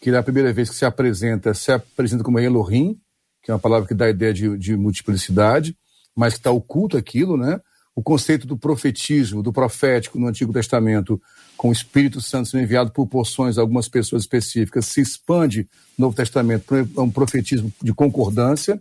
que 0.00 0.10
na 0.10 0.22
primeira 0.22 0.52
vez 0.52 0.68
que 0.68 0.76
se 0.76 0.84
apresenta, 0.84 1.54
se 1.54 1.70
apresenta 1.70 2.24
como 2.24 2.38
Elohim, 2.40 2.98
que 3.42 3.50
é 3.50 3.54
uma 3.54 3.60
palavra 3.60 3.86
que 3.86 3.94
dá 3.94 4.06
a 4.06 4.10
ideia 4.10 4.34
de, 4.34 4.56
de 4.58 4.76
multiplicidade, 4.76 5.76
mas 6.16 6.34
que 6.34 6.40
está 6.40 6.50
oculto 6.50 6.96
aquilo, 6.96 7.36
né? 7.36 7.60
o 7.98 8.02
conceito 8.02 8.46
do 8.46 8.56
profetismo, 8.56 9.42
do 9.42 9.52
profético 9.52 10.20
no 10.20 10.28
Antigo 10.28 10.52
Testamento, 10.52 11.20
com 11.58 11.70
o 11.70 11.72
Espírito 11.72 12.20
Santo 12.20 12.48
sendo 12.48 12.62
enviado 12.62 12.92
por 12.92 13.06
porções 13.08 13.58
a 13.58 13.60
algumas 13.60 13.88
pessoas 13.88 14.22
específicas, 14.22 14.86
se 14.86 15.00
expande 15.00 15.68
no 15.98 16.04
Novo 16.04 16.16
Testamento 16.16 16.64
para 16.64 17.02
um 17.02 17.10
profetismo 17.10 17.70
de 17.82 17.92
concordância. 17.92 18.80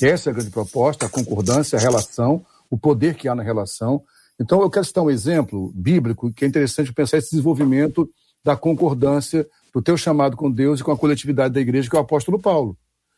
Essa 0.00 0.28
é 0.28 0.30
a 0.30 0.34
grande 0.34 0.50
proposta, 0.50 1.06
a 1.06 1.08
concordância, 1.08 1.78
a 1.78 1.80
relação, 1.80 2.44
o 2.70 2.76
poder 2.76 3.14
que 3.14 3.28
há 3.28 3.34
na 3.34 3.42
relação. 3.42 4.02
Então, 4.38 4.60
eu 4.60 4.68
quero 4.68 4.84
citar 4.84 5.02
um 5.02 5.10
exemplo 5.10 5.72
bíblico 5.74 6.30
que 6.30 6.44
é 6.44 6.48
interessante 6.48 6.92
pensar 6.92 7.16
esse 7.16 7.30
desenvolvimento 7.30 8.08
da 8.44 8.54
concordância 8.54 9.48
do 9.72 9.80
teu 9.80 9.96
chamado 9.96 10.36
com 10.36 10.50
Deus 10.50 10.80
e 10.80 10.84
com 10.84 10.92
a 10.92 10.98
coletividade 10.98 11.54
da 11.54 11.60
igreja, 11.60 11.88
que 11.88 11.96
é 11.96 11.98
o 11.98 12.02
apóstolo 12.02 12.38
Paulo. 12.38 12.76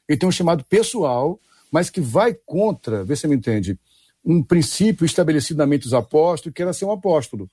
Ele 0.09 0.19
tem 0.19 0.29
um 0.29 0.33
chamado 0.33 0.65
pessoal, 0.65 1.39
mas 1.71 1.91
que 1.91 2.01
vai 2.01 2.33
contra, 2.47 3.05
vê 3.05 3.17
se 3.17 3.23
você 3.23 3.29
me 3.29 3.35
entende, 3.35 3.77
um 4.25 4.41
princípio 4.41 5.05
estabelecido 5.05 5.59
na 5.59 5.67
mente 5.67 5.83
dos 5.83 5.95
apóstolos, 5.95 6.55
que 6.55 6.63
era 6.63 6.73
ser 6.73 6.85
um 6.85 6.93
apóstolo. 6.93 7.51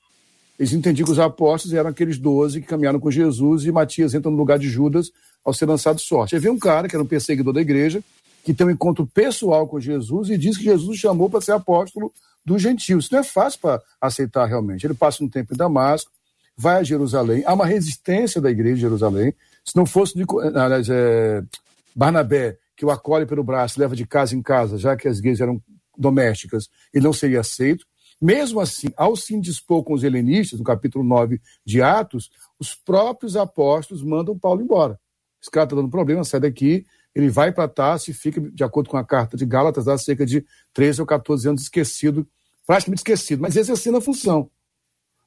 Eles 0.58 0.74
entendiam 0.74 1.06
que 1.06 1.12
os 1.12 1.20
apóstolos 1.20 1.78
eram 1.78 1.90
aqueles 1.90 2.18
doze 2.18 2.60
que 2.60 2.68
caminharam 2.68 3.00
com 3.00 3.12
Jesus 3.12 3.66
e 3.66 3.72
Matias 3.72 4.14
entra 4.14 4.32
no 4.32 4.38
lugar 4.38 4.58
de 4.58 4.68
Judas 4.68 5.12
ao 5.46 5.54
ser 5.54 5.66
lançado 5.66 6.00
sorte. 6.00 6.36
Aí 6.36 6.42
vem 6.42 6.52
um 6.52 6.58
cara, 6.58 6.88
que 6.88 6.96
era 6.96 7.04
um 7.04 7.08
perseguidor 7.08 7.54
da 7.54 7.62
igreja, 7.62 8.04
que 8.44 8.54
tem 8.54 8.66
um 8.66 8.72
encontro 8.72 9.06
pessoal 9.06 9.68
com 9.68 9.80
Jesus 9.80 10.30
e 10.30 10.38
diz 10.38 10.58
que 10.58 10.64
Jesus 10.64 10.90
o 10.90 11.00
chamou 11.00 11.30
para 11.30 11.42
ser 11.42 11.52
apóstolo 11.52 12.12
dos 12.44 12.62
gentios. 12.62 13.06
Isso 13.06 13.14
não 13.14 13.20
é 13.20 13.24
fácil 13.24 13.60
para 13.60 13.82
aceitar 14.02 14.46
realmente. 14.46 14.86
Ele 14.86 14.94
passa 14.94 15.24
um 15.24 15.30
tempo 15.30 15.54
em 15.54 15.58
Damasco, 15.58 16.10
vai 16.58 16.80
a 16.80 16.84
Jerusalém, 16.84 17.44
há 17.46 17.54
uma 17.54 17.66
resistência 17.66 18.42
da 18.42 18.50
igreja 18.50 18.76
de 18.76 18.82
Jerusalém. 18.82 19.34
Se 19.64 19.76
não 19.76 19.86
fosse 19.86 20.14
aliás, 20.56 20.90
é, 20.90 21.44
Barnabé, 21.96 22.58
que 22.76 22.86
o 22.86 22.90
acolhe 22.90 23.26
pelo 23.26 23.44
braço, 23.44 23.80
leva 23.80 23.96
de 23.96 24.08
casa 24.08 24.36
em 24.36 24.42
casa, 24.42 24.78
já 24.78 24.96
que 24.96 25.08
as 25.08 25.20
igrejas 25.20 25.42
eram 25.42 25.62
domésticas, 25.98 26.70
ele 26.94 27.04
não 27.04 27.14
seria 27.14 27.42
aceito. 27.42 27.86
Mesmo 28.20 28.60
assim, 28.60 28.88
ao 28.98 29.16
se 29.16 29.36
indispor 29.36 29.84
com 29.84 29.94
os 29.94 30.04
helenistas, 30.04 30.60
no 30.60 30.66
capítulo 30.66 31.04
9 31.04 31.40
de 31.66 31.82
Atos, 31.82 32.32
os 32.60 32.74
próprios 32.74 33.36
apóstolos 33.36 34.04
mandam 34.04 34.38
Paulo 34.38 34.62
embora. 34.62 35.00
Esse 35.42 35.52
cara 35.52 35.66
está 35.66 35.76
dando 35.76 35.90
problema, 35.90 36.24
sai 36.24 36.40
daqui, 36.40 36.86
ele 37.14 37.30
vai 37.30 37.52
para 37.52 37.68
Tarso 37.68 38.10
e 38.10 38.14
fica, 38.14 38.42
de 38.42 38.64
acordo 38.64 38.90
com 38.90 38.98
a 38.98 39.04
carta 39.04 39.38
de 39.38 39.46
Gálatas, 39.46 39.88
há 39.88 39.98
cerca 39.98 40.26
de 40.26 40.46
13 40.74 41.02
ou 41.02 41.08
14 41.08 41.50
anos 41.50 41.62
esquecido, 41.64 42.28
praticamente 42.66 43.00
esquecido, 43.00 43.42
mas 43.42 43.56
exercendo 43.56 43.98
a 43.98 44.02
função. 44.02 44.50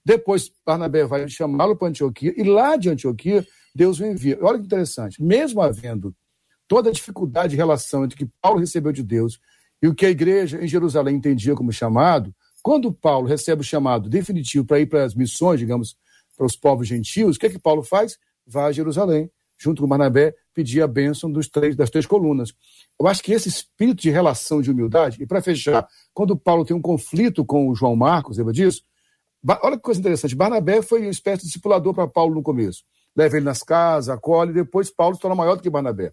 Depois, 0.05 0.51
Barnabé 0.65 1.05
vai 1.05 1.29
chamá-lo 1.29 1.77
para 1.77 1.89
Antioquia, 1.89 2.35
e 2.37 2.43
lá 2.43 2.77
de 2.77 2.91
Antioquia, 2.91 3.47
Deus 3.75 4.01
o 4.01 4.05
envia. 4.05 4.39
Olha 4.41 4.59
que 4.59 4.65
interessante, 4.65 5.23
mesmo 5.23 5.61
havendo 5.61 6.15
toda 6.67 6.91
a 6.91 6.93
dificuldade 6.93 7.51
de 7.51 7.57
relação 7.57 8.05
entre 8.05 8.15
o 8.15 8.19
que 8.19 8.33
Paulo 8.41 8.61
recebeu 8.61 8.93
de 8.93 9.03
Deus 9.03 9.41
e 9.83 9.89
o 9.89 9.95
que 9.95 10.07
a 10.07 10.11
igreja 10.11 10.63
em 10.63 10.69
Jerusalém 10.69 11.17
entendia 11.17 11.55
como 11.55 11.73
chamado, 11.73 12.35
quando 12.63 12.93
Paulo 12.93 13.27
recebe 13.27 13.63
o 13.63 13.65
chamado 13.65 14.09
definitivo 14.09 14.65
para 14.65 14.81
ir 14.81 14.87
para 14.87 15.05
as 15.05 15.15
missões, 15.15 15.59
digamos, 15.59 15.97
para 16.37 16.47
os 16.47 16.57
povos 16.57 16.87
gentios, 16.87 17.37
o 17.37 17.39
que 17.39 17.47
é 17.47 17.51
que 17.51 17.59
Paulo 17.59 17.83
faz? 17.83 18.19
Vai 18.47 18.65
a 18.65 18.73
Jerusalém, 18.73 19.31
junto 19.59 19.83
com 19.83 19.89
Barnabé, 19.89 20.35
pedir 20.55 20.83
a 20.83 20.87
bênção 20.87 21.31
dos 21.31 21.49
três, 21.49 21.77
das 21.77 21.91
três 21.91 22.07
colunas. 22.07 22.53
Eu 22.99 23.07
acho 23.07 23.23
que 23.23 23.33
esse 23.33 23.49
espírito 23.49 24.03
de 24.03 24.11
relação 24.11 24.61
de 24.61 24.71
humildade, 24.71 25.23
e 25.23 25.27
para 25.27 25.43
fechar, 25.43 25.87
quando 26.15 26.37
Paulo 26.37 26.65
tem 26.65 26.77
um 26.77 26.83
conflito 26.83 27.45
com 27.45 27.69
o 27.69 27.75
João 27.75 27.97
Marcos, 27.97 28.39
lembra 28.39 28.53
disso? 28.53 28.83
Olha 29.63 29.77
que 29.77 29.83
coisa 29.83 30.01
interessante, 30.01 30.35
Barnabé 30.35 30.83
foi 30.83 31.01
uma 31.01 31.11
espécie 31.11 31.43
de 31.43 31.47
discipulador 31.47 31.95
para 31.95 32.07
Paulo 32.07 32.35
no 32.35 32.43
começo. 32.43 32.85
Leva 33.17 33.37
ele 33.37 33.45
nas 33.45 33.63
casas, 33.63 34.09
acolhe, 34.09 34.51
e 34.51 34.55
depois 34.55 34.91
Paulo 34.91 35.15
se 35.15 35.21
torna 35.21 35.35
maior 35.35 35.57
do 35.57 35.63
que 35.63 35.71
Barnabé 35.71 36.13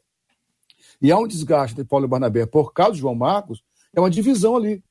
e 1.01 1.11
há 1.11 1.17
um 1.17 1.27
desgaste 1.27 1.73
entre 1.73 1.85
Paulo 1.85 2.05
e 2.05 2.09
Barnabé 2.09 2.45
por 2.45 2.73
causa 2.73 2.93
de 2.93 2.99
João 2.99 3.15
Marcos, 3.15 3.63
é 3.93 3.99
uma 3.99 4.09
divisão 4.09 4.55
ali. 4.55 4.83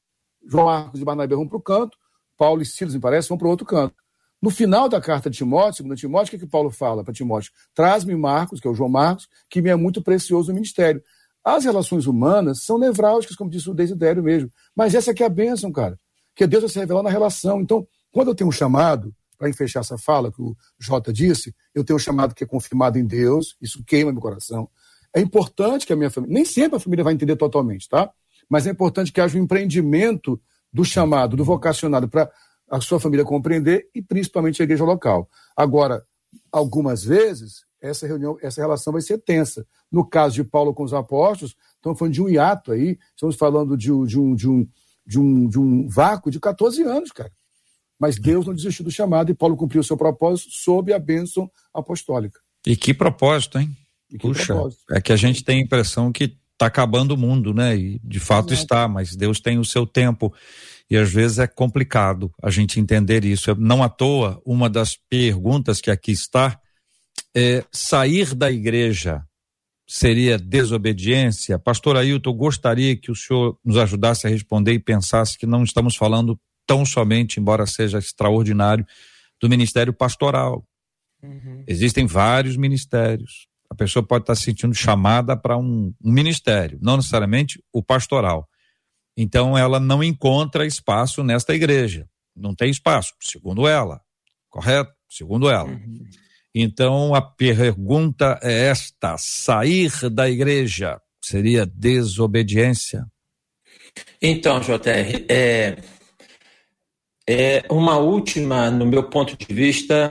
João 0.47 0.66
Marcos 0.66 1.01
e 1.01 1.05
Barnabé 1.05 1.34
vão 1.34 1.47
para 1.47 1.57
o 1.57 1.61
canto, 1.61 1.97
Paulo 2.36 2.62
e 2.62 2.66
Silas, 2.66 2.94
me 2.94 3.01
parece, 3.01 3.28
vão 3.28 3.38
para 3.38 3.47
o 3.47 3.51
outro 3.51 3.66
canto. 3.66 3.94
No 4.40 4.51
final 4.51 4.88
da 4.88 5.01
carta 5.01 5.30
de 5.30 5.38
Timóteo, 5.38 5.78
segundo 5.78 5.97
Timóteo, 5.97 6.28
o 6.28 6.30
que, 6.30 6.36
é 6.36 6.38
que 6.40 6.47
Paulo 6.47 6.70
fala 6.70 7.03
para 7.03 7.12
Timóteo? 7.12 7.53
Traz-me 7.74 8.14
Marcos, 8.14 8.61
que 8.61 8.68
é 8.68 8.70
o 8.70 8.74
João 8.74 8.90
Marcos, 8.90 9.28
que 9.49 9.62
me 9.62 9.70
é 9.70 9.76
muito 9.76 10.03
precioso 10.03 10.49
no 10.49 10.55
ministério. 10.55 11.03
As 11.42 11.64
relações 11.64 12.07
humanas 12.07 12.62
são 12.62 12.78
nevrálgicas, 12.78 13.36
como 13.36 13.51
disse 13.51 13.70
o 13.70 13.74
Desidério 13.74 14.22
mesmo. 14.22 14.51
Mas 14.74 14.94
essa 14.94 15.12
aqui 15.12 15.22
é 15.22 15.26
a 15.26 15.30
bênção, 15.30 15.72
cara. 15.72 15.99
Que 16.34 16.47
Deus 16.47 16.62
vai 16.64 16.70
se 16.70 16.78
revelar 16.78 17.03
na 17.03 17.11
relação. 17.11 17.61
Então, 17.61 17.86
quando 18.12 18.28
eu 18.28 18.34
tenho 18.34 18.49
um 18.49 18.53
chamado, 18.53 19.14
para 19.38 19.53
fechar 19.53 19.80
essa 19.80 19.97
fala 19.97 20.32
que 20.32 20.40
o 20.40 20.57
Jota 20.78 21.12
disse, 21.12 21.55
eu 21.74 21.84
tenho 21.84 21.97
um 21.97 22.01
chamado 22.01 22.34
que 22.34 22.44
é 22.44 22.47
confirmado 22.47 22.99
em 22.99 23.07
Deus, 23.07 23.57
isso 23.61 23.82
queima 23.84 24.12
meu 24.12 24.20
coração. 24.20 24.68
É 25.14 25.20
importante 25.20 25.86
que 25.86 25.92
a 25.92 25.97
minha 25.97 26.11
família, 26.11 26.34
nem 26.34 26.44
sempre 26.44 26.76
a 26.76 26.80
família 26.80 27.05
vai 27.05 27.14
entender 27.14 27.36
totalmente, 27.36 27.88
tá? 27.88 28.11
Mas 28.49 28.66
é 28.66 28.70
importante 28.70 29.12
que 29.12 29.20
haja 29.20 29.38
um 29.38 29.42
empreendimento 29.42 30.40
do 30.72 30.84
chamado, 30.84 31.36
do 31.36 31.44
vocacionado 31.44 32.09
para 32.09 32.30
a 32.70 32.80
sua 32.80 33.01
família 33.01 33.24
compreender 33.24 33.88
e 33.94 34.03
principalmente 34.03 34.61
a 34.61 34.64
igreja 34.64 34.84
local. 34.84 35.28
Agora, 35.57 36.05
algumas 36.51 37.05
vezes 37.05 37.64
essa 37.80 38.07
reunião, 38.07 38.36
essa 38.42 38.61
relação 38.61 38.92
vai 38.92 39.03
ser 39.03 39.18
tensa. 39.18 39.66
No 39.90 40.05
caso 40.05 40.34
de 40.34 40.44
Paulo 40.44 40.74
com 40.74 40.82
os 40.82 40.92
apóstolos, 40.92 41.55
estamos 41.74 41.99
falando 41.99 42.14
de 42.14 42.22
um 42.22 42.28
hiato 42.28 42.72
aí, 42.72 42.99
estamos 43.14 43.36
falando 43.36 43.76
de, 43.76 43.86
de, 43.86 44.18
um, 44.18 44.34
de, 44.34 44.49
um, 44.49 44.68
de, 45.07 45.18
um, 45.18 45.49
de 45.49 45.59
um 45.59 45.88
vácuo 45.88 46.30
de 46.30 46.40
14 46.40 46.82
anos, 46.82 47.12
cara. 47.12 47.30
Mas 47.99 48.18
Deus 48.18 48.47
não 48.47 48.55
desistiu 48.55 48.84
do 48.84 48.90
chamado 48.90 49.30
e 49.30 49.34
Paulo 49.34 49.57
cumpriu 49.57 49.80
o 49.80 49.84
seu 49.84 49.97
propósito 49.97 50.51
sob 50.51 50.92
a 50.92 50.99
bênção 50.99 51.51
apostólica. 51.72 52.40
E 52.66 52.76
que 52.76 52.92
propósito, 52.92 53.59
hein? 53.59 53.74
Puxa, 54.20 54.55
é 54.90 55.01
que 55.01 55.12
a 55.12 55.16
gente 55.16 55.42
tem 55.42 55.59
a 55.59 55.62
impressão 55.62 56.12
que 56.12 56.36
está 56.57 56.66
acabando 56.66 57.12
o 57.12 57.16
mundo, 57.16 57.52
né? 57.52 57.76
E 57.76 58.00
de 58.02 58.18
fato 58.18 58.52
é. 58.52 58.54
está, 58.54 58.88
mas 58.88 59.14
Deus 59.14 59.38
tem 59.38 59.59
o 59.59 59.64
seu 59.64 59.86
tempo. 59.86 60.34
E 60.90 60.96
às 60.96 61.12
vezes 61.12 61.38
é 61.38 61.46
complicado 61.46 62.32
a 62.42 62.50
gente 62.50 62.80
entender 62.80 63.24
isso. 63.24 63.54
Não 63.57 63.82
à 63.82 63.88
toa, 63.88 64.40
uma 64.44 64.68
das 64.70 64.96
perguntas 64.96 65.80
que 65.80 65.90
aqui 65.90 66.12
está 66.12 66.59
é 67.36 67.64
sair 67.70 68.34
da 68.34 68.50
igreja 68.50 69.22
seria 69.86 70.38
desobediência? 70.38 71.59
Pastor 71.59 71.96
Ailton, 71.96 72.32
gostaria 72.32 72.96
que 72.96 73.11
o 73.11 73.16
senhor 73.16 73.59
nos 73.64 73.76
ajudasse 73.76 74.26
a 74.26 74.30
responder 74.30 74.72
e 74.72 74.78
pensasse 74.78 75.38
que 75.38 75.46
não 75.46 75.62
estamos 75.62 75.94
falando 75.96 76.38
tão 76.66 76.84
somente, 76.84 77.38
embora 77.38 77.66
seja 77.66 77.98
extraordinário, 77.98 78.86
do 79.40 79.48
ministério 79.48 79.92
pastoral. 79.92 80.64
Uhum. 81.22 81.62
Existem 81.66 82.07
vários 82.07 82.57
ministérios. 82.57 83.46
A 83.71 83.75
pessoa 83.75 84.07
pode 84.07 84.23
estar 84.23 84.35
se 84.35 84.43
sentindo 84.43 84.75
chamada 84.75 85.37
para 85.37 85.57
um, 85.57 85.93
um 86.03 86.12
ministério, 86.12 86.79
não 86.81 86.97
necessariamente 86.97 87.62
o 87.73 87.83
pastoral. 87.83 88.49
Então 89.17 89.57
ela 89.57 89.81
não 89.81 90.03
encontra 90.03 90.67
espaço 90.67 91.23
nesta 91.23 91.55
igreja. 91.55 92.09
Não 92.35 92.55
tem 92.55 92.71
espaço, 92.71 93.14
segundo 93.21 93.67
ela. 93.67 94.01
Correto? 94.51 94.93
Segundo 95.09 95.49
ela. 95.49 95.71
Uhum. 95.71 96.05
Então 96.55 97.14
a 97.14 97.23
pergunta 97.23 98.39
é 98.43 98.67
esta: 98.67 99.17
sair 99.19 99.91
da 100.11 100.29
igreja 100.29 101.01
seria 101.23 101.67
desobediência? 101.67 103.07
Então, 104.21 104.61
JR, 104.61 105.25
é, 105.29 105.77
é 107.29 107.64
uma 107.71 107.99
última, 107.99 108.71
no 108.71 108.87
meu 108.87 109.05
ponto 109.05 109.37
de 109.37 109.55
vista, 109.55 110.11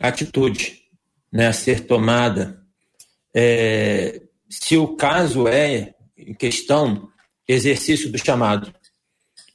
atitude 0.00 0.82
né, 1.32 1.48
a 1.48 1.52
ser 1.52 1.86
tomada. 1.86 2.61
É, 3.34 4.22
se 4.48 4.76
o 4.76 4.96
caso 4.96 5.48
é, 5.48 5.94
em 6.16 6.34
questão, 6.34 7.08
exercício 7.48 8.10
do 8.10 8.18
chamado, 8.18 8.72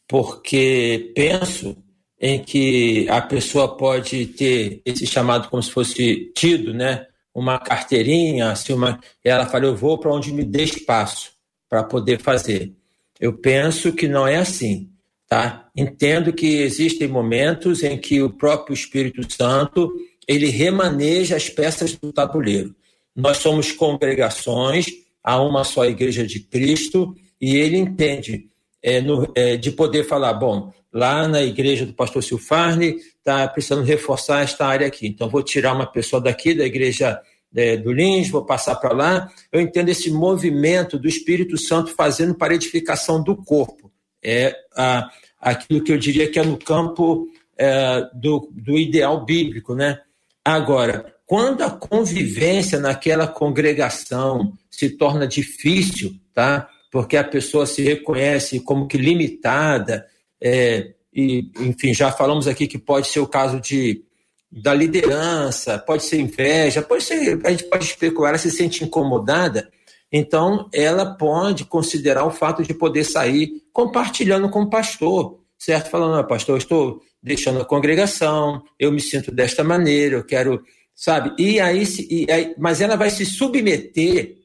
porque 0.07 1.11
penso 1.15 1.75
em 2.19 2.41
que 2.41 3.07
a 3.09 3.21
pessoa 3.21 3.77
pode 3.77 4.25
ter 4.27 4.81
esse 4.85 5.05
chamado 5.05 5.49
como 5.49 5.61
se 5.61 5.71
fosse 5.71 6.31
tido, 6.35 6.73
né? 6.73 7.05
Uma 7.33 7.59
carteirinha, 7.59 8.51
assim, 8.51 8.73
uma, 8.73 8.99
ela 9.23 9.45
fala, 9.45 9.65
eu 9.65 9.75
vou 9.75 9.99
para 9.99 10.11
onde 10.11 10.33
me 10.33 10.43
dê 10.43 10.63
espaço 10.63 11.31
para 11.69 11.83
poder 11.83 12.19
fazer. 12.19 12.73
Eu 13.19 13.33
penso 13.33 13.93
que 13.93 14.07
não 14.07 14.27
é 14.27 14.37
assim, 14.37 14.89
tá? 15.27 15.69
Entendo 15.75 16.33
que 16.33 16.47
existem 16.61 17.07
momentos 17.07 17.83
em 17.83 17.97
que 17.97 18.21
o 18.21 18.31
próprio 18.31 18.73
Espírito 18.73 19.31
Santo 19.31 19.93
ele 20.27 20.49
remaneja 20.49 21.35
as 21.35 21.49
peças 21.49 21.95
do 21.95 22.11
tabuleiro. 22.11 22.75
Nós 23.17 23.37
somos 23.37 23.71
congregações, 23.71 24.85
há 25.23 25.41
uma 25.41 25.63
só 25.63 25.85
igreja 25.85 26.25
de 26.25 26.39
Cristo, 26.39 27.15
e 27.41 27.57
ele 27.57 27.75
entende 27.75 28.47
é, 28.81 29.01
no, 29.01 29.27
é, 29.35 29.57
de 29.57 29.71
poder 29.71 30.03
falar, 30.03 30.33
bom, 30.33 30.71
lá 30.93 31.27
na 31.27 31.41
igreja 31.41 31.83
do 31.83 31.93
pastor 31.93 32.23
Silfarne 32.23 32.97
está 33.17 33.47
precisando 33.47 33.83
reforçar 33.83 34.43
esta 34.43 34.67
área 34.67 34.85
aqui, 34.85 35.07
então 35.07 35.27
vou 35.27 35.41
tirar 35.41 35.73
uma 35.73 35.87
pessoa 35.87 36.21
daqui 36.21 36.53
da 36.53 36.63
igreja 36.63 37.19
é, 37.55 37.75
do 37.75 37.91
Lins, 37.91 38.29
vou 38.29 38.45
passar 38.45 38.75
para 38.75 38.93
lá. 38.93 39.31
Eu 39.51 39.61
entendo 39.61 39.89
esse 39.89 40.11
movimento 40.11 40.99
do 40.99 41.07
Espírito 41.07 41.57
Santo 41.57 41.95
fazendo 41.95 42.35
para 42.35 42.53
edificação 42.53 43.23
do 43.23 43.35
corpo. 43.35 43.91
É 44.23 44.55
a, 44.75 45.09
aquilo 45.39 45.83
que 45.83 45.91
eu 45.91 45.97
diria 45.97 46.29
que 46.29 46.37
é 46.37 46.45
no 46.45 46.57
campo 46.57 47.27
é, 47.57 48.07
do, 48.13 48.51
do 48.53 48.77
ideal 48.77 49.25
bíblico, 49.25 49.73
né? 49.73 49.99
Agora, 50.45 51.16
quando 51.27 51.61
a 51.61 51.69
convivência 51.69 52.79
naquela 52.79 53.27
congregação 53.27 54.53
se 54.71 54.89
torna 54.89 55.27
difícil, 55.27 56.15
tá? 56.33 56.69
porque 56.89 57.17
a 57.17 57.23
pessoa 57.23 57.65
se 57.65 57.83
reconhece 57.83 58.59
como 58.61 58.87
que 58.87 58.97
limitada, 58.97 60.07
é, 60.41 60.93
e, 61.13 61.51
enfim, 61.59 61.93
já 61.93 62.11
falamos 62.11 62.47
aqui 62.47 62.65
que 62.65 62.77
pode 62.77 63.07
ser 63.07 63.19
o 63.19 63.27
caso 63.27 63.59
de, 63.59 64.03
da 64.51 64.73
liderança, 64.73 65.77
pode 65.77 66.03
ser 66.03 66.19
inveja, 66.19 66.81
pode 66.81 67.03
ser, 67.03 67.39
a 67.45 67.51
gente 67.51 67.65
pode 67.65 67.85
especular, 67.85 68.29
ela 68.29 68.37
se 68.37 68.49
sente 68.49 68.83
incomodada, 68.83 69.69
então 70.11 70.69
ela 70.73 71.05
pode 71.05 71.65
considerar 71.65 72.25
o 72.25 72.31
fato 72.31 72.63
de 72.63 72.73
poder 72.73 73.03
sair 73.03 73.63
compartilhando 73.73 74.49
com 74.49 74.61
o 74.61 74.69
pastor, 74.69 75.39
certo? 75.57 75.89
Falando, 75.89 76.17
ah, 76.17 76.23
pastor, 76.23 76.53
eu 76.55 76.59
estou 76.59 77.01
deixando 77.21 77.59
a 77.59 77.65
congregação, 77.65 78.63
eu 78.79 78.91
me 78.91 79.01
sinto 79.01 79.31
desta 79.31 79.63
maneira, 79.63 80.15
eu 80.15 80.23
quero, 80.23 80.63
sabe? 80.97 81.31
E 81.37 81.59
aí, 81.59 81.83
e 82.09 82.25
aí 82.29 82.55
mas 82.57 82.81
ela 82.81 82.95
vai 82.95 83.11
se 83.11 83.23
submeter 83.23 84.37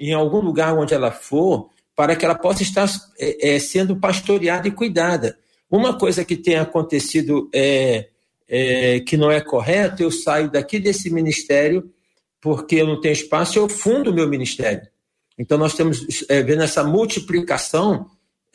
em 0.00 0.14
algum 0.14 0.40
lugar 0.40 0.74
onde 0.74 0.94
ela 0.94 1.12
for 1.12 1.68
para 1.94 2.16
que 2.16 2.24
ela 2.24 2.34
possa 2.34 2.62
estar 2.62 2.88
é, 3.18 3.56
é, 3.56 3.58
sendo 3.58 3.96
pastoreada 3.96 4.66
e 4.66 4.72
cuidada. 4.72 5.38
Uma 5.70 5.98
coisa 5.98 6.24
que 6.24 6.36
tem 6.36 6.56
acontecido 6.56 7.50
é, 7.54 8.08
é, 8.48 9.00
que 9.00 9.18
não 9.18 9.30
é 9.30 9.40
correto, 9.40 10.02
eu 10.02 10.10
saio 10.10 10.50
daqui 10.50 10.78
desse 10.78 11.10
ministério 11.10 11.92
porque 12.40 12.76
eu 12.76 12.86
não 12.86 13.00
tenho 13.00 13.12
espaço, 13.12 13.58
eu 13.58 13.68
fundo 13.68 14.10
o 14.10 14.14
meu 14.14 14.28
ministério. 14.28 14.86
Então 15.36 15.58
nós 15.58 15.74
temos 15.74 16.24
é, 16.28 16.42
vendo 16.42 16.62
essa 16.62 16.82
multiplicação 16.84 18.06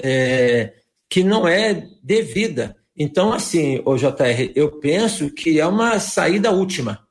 é, 0.02 0.74
que 1.08 1.24
não 1.24 1.48
é 1.48 1.88
devida. 2.02 2.76
Então, 2.98 3.34
assim, 3.34 3.82
o 3.86 3.96
JR, 3.98 4.52
eu 4.56 4.80
penso 4.80 5.30
que 5.30 5.60
é 5.60 5.66
uma 5.66 6.00
saída 6.00 6.52
última, 6.52 7.03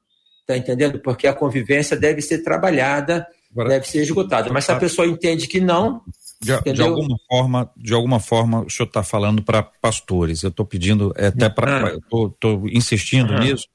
tá 0.46 0.56
entendendo? 0.56 0.98
Porque 0.98 1.26
a 1.26 1.32
convivência 1.32 1.96
deve 1.96 2.20
ser 2.20 2.38
trabalhada, 2.38 3.26
Agora, 3.50 3.68
deve 3.68 3.88
ser 3.88 4.02
esgotada. 4.02 4.52
Mas 4.52 4.64
se 4.64 4.72
a 4.72 4.76
pessoa 4.76 5.06
entende 5.06 5.46
que 5.46 5.60
não, 5.60 6.02
de, 6.42 6.72
de, 6.72 6.82
alguma 6.82 7.16
forma, 7.28 7.70
de 7.76 7.94
alguma 7.94 8.18
forma, 8.18 8.64
o 8.64 8.70
senhor 8.70 8.88
está 8.88 9.02
falando 9.02 9.42
para 9.42 9.62
pastores. 9.62 10.42
Eu 10.42 10.48
estou 10.48 10.66
pedindo 10.66 11.12
é, 11.16 11.28
até 11.28 11.48
para, 11.48 11.88
ah. 11.88 11.96
estou 11.96 12.68
insistindo 12.68 13.32
uhum. 13.32 13.38
nisso, 13.38 13.68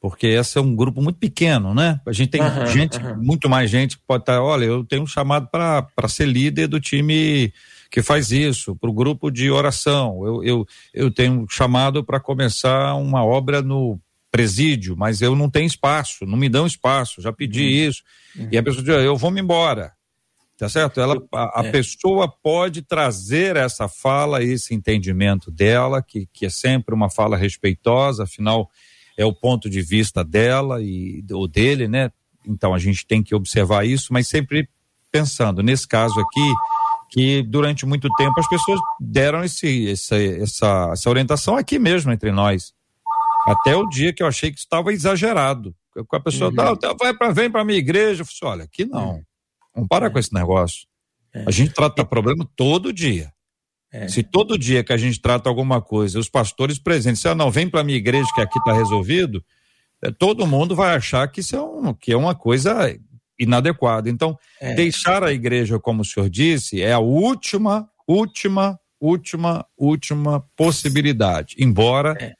porque 0.00 0.26
esse 0.26 0.58
é 0.58 0.60
um 0.60 0.74
grupo 0.74 1.00
muito 1.00 1.18
pequeno, 1.18 1.72
né? 1.72 2.00
A 2.04 2.12
gente 2.12 2.30
tem 2.30 2.42
uhum, 2.42 2.66
gente, 2.66 2.98
uhum. 2.98 3.16
muito 3.22 3.48
mais 3.48 3.70
gente 3.70 3.96
que 3.96 4.02
pode 4.04 4.22
estar. 4.22 4.34
Tá, 4.34 4.42
olha, 4.42 4.64
eu 4.64 4.84
tenho 4.84 5.02
um 5.02 5.06
chamado 5.06 5.48
para 5.48 6.08
ser 6.08 6.26
líder 6.26 6.66
do 6.66 6.80
time 6.80 7.52
que 7.90 8.02
faz 8.02 8.32
isso, 8.32 8.74
para 8.76 8.90
o 8.90 8.92
grupo 8.92 9.30
de 9.30 9.50
oração. 9.50 10.20
Eu, 10.26 10.44
eu, 10.44 10.66
eu 10.92 11.10
tenho 11.10 11.42
um 11.42 11.48
chamado 11.48 12.02
para 12.04 12.18
começar 12.18 12.94
uma 12.94 13.24
obra 13.24 13.62
no 13.62 13.98
presídio, 14.30 14.96
mas 14.96 15.20
eu 15.20 15.34
não 15.34 15.48
tenho 15.48 15.66
espaço, 15.66 16.26
não 16.26 16.36
me 16.36 16.48
dão 16.48 16.66
espaço, 16.66 17.20
já 17.20 17.32
pedi 17.32 17.62
uhum. 17.62 17.88
isso. 17.88 18.02
E 18.50 18.58
a 18.58 18.62
pessoa 18.62 18.84
diz, 18.84 18.94
eu 18.94 19.16
vou 19.16 19.30
me 19.30 19.40
embora. 19.40 19.92
Tá 20.58 20.68
certo? 20.68 21.00
Ela, 21.00 21.16
a, 21.32 21.60
a 21.60 21.66
é. 21.66 21.70
pessoa 21.70 22.28
pode 22.28 22.82
trazer 22.82 23.54
essa 23.54 23.88
fala, 23.88 24.42
esse 24.42 24.74
entendimento 24.74 25.52
dela, 25.52 26.02
que, 26.02 26.28
que 26.32 26.46
é 26.46 26.50
sempre 26.50 26.92
uma 26.94 27.08
fala 27.08 27.36
respeitosa, 27.36 28.24
afinal 28.24 28.68
é 29.16 29.24
o 29.24 29.32
ponto 29.32 29.70
de 29.70 29.80
vista 29.82 30.24
dela 30.24 30.82
e 30.82 31.24
o 31.30 31.46
dele, 31.46 31.86
né? 31.86 32.10
Então 32.46 32.74
a 32.74 32.78
gente 32.78 33.06
tem 33.06 33.22
que 33.22 33.34
observar 33.34 33.86
isso, 33.86 34.12
mas 34.12 34.28
sempre 34.28 34.68
pensando 35.10 35.62
nesse 35.62 35.86
caso 35.86 36.18
aqui, 36.20 36.52
que 37.10 37.42
durante 37.42 37.86
muito 37.86 38.08
tempo 38.16 38.38
as 38.38 38.48
pessoas 38.48 38.80
deram 39.00 39.42
esse, 39.42 39.90
essa, 39.90 40.16
essa, 40.16 40.90
essa 40.92 41.10
orientação 41.10 41.56
aqui 41.56 41.78
mesmo 41.78 42.12
entre 42.12 42.30
nós. 42.30 42.72
Até 43.50 43.76
o 43.76 43.88
dia 43.88 44.12
que 44.12 44.22
eu 44.22 44.26
achei 44.26 44.50
que 44.50 44.58
estava 44.58 44.92
exagerado. 44.92 45.74
A 46.12 46.20
pessoa 46.20 46.50
uhum. 46.50 46.76
tá, 46.76 46.92
vai 46.92 47.14
pra, 47.14 47.30
vem 47.30 47.50
para 47.50 47.64
minha 47.64 47.78
igreja, 47.78 48.22
eu 48.22 48.26
falei, 48.26 48.36
assim, 48.36 48.46
olha, 48.46 48.64
aqui 48.64 48.84
não. 48.84 49.22
Vamos 49.74 49.88
parar 49.88 50.06
é. 50.06 50.10
com 50.10 50.18
esse 50.18 50.32
negócio. 50.32 50.86
É. 51.34 51.44
A 51.46 51.50
gente 51.50 51.72
trata 51.72 52.04
problema 52.04 52.48
todo 52.56 52.92
dia. 52.92 53.32
É. 53.90 54.06
Se 54.06 54.22
todo 54.22 54.58
dia 54.58 54.84
que 54.84 54.92
a 54.92 54.96
gente 54.96 55.20
trata 55.20 55.48
alguma 55.48 55.80
coisa, 55.80 56.18
os 56.18 56.28
pastores 56.28 56.78
presentes, 56.78 57.22
se 57.22 57.28
ah, 57.28 57.34
não, 57.34 57.50
vem 57.50 57.68
para 57.68 57.82
minha 57.82 57.96
igreja 57.96 58.28
que 58.34 58.40
aqui 58.40 58.58
está 58.58 58.72
resolvido, 58.72 59.42
é, 60.02 60.10
todo 60.10 60.46
mundo 60.46 60.76
vai 60.76 60.94
achar 60.94 61.26
que 61.28 61.40
isso 61.40 61.56
é, 61.56 61.60
um, 61.60 61.94
que 61.94 62.12
é 62.12 62.16
uma 62.16 62.34
coisa 62.34 62.94
inadequada. 63.38 64.10
Então, 64.10 64.36
é. 64.60 64.74
deixar 64.74 65.24
a 65.24 65.32
igreja, 65.32 65.78
como 65.78 66.02
o 66.02 66.04
senhor 66.04 66.28
disse, 66.28 66.82
é 66.82 66.92
a 66.92 66.98
última, 66.98 67.88
última, 68.06 68.78
última, 69.00 69.64
última 69.76 70.40
possibilidade. 70.54 71.56
Embora 71.58 72.16
é. 72.20 72.34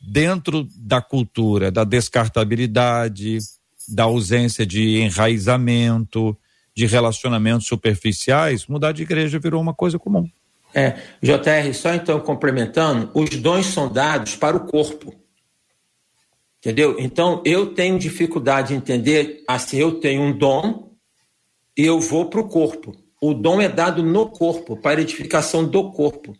Dentro 0.00 0.68
da 0.76 1.00
cultura 1.00 1.70
da 1.70 1.84
descartabilidade, 1.84 3.38
da 3.88 4.04
ausência 4.04 4.66
de 4.66 4.98
enraizamento, 4.98 6.36
de 6.74 6.86
relacionamentos 6.86 7.66
superficiais, 7.66 8.66
mudar 8.66 8.92
de 8.92 9.02
igreja 9.02 9.38
virou 9.38 9.60
uma 9.60 9.74
coisa 9.74 9.98
comum. 9.98 10.28
É, 10.74 10.98
JR, 11.22 11.72
só 11.72 11.94
então 11.94 12.20
complementando, 12.20 13.10
os 13.14 13.30
dons 13.30 13.66
são 13.66 13.90
dados 13.90 14.36
para 14.36 14.56
o 14.56 14.66
corpo. 14.66 15.14
Entendeu? 16.58 16.96
Então, 16.98 17.42
eu 17.46 17.74
tenho 17.74 17.98
dificuldade 17.98 18.68
de 18.68 18.74
entender, 18.74 19.42
assim, 19.48 19.78
eu 19.78 20.00
tenho 20.00 20.20
um 20.20 20.36
dom 20.36 20.90
e 21.76 21.86
eu 21.86 22.00
vou 22.00 22.28
para 22.28 22.40
o 22.40 22.48
corpo. 22.48 22.94
O 23.22 23.32
dom 23.32 23.60
é 23.60 23.68
dado 23.68 24.02
no 24.02 24.28
corpo, 24.28 24.76
para 24.76 25.00
edificação 25.00 25.64
do 25.64 25.90
corpo. 25.92 26.36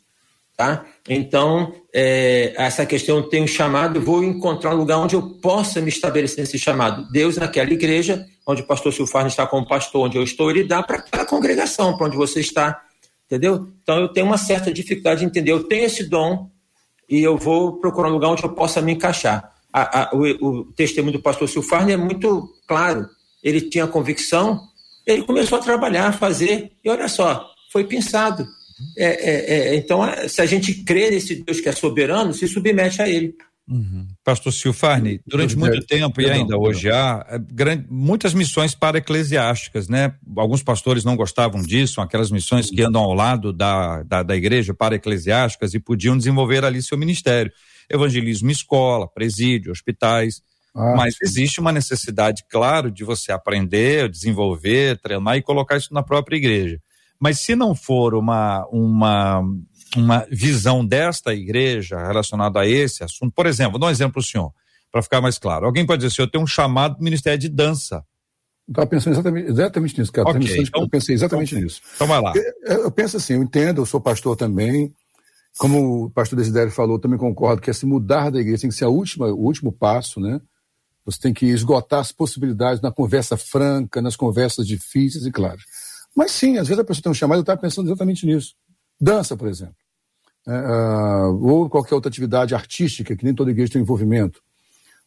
Tá? 0.57 0.85
Então, 1.09 1.73
é, 1.95 2.53
essa 2.57 2.85
questão 2.85 3.29
tem 3.29 3.43
um 3.43 3.47
chamado, 3.47 4.01
vou 4.01 4.25
encontrar 4.25 4.75
um 4.75 4.79
lugar 4.79 4.99
onde 4.99 5.15
eu 5.15 5.23
possa 5.41 5.81
me 5.81 5.89
estabelecer 5.89 6.41
nesse 6.41 6.59
chamado. 6.59 7.09
Deus, 7.13 7.37
naquela 7.37 7.71
igreja, 7.71 8.27
onde 8.47 8.63
o 8.63 8.67
pastor 8.67 8.93
Silfarne 8.93 9.29
está 9.29 9.47
como 9.47 9.69
pastor, 9.69 10.07
onde 10.07 10.19
eu 10.19 10.23
estou, 10.23 10.51
ele 10.51 10.65
dá 10.65 10.83
para 10.83 11.05
a 11.13 11.25
congregação, 11.25 11.97
para 11.97 12.07
onde 12.07 12.17
você 12.17 12.41
está, 12.41 12.83
entendeu? 13.27 13.69
Então, 13.83 13.99
eu 14.01 14.09
tenho 14.09 14.27
uma 14.27 14.39
certa 14.39 14.73
dificuldade 14.73 15.21
de 15.21 15.27
entender. 15.27 15.53
Eu 15.53 15.65
tenho 15.65 15.85
esse 15.85 16.05
dom 16.05 16.51
e 17.09 17.23
eu 17.23 17.37
vou 17.37 17.79
procurar 17.79 18.09
um 18.09 18.13
lugar 18.13 18.31
onde 18.31 18.43
eu 18.43 18.51
possa 18.51 18.83
me 18.83 18.93
encaixar. 18.93 19.53
A, 19.73 20.03
a, 20.03 20.11
o, 20.13 20.23
o, 20.45 20.65
testemunho 20.73 21.13
do 21.13 21.23
pastor 21.23 21.49
Silfarne 21.49 21.93
é 21.93 21.97
muito 21.97 22.53
claro. 22.67 23.07
Ele 23.45 23.61
tinha 23.61 23.87
convicção, 23.87 24.61
ele 25.07 25.23
começou 25.23 25.59
a 25.59 25.63
trabalhar, 25.63 26.09
a 26.09 26.13
fazer, 26.13 26.73
e 26.83 26.91
olha 26.91 27.07
só, 27.07 27.49
foi 27.71 27.85
pensado 27.85 28.45
é, 28.97 29.07
é, 29.07 29.75
é, 29.75 29.77
então, 29.77 30.03
se 30.29 30.41
a 30.41 30.47
gente 30.47 30.85
crê 30.85 31.11
nesse 31.11 31.37
Deus 31.37 31.61
que 31.61 31.69
é 31.69 31.73
soberano, 31.73 32.33
se 32.35 32.47
submete 32.47 33.01
a 33.01 33.09
ele. 33.09 33.35
Uhum. 33.69 34.07
Pastor 34.23 34.53
Silfarni, 34.53 35.21
durante 35.27 35.57
muito 35.57 35.85
tempo 35.85 36.21
e 36.21 36.31
ainda 36.31 36.57
hoje 36.57 36.89
há 36.89 37.27
é, 37.29 37.37
grande, 37.37 37.85
muitas 37.91 38.33
missões 38.33 38.77
para 38.77 38.99
eclesiásticas, 38.99 39.89
né? 39.89 40.15
Alguns 40.37 40.63
pastores 40.63 41.03
não 41.03 41.17
gostavam 41.17 41.61
disso, 41.61 42.01
aquelas 42.01 42.31
missões 42.31 42.71
que 42.71 42.81
andam 42.83 43.03
ao 43.03 43.13
lado 43.13 43.53
da, 43.53 44.05
da, 44.05 44.23
da 44.23 44.37
igreja 44.37 44.73
para 44.73 44.95
eclesiásticas 44.95 45.75
e 45.75 45.81
podiam 45.81 46.17
desenvolver 46.17 46.65
ali 46.65 46.81
seu 46.81 46.97
ministério. 46.97 47.51
Evangelismo 47.91 48.51
escola, 48.51 49.09
presídio, 49.09 49.73
hospitais. 49.73 50.43
Ah, 50.73 50.95
mas 50.97 51.15
sim. 51.15 51.25
existe 51.25 51.59
uma 51.59 51.73
necessidade, 51.73 52.45
claro, 52.49 52.91
de 52.91 53.03
você 53.03 53.33
aprender, 53.33 54.09
desenvolver, 54.09 54.99
treinar 54.99 55.37
e 55.37 55.43
colocar 55.43 55.77
isso 55.77 55.93
na 55.93 56.03
própria 56.03 56.37
igreja. 56.37 56.81
Mas 57.19 57.41
se 57.41 57.57
não 57.57 57.75
for 57.75 58.15
uma, 58.15 58.67
uma 58.71 59.43
uma 59.95 60.27
visão 60.31 60.85
desta 60.85 61.35
igreja 61.35 61.99
relacionada 61.99 62.61
a 62.61 62.67
esse 62.67 63.05
assunto. 63.05 63.33
Por 63.33 63.47
exemplo, 63.47 63.73
vou 63.73 63.81
dar 63.81 63.87
um 63.87 63.91
exemplo 63.91 64.15
para 64.15 64.21
o 64.21 64.25
senhor, 64.25 64.53
para 64.91 65.03
ficar 65.03 65.21
mais 65.21 65.39
claro. 65.39 65.67
Alguém 65.67 65.87
pode 65.87 66.01
dizer 66.01 66.13
assim, 66.13 66.23
eu 66.23 66.31
tenho 66.31 66.45
um 66.45 66.47
chamado 66.47 66.97
do 66.97 67.05
Ministério 67.05 67.39
de 67.39 67.49
Dança. 67.49 68.05
Estava 68.69 68.87
pensando 68.87 69.15
exatamente, 69.15 69.51
exatamente 69.51 69.99
nisso, 69.99 70.13
cara. 70.13 70.29
Okay, 70.31 70.61
então, 70.61 70.83
eu 70.83 70.89
pensei 70.89 71.15
exatamente 71.15 71.55
então, 71.55 71.63
nisso. 71.63 71.81
Então 71.95 72.07
vai 72.07 72.21
lá. 72.21 72.33
Eu, 72.65 72.83
eu, 72.83 72.91
penso 72.91 73.17
assim, 73.17 73.35
eu 73.35 73.43
entendo, 73.43 73.83
eu 73.83 73.87
sou 73.87 74.01
pastor 74.01 74.37
também. 74.37 74.93
Como 75.57 76.05
o 76.05 76.11
pastor 76.11 76.39
Desidério 76.39 76.73
falou, 76.73 76.99
também 76.99 77.19
concordo 77.19 77.63
que 77.63 77.71
esse 77.71 77.87
mudar 77.87 78.31
da 78.31 78.41
igreja 78.41 78.63
tem 78.63 78.71
que 78.71 78.77
ser 78.77 78.85
a 78.85 78.89
última, 78.89 79.29
o 79.29 79.39
último 79.39 79.73
passo, 79.73 80.21
né? 80.21 80.41
Você 81.07 81.21
tem 81.21 81.33
que 81.33 81.47
esgotar 81.47 82.01
as 82.01 82.11
possibilidades 82.11 82.83
na 82.83 82.91
conversa 82.91 83.37
franca, 83.37 84.03
nas 84.03 84.17
conversas 84.17 84.67
difíceis 84.67 85.25
e 85.25 85.31
claras. 85.31 85.63
Mas 86.17 86.33
sim, 86.33 86.57
às 86.57 86.67
vezes 86.67 86.81
a 86.81 86.85
pessoa 86.85 87.03
tem 87.03 87.13
um 87.13 87.15
chamado, 87.15 87.39
eu 87.39 87.43
estava 87.43 87.61
pensando 87.61 87.89
exatamente 87.89 88.25
nisso. 88.25 88.55
Dança, 88.99 89.37
por 89.37 89.49
exemplo. 89.49 89.77
Uh, 90.47 91.47
ou 91.47 91.69
qualquer 91.69 91.95
outra 91.95 92.09
atividade 92.09 92.55
artística, 92.55 93.15
que 93.15 93.25
nem 93.25 93.35
toda 93.35 93.51
igreja 93.51 93.75
tem 93.75 93.83
envolvimento. 93.83 94.41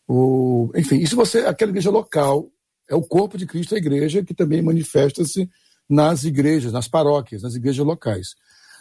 Ou, 0.07 0.71
enfim, 0.75 1.03
se 1.05 1.15
você, 1.15 1.39
aquela 1.39 1.71
igreja 1.71 1.89
local, 1.89 2.47
é 2.87 2.93
o 2.93 3.01
corpo 3.01 3.37
de 3.37 3.47
Cristo, 3.47 3.73
a 3.73 3.77
igreja, 3.77 4.23
que 4.23 4.33
também 4.33 4.61
manifesta-se 4.61 5.49
nas 5.89 6.23
igrejas, 6.23 6.71
nas 6.71 6.87
paróquias, 6.87 7.41
nas 7.41 7.55
igrejas 7.55 7.83
locais. 7.83 8.35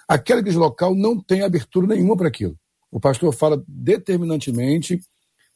Aquela 0.06 0.40
igreja 0.40 0.58
local 0.58 0.94
não 0.94 1.18
tem 1.18 1.42
abertura 1.42 1.86
nenhuma 1.86 2.16
para 2.16 2.28
aquilo. 2.28 2.58
O 2.90 3.00
pastor 3.00 3.32
fala 3.32 3.62
determinantemente, 3.66 5.00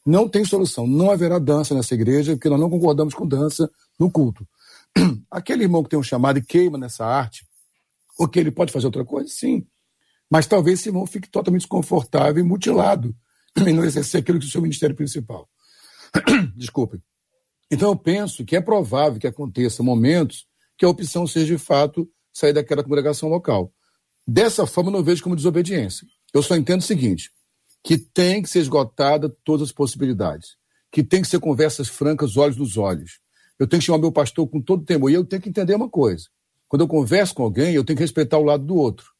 não 0.05 0.27
tem 0.27 0.43
solução, 0.43 0.87
não 0.87 1.11
haverá 1.11 1.37
dança 1.37 1.75
nessa 1.75 1.93
igreja, 1.93 2.33
porque 2.33 2.49
nós 2.49 2.59
não 2.59 2.69
concordamos 2.69 3.13
com 3.13 3.27
dança 3.27 3.69
no 3.99 4.09
culto. 4.09 4.47
Aquele 5.29 5.63
irmão 5.63 5.83
que 5.83 5.89
tem 5.89 5.99
um 5.99 6.03
chamado 6.03 6.39
e 6.39 6.43
queima 6.43 6.77
nessa 6.77 7.05
arte, 7.05 7.45
o 8.17 8.27
que 8.27 8.39
ele 8.39 8.51
pode 8.51 8.71
fazer 8.71 8.85
outra 8.85 9.03
coisa? 9.03 9.29
Sim. 9.29 9.65
Mas 10.29 10.47
talvez 10.47 10.79
esse 10.79 10.89
irmão 10.89 11.05
fique 11.05 11.29
totalmente 11.29 11.61
desconfortável 11.61 12.43
e 12.43 12.47
mutilado 12.47 13.15
e 13.57 13.71
não 13.71 13.83
exercer 13.83 14.21
aquilo 14.21 14.39
que 14.39 14.45
é 14.45 14.47
o 14.47 14.51
seu 14.51 14.61
ministério 14.61 14.95
principal. 14.95 15.49
Desculpe. 16.55 17.01
Então 17.71 17.89
eu 17.89 17.95
penso 17.95 18.45
que 18.45 18.55
é 18.55 18.61
provável 18.61 19.19
que 19.19 19.27
aconteça 19.27 19.81
momentos 19.81 20.45
que 20.77 20.85
a 20.85 20.89
opção 20.89 21.25
seja 21.25 21.55
de 21.55 21.57
fato 21.57 22.09
sair 22.31 22.53
daquela 22.53 22.83
congregação 22.83 23.29
local. 23.29 23.73
Dessa 24.27 24.65
forma 24.65 24.89
eu 24.89 24.93
não 24.93 25.03
vejo 25.03 25.23
como 25.23 25.35
desobediência. 25.35 26.07
Eu 26.33 26.41
só 26.41 26.55
entendo 26.55 26.81
o 26.81 26.83
seguinte, 26.83 27.31
que 27.83 27.97
tem 27.97 28.41
que 28.41 28.49
ser 28.49 28.59
esgotada 28.59 29.29
todas 29.43 29.67
as 29.67 29.71
possibilidades, 29.71 30.55
que 30.91 31.03
tem 31.03 31.21
que 31.21 31.27
ser 31.27 31.39
conversas 31.39 31.87
francas, 31.87 32.37
olhos 32.37 32.57
nos 32.57 32.77
olhos. 32.77 33.19
Eu 33.59 33.67
tenho 33.67 33.79
que 33.79 33.85
chamar 33.85 33.99
meu 33.99 34.11
pastor 34.11 34.47
com 34.47 34.61
todo 34.61 34.83
temor 34.83 35.09
e 35.09 35.13
eu 35.13 35.25
tenho 35.25 35.41
que 35.41 35.49
entender 35.49 35.75
uma 35.75 35.89
coisa. 35.89 36.25
Quando 36.67 36.81
eu 36.81 36.87
converso 36.87 37.35
com 37.35 37.43
alguém, 37.43 37.73
eu 37.73 37.83
tenho 37.83 37.97
que 37.97 38.03
respeitar 38.03 38.37
o 38.37 38.43
lado 38.43 38.65
do 38.65 38.75
outro. 38.75 39.13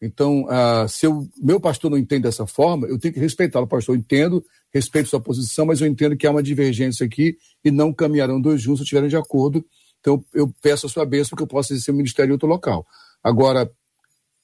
Então, 0.00 0.44
uh, 0.44 0.88
se 0.88 1.06
o 1.06 1.28
meu 1.42 1.58
pastor 1.58 1.90
não 1.90 1.98
entende 1.98 2.22
dessa 2.22 2.46
forma, 2.46 2.86
eu 2.86 2.98
tenho 2.98 3.14
que 3.14 3.20
respeitá-lo. 3.20 3.66
Pastor, 3.66 3.94
eu 3.94 3.98
entendo, 3.98 4.44
respeito 4.72 5.08
sua 5.08 5.20
posição, 5.20 5.64
mas 5.66 5.80
eu 5.80 5.86
entendo 5.86 6.16
que 6.16 6.26
há 6.26 6.30
uma 6.30 6.42
divergência 6.42 7.06
aqui 7.06 7.36
e 7.64 7.70
não 7.70 7.92
caminharão 7.92 8.40
dois 8.40 8.60
juntos 8.60 8.80
se 8.80 8.84
estiverem 8.84 9.08
de 9.08 9.16
acordo. 9.16 9.64
Então, 10.00 10.22
eu 10.34 10.52
peço 10.60 10.86
a 10.86 10.88
sua 10.90 11.06
bênção 11.06 11.30
para 11.30 11.38
que 11.38 11.42
eu 11.44 11.46
possa 11.46 11.72
exercer 11.72 11.94
o 11.94 11.96
ministério 11.96 12.30
em 12.30 12.32
outro 12.32 12.46
local. 12.46 12.86
Agora, 13.22 13.70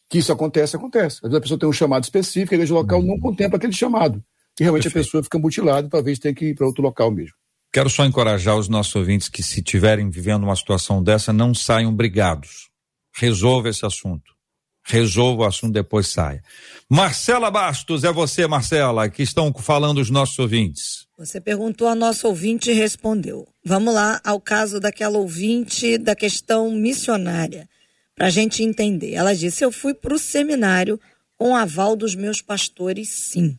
que 0.08 0.18
isso 0.18 0.32
acontece, 0.32 0.76
acontece. 0.76 1.16
Às 1.16 1.30
vezes 1.30 1.36
a 1.36 1.40
pessoa 1.40 1.58
tem 1.60 1.68
um 1.68 1.72
chamado 1.72 2.04
específico, 2.04 2.54
a 2.54 2.56
igreja 2.56 2.74
local 2.74 3.02
não 3.02 3.20
contempla 3.20 3.58
aquele 3.58 3.72
chamado. 3.72 4.24
E 4.58 4.62
realmente 4.62 4.84
Perfeito. 4.84 5.04
a 5.04 5.06
pessoa 5.06 5.22
fica 5.22 5.38
mutilada 5.38 5.86
e 5.86 5.90
talvez 5.90 6.18
tenha 6.18 6.34
que 6.34 6.46
ir 6.46 6.54
para 6.54 6.66
outro 6.66 6.82
local 6.82 7.10
mesmo. 7.10 7.34
Quero 7.72 7.88
só 7.88 8.04
encorajar 8.04 8.56
os 8.56 8.68
nossos 8.68 8.94
ouvintes 8.96 9.28
que, 9.28 9.42
se 9.42 9.60
estiverem 9.60 10.10
vivendo 10.10 10.42
uma 10.42 10.56
situação 10.56 11.02
dessa, 11.02 11.32
não 11.32 11.54
saiam 11.54 11.94
brigados. 11.94 12.68
Resolva 13.14 13.68
esse 13.68 13.86
assunto. 13.86 14.34
Resolva 14.82 15.42
o 15.42 15.46
assunto, 15.46 15.72
depois 15.72 16.08
saia. 16.08 16.42
Marcela 16.88 17.48
Bastos, 17.48 18.02
é 18.02 18.12
você, 18.12 18.46
Marcela, 18.46 19.08
que 19.08 19.22
estão 19.22 19.52
falando 19.52 19.98
os 19.98 20.10
nossos 20.10 20.38
ouvintes. 20.38 21.06
Você 21.16 21.40
perguntou 21.40 21.86
a 21.86 21.94
nosso 21.94 22.26
ouvinte 22.26 22.70
e 22.70 22.74
respondeu. 22.74 23.46
Vamos 23.64 23.94
lá 23.94 24.20
ao 24.24 24.40
caso 24.40 24.80
daquela 24.80 25.18
ouvinte 25.18 25.96
da 25.96 26.16
questão 26.16 26.72
missionária, 26.72 27.68
para 28.16 28.26
a 28.26 28.30
gente 28.30 28.64
entender. 28.64 29.12
Ela 29.12 29.34
disse: 29.34 29.64
Eu 29.64 29.70
fui 29.70 29.94
para 29.94 30.14
o 30.14 30.18
seminário 30.18 30.98
com 31.36 31.54
aval 31.54 31.94
dos 31.94 32.14
meus 32.14 32.42
pastores, 32.42 33.10
sim. 33.10 33.56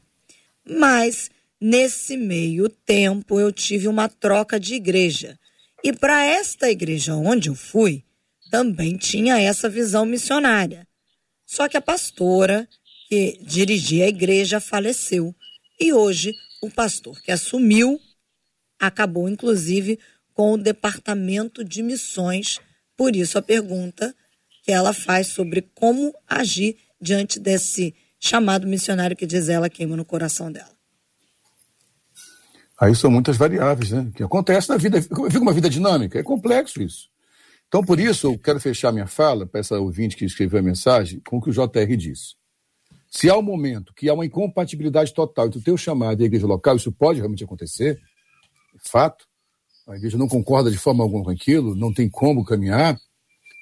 Mas 0.68 1.30
Nesse 1.64 2.18
meio 2.18 2.68
tempo, 2.68 3.40
eu 3.40 3.52
tive 3.52 3.88
uma 3.88 4.10
troca 4.10 4.60
de 4.60 4.74
igreja. 4.74 5.40
E 5.84 5.94
para 5.94 6.26
esta 6.26 6.72
igreja 6.72 7.14
onde 7.14 7.50
eu 7.50 7.56
fui, 7.56 8.04
também 8.50 8.98
tinha 8.98 9.40
essa 9.40 9.70
visão 9.70 10.04
missionária. 10.04 10.88
Só 11.46 11.70
que 11.70 11.78
a 11.78 11.82
pastora 11.82 12.68
que 13.08 13.38
dirigia 13.44 14.06
a 14.06 14.10
igreja 14.10 14.60
faleceu. 14.60 15.36
E 15.80 15.94
hoje, 15.94 16.34
o 16.64 16.70
pastor 16.72 17.22
que 17.22 17.32
assumiu 17.32 18.00
acabou, 18.80 19.30
inclusive, 19.30 20.00
com 20.34 20.54
o 20.54 20.58
departamento 20.58 21.64
de 21.64 21.84
missões. 21.84 22.60
Por 22.98 23.16
isso, 23.16 23.38
a 23.38 23.42
pergunta 23.42 24.16
que 24.64 24.72
ela 24.72 24.94
faz 24.94 25.28
sobre 25.28 25.62
como 25.76 26.12
agir 26.28 26.76
diante 27.00 27.40
desse 27.40 27.94
chamado 28.20 28.66
missionário 28.66 29.16
que 29.16 29.28
diz 29.28 29.48
ela 29.48 29.70
queima 29.70 29.96
no 29.96 30.04
coração 30.04 30.52
dela. 30.52 30.81
Aí 32.82 32.96
são 32.96 33.12
muitas 33.12 33.38
variáveis, 33.38 33.92
né? 33.92 34.12
Que 34.16 34.24
acontece 34.24 34.68
na 34.68 34.76
vida. 34.76 35.00
Fica 35.00 35.40
uma 35.40 35.54
vida 35.54 35.70
dinâmica, 35.70 36.18
é 36.18 36.24
complexo 36.24 36.82
isso. 36.82 37.10
Então, 37.68 37.84
por 37.84 38.00
isso, 38.00 38.26
eu 38.26 38.40
quero 38.40 38.60
fechar 38.60 38.92
minha 38.92 39.06
fala 39.06 39.46
para 39.46 39.60
essa 39.60 39.80
ouvinte 39.80 40.16
que 40.16 40.26
escreveu 40.26 40.60
a 40.60 40.64
mensagem 40.64 41.22
com 41.28 41.38
o 41.38 41.42
que 41.42 41.52
o 41.52 41.54
JR 41.54 41.96
disse. 41.96 42.34
Se 43.08 43.30
há 43.30 43.38
um 43.38 43.42
momento 43.44 43.94
que 43.94 44.10
há 44.10 44.14
uma 44.16 44.26
incompatibilidade 44.26 45.14
total 45.14 45.46
entre 45.46 45.60
o 45.60 45.62
teu 45.62 45.78
chamado 45.78 46.22
e 46.22 46.24
a 46.24 46.26
igreja 46.26 46.48
local, 46.48 46.76
isso 46.76 46.92
pode 46.92 47.20
realmente 47.20 47.44
acontecer, 47.44 48.00
é 48.74 48.90
fato, 48.90 49.26
a 49.88 49.96
igreja 49.96 50.18
não 50.18 50.28
concorda 50.28 50.72
de 50.72 50.78
forma 50.78 51.04
alguma 51.04 51.26
com 51.26 51.30
aquilo, 51.30 51.76
não 51.76 51.94
tem 51.94 52.10
como 52.10 52.44
caminhar, 52.44 52.98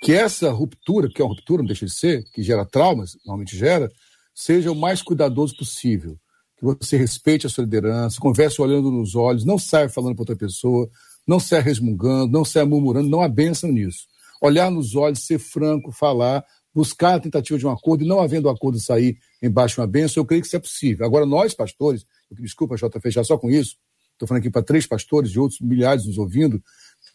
que 0.01 0.13
essa 0.13 0.49
ruptura, 0.49 1.09
que 1.09 1.21
é 1.21 1.25
uma 1.25 1.33
ruptura, 1.33 1.61
não 1.61 1.67
deixa 1.67 1.85
de 1.85 1.93
ser, 1.93 2.23
que 2.31 2.41
gera 2.41 2.65
traumas, 2.65 3.17
normalmente 3.25 3.57
gera, 3.57 3.91
seja 4.33 4.71
o 4.71 4.75
mais 4.75 5.01
cuidadoso 5.01 5.57
possível 5.57 6.17
que 6.59 6.65
você 6.65 6.97
respeite 6.97 7.47
a 7.47 7.49
sua 7.49 7.63
liderança, 7.63 8.19
converse 8.19 8.61
olhando 8.61 8.91
nos 8.91 9.15
olhos, 9.15 9.45
não 9.45 9.57
saia 9.57 9.87
falando 9.87 10.15
para 10.15 10.23
outra 10.23 10.35
pessoa, 10.35 10.89
não 11.25 11.39
saia 11.39 11.61
resmungando, 11.61 12.31
não 12.31 12.43
saia 12.43 12.65
murmurando, 12.65 13.09
não 13.09 13.21
há 13.21 13.29
bênção 13.29 13.71
nisso. 13.71 14.07
Olhar 14.41 14.69
nos 14.69 14.95
olhos, 14.95 15.25
ser 15.25 15.39
franco, 15.39 15.91
falar, 15.91 16.43
buscar 16.73 17.15
a 17.15 17.19
tentativa 17.19 17.57
de 17.57 17.65
um 17.65 17.71
acordo 17.71 18.03
e 18.03 18.07
não 18.07 18.19
havendo 18.19 18.49
acordo 18.49 18.79
sair 18.79 19.17
embaixo 19.41 19.75
de 19.75 19.81
uma 19.81 19.87
bênção, 19.87 20.21
eu 20.21 20.25
creio 20.25 20.41
que 20.41 20.47
isso 20.47 20.55
é 20.55 20.59
possível. 20.59 21.05
Agora, 21.05 21.25
nós, 21.25 21.53
pastores, 21.53 22.05
desculpa, 22.31 22.75
Jota, 22.75 22.99
fechar 22.99 23.23
só 23.23 23.37
com 23.37 23.49
isso, 23.49 23.77
estou 24.13 24.27
falando 24.27 24.41
aqui 24.41 24.49
para 24.49 24.61
três 24.61 24.85
pastores 24.85 25.31
e 25.31 25.39
outros 25.39 25.61
milhares 25.61 26.05
nos 26.05 26.17
ouvindo, 26.17 26.61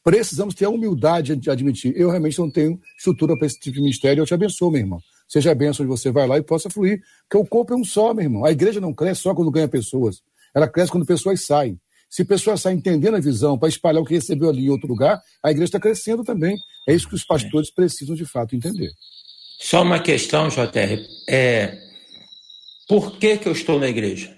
precisamos 0.02 0.54
ter 0.54 0.64
a 0.64 0.70
humildade 0.70 1.36
de 1.36 1.50
admitir. 1.50 1.92
Eu 1.96 2.08
realmente 2.08 2.38
não 2.38 2.50
tenho 2.50 2.80
estrutura 2.96 3.36
para 3.36 3.46
esse 3.46 3.58
tipo 3.58 3.76
de 3.76 3.82
ministério, 3.82 4.22
eu 4.22 4.26
te 4.26 4.32
abençoo, 4.32 4.70
meu 4.70 4.80
irmão 4.80 5.00
seja 5.28 5.52
a 5.52 5.54
bênção 5.54 5.84
onde 5.84 5.90
você 5.96 6.10
vai 6.10 6.26
lá 6.26 6.38
e 6.38 6.42
possa 6.42 6.70
fluir. 6.70 7.00
Porque 7.28 7.42
o 7.42 7.48
corpo 7.48 7.74
é 7.74 7.76
um 7.76 7.84
só, 7.84 8.14
meu 8.14 8.24
irmão. 8.24 8.44
A 8.44 8.52
igreja 8.52 8.80
não 8.80 8.92
cresce 8.92 9.22
só 9.22 9.34
quando 9.34 9.50
ganha 9.50 9.68
pessoas. 9.68 10.22
Ela 10.54 10.68
cresce 10.68 10.92
quando 10.92 11.06
pessoas 11.06 11.44
saem. 11.44 11.78
Se 12.08 12.24
pessoas 12.24 12.60
saem 12.60 12.78
entendendo 12.78 13.16
a 13.16 13.20
visão 13.20 13.58
para 13.58 13.68
espalhar 13.68 14.00
o 14.00 14.04
que 14.04 14.14
recebeu 14.14 14.48
ali 14.48 14.66
em 14.66 14.70
outro 14.70 14.86
lugar, 14.86 15.20
a 15.42 15.50
igreja 15.50 15.70
está 15.70 15.80
crescendo 15.80 16.22
também. 16.22 16.56
É 16.88 16.94
isso 16.94 17.08
que 17.08 17.14
os 17.14 17.24
pastores 17.24 17.72
precisam 17.72 18.14
de 18.14 18.24
fato 18.24 18.54
entender. 18.54 18.90
Só 19.58 19.82
uma 19.82 19.98
questão, 19.98 20.48
JR. 20.48 21.00
É, 21.28 21.76
por 22.88 23.18
que, 23.18 23.38
que 23.38 23.48
eu 23.48 23.52
estou 23.52 23.80
na 23.80 23.88
igreja? 23.88 24.36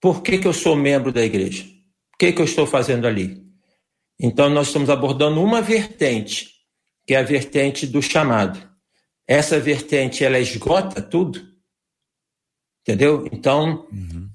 Por 0.00 0.22
que, 0.22 0.38
que 0.38 0.46
eu 0.46 0.52
sou 0.52 0.76
membro 0.76 1.12
da 1.12 1.24
igreja? 1.24 1.64
O 1.64 2.18
que, 2.18 2.32
que 2.32 2.40
eu 2.40 2.44
estou 2.44 2.66
fazendo 2.66 3.06
ali? 3.06 3.42
Então, 4.20 4.50
nós 4.50 4.66
estamos 4.66 4.90
abordando 4.90 5.42
uma 5.42 5.62
vertente, 5.62 6.50
que 7.06 7.14
é 7.14 7.18
a 7.18 7.22
vertente 7.22 7.86
do 7.86 8.02
chamado 8.02 8.68
essa 9.28 9.60
vertente 9.60 10.24
ela 10.24 10.38
esgota 10.38 11.02
tudo, 11.02 11.46
entendeu? 12.82 13.28
Então 13.30 13.86
uhum. 13.92 14.28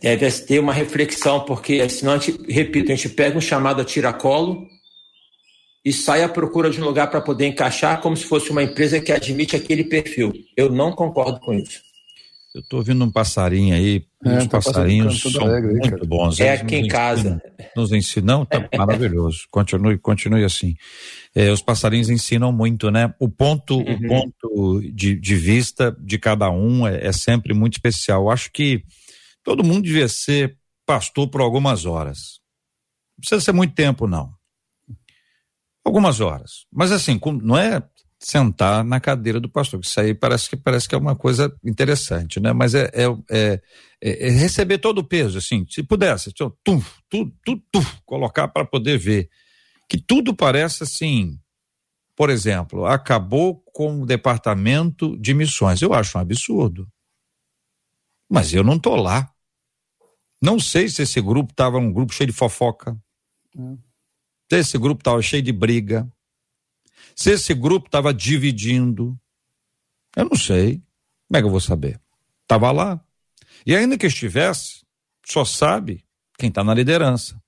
deve 0.00 0.30
ter 0.30 0.60
uma 0.60 0.72
reflexão, 0.72 1.44
porque 1.44 1.86
senão 1.88 2.12
a 2.12 2.18
gente, 2.18 2.40
repito, 2.50 2.92
a 2.92 2.94
gente 2.94 3.08
pega 3.08 3.36
um 3.36 3.40
chamado 3.40 3.82
a 3.82 3.84
tiracolo 3.84 4.64
e 5.84 5.92
sai 5.92 6.22
à 6.22 6.28
procura 6.28 6.70
de 6.70 6.80
um 6.80 6.84
lugar 6.84 7.10
para 7.10 7.20
poder 7.20 7.46
encaixar 7.46 8.00
como 8.00 8.16
se 8.16 8.24
fosse 8.24 8.50
uma 8.50 8.62
empresa 8.62 9.00
que 9.00 9.10
admite 9.10 9.56
aquele 9.56 9.82
perfil. 9.82 10.32
Eu 10.56 10.70
não 10.70 10.92
concordo 10.92 11.40
com 11.40 11.52
isso. 11.52 11.82
Eu 12.54 12.60
estou 12.60 12.80
ouvindo 12.80 13.02
um 13.02 13.10
passarinho 13.10 13.74
aí, 13.74 14.04
é, 14.26 14.38
os 14.38 14.44
tá 14.46 14.58
passarinhos 14.58 15.22
são 15.22 15.42
alegre, 15.42 15.72
muito 15.72 15.90
cara. 15.90 16.04
bons. 16.04 16.38
É 16.38 16.52
aqui 16.52 16.76
em 16.76 16.86
casa. 16.86 17.40
Nos 17.74 17.92
ensinam, 17.92 18.44
tá 18.44 18.68
maravilhoso. 18.76 19.46
Continue, 19.50 19.96
continue 19.98 20.44
assim. 20.44 20.76
É, 21.34 21.50
os 21.50 21.62
passarinhos 21.62 22.10
ensinam 22.10 22.52
muito, 22.52 22.90
né? 22.90 23.14
O 23.18 23.26
ponto, 23.26 23.78
uhum. 23.78 23.94
o 23.94 24.08
ponto 24.08 24.82
de, 24.92 25.18
de 25.18 25.34
vista 25.34 25.96
de 25.98 26.18
cada 26.18 26.50
um 26.50 26.86
é, 26.86 27.06
é 27.06 27.12
sempre 27.12 27.54
muito 27.54 27.74
especial. 27.74 28.24
Eu 28.24 28.30
acho 28.30 28.52
que 28.52 28.84
todo 29.42 29.64
mundo 29.64 29.84
devia 29.84 30.06
ser 30.06 30.58
pastor 30.84 31.28
por 31.28 31.40
algumas 31.40 31.86
horas. 31.86 32.40
Não 33.16 33.20
precisa 33.20 33.40
ser 33.40 33.52
muito 33.52 33.74
tempo, 33.74 34.06
não. 34.06 34.30
Algumas 35.82 36.20
horas. 36.20 36.66
Mas 36.70 36.92
assim, 36.92 37.18
não 37.42 37.56
é 37.56 37.82
sentar 38.22 38.84
na 38.84 39.00
cadeira 39.00 39.40
do 39.40 39.48
pastor. 39.48 39.80
Isso 39.80 40.00
aí 40.00 40.14
parece 40.14 40.48
que 40.48 40.56
parece 40.56 40.88
que 40.88 40.94
é 40.94 40.98
uma 40.98 41.16
coisa 41.16 41.54
interessante, 41.64 42.38
né? 42.38 42.52
Mas 42.52 42.74
é, 42.74 42.90
é, 42.94 43.04
é, 43.30 44.28
é 44.28 44.30
receber 44.30 44.78
todo 44.78 44.98
o 44.98 45.04
peso, 45.04 45.38
assim, 45.38 45.66
se 45.68 45.82
pudesse, 45.82 46.32
tu, 46.32 46.56
tu, 46.62 46.82
tu, 47.10 47.32
tu, 47.44 47.80
colocar 48.06 48.48
para 48.48 48.64
poder 48.64 48.96
ver 48.96 49.28
que 49.88 49.98
tudo 49.98 50.34
parece 50.34 50.84
assim. 50.84 51.38
Por 52.14 52.30
exemplo, 52.30 52.86
acabou 52.86 53.62
com 53.72 54.02
o 54.02 54.06
departamento 54.06 55.16
de 55.18 55.34
missões. 55.34 55.80
Eu 55.80 55.94
acho 55.94 56.16
um 56.16 56.20
absurdo. 56.20 56.86
Mas 58.30 58.52
eu 58.52 58.62
não 58.62 58.78
tô 58.78 58.94
lá. 58.94 59.30
Não 60.40 60.60
sei 60.60 60.88
se 60.88 61.02
esse 61.02 61.20
grupo 61.20 61.52
estava 61.52 61.78
um 61.78 61.92
grupo 61.92 62.12
cheio 62.12 62.28
de 62.28 62.32
fofoca. 62.32 62.96
É. 63.56 63.76
Se 64.50 64.58
esse 64.58 64.78
grupo 64.78 65.00
estava 65.00 65.20
cheio 65.22 65.42
de 65.42 65.52
briga 65.52 66.06
se 67.14 67.30
esse 67.30 67.54
grupo 67.54 67.86
estava 67.86 68.12
dividindo, 68.12 69.18
eu 70.16 70.24
não 70.24 70.36
sei. 70.36 70.82
Como 71.28 71.38
é 71.38 71.40
que 71.40 71.46
eu 71.46 71.50
vou 71.50 71.60
saber? 71.60 72.00
Estava 72.42 72.70
lá. 72.70 73.00
E 73.64 73.74
ainda 73.74 73.96
que 73.96 74.06
estivesse, 74.06 74.84
só 75.24 75.44
sabe 75.44 76.04
quem 76.38 76.48
está 76.48 76.64
na 76.64 76.74
liderança. 76.74 77.40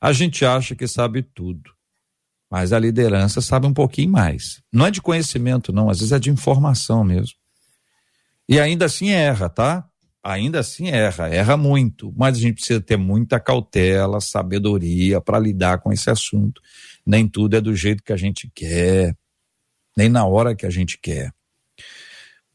A 0.00 0.12
gente 0.12 0.44
acha 0.44 0.74
que 0.74 0.86
sabe 0.86 1.22
tudo, 1.22 1.72
mas 2.50 2.72
a 2.72 2.78
liderança 2.78 3.40
sabe 3.40 3.66
um 3.66 3.72
pouquinho 3.72 4.10
mais. 4.10 4.62
Não 4.72 4.86
é 4.86 4.90
de 4.90 5.00
conhecimento, 5.00 5.72
não, 5.72 5.88
às 5.88 5.98
vezes 5.98 6.12
é 6.12 6.18
de 6.18 6.30
informação 6.30 7.02
mesmo. 7.02 7.36
E 8.48 8.60
ainda 8.60 8.84
assim 8.84 9.10
erra, 9.10 9.48
tá? 9.48 9.88
Ainda 10.28 10.60
assim 10.60 10.88
erra, 10.88 11.28
erra 11.28 11.56
muito, 11.56 12.12
mas 12.16 12.36
a 12.36 12.40
gente 12.40 12.54
precisa 12.54 12.80
ter 12.80 12.96
muita 12.96 13.38
cautela, 13.38 14.20
sabedoria 14.20 15.20
para 15.20 15.38
lidar 15.38 15.78
com 15.78 15.92
esse 15.92 16.10
assunto 16.10 16.60
nem 17.06 17.28
tudo 17.28 17.56
é 17.56 17.60
do 17.60 17.74
jeito 17.74 18.02
que 18.02 18.12
a 18.12 18.16
gente 18.16 18.50
quer, 18.52 19.16
nem 19.96 20.08
na 20.08 20.26
hora 20.26 20.56
que 20.56 20.66
a 20.66 20.70
gente 20.70 20.98
quer. 20.98 21.32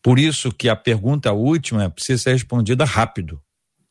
Por 0.04 0.20
isso 0.20 0.52
que 0.52 0.68
a 0.68 0.76
pergunta 0.76 1.32
última 1.32 1.90
precisa 1.90 2.24
ser 2.24 2.34
respondida 2.34 2.84
rápido. 2.84 3.42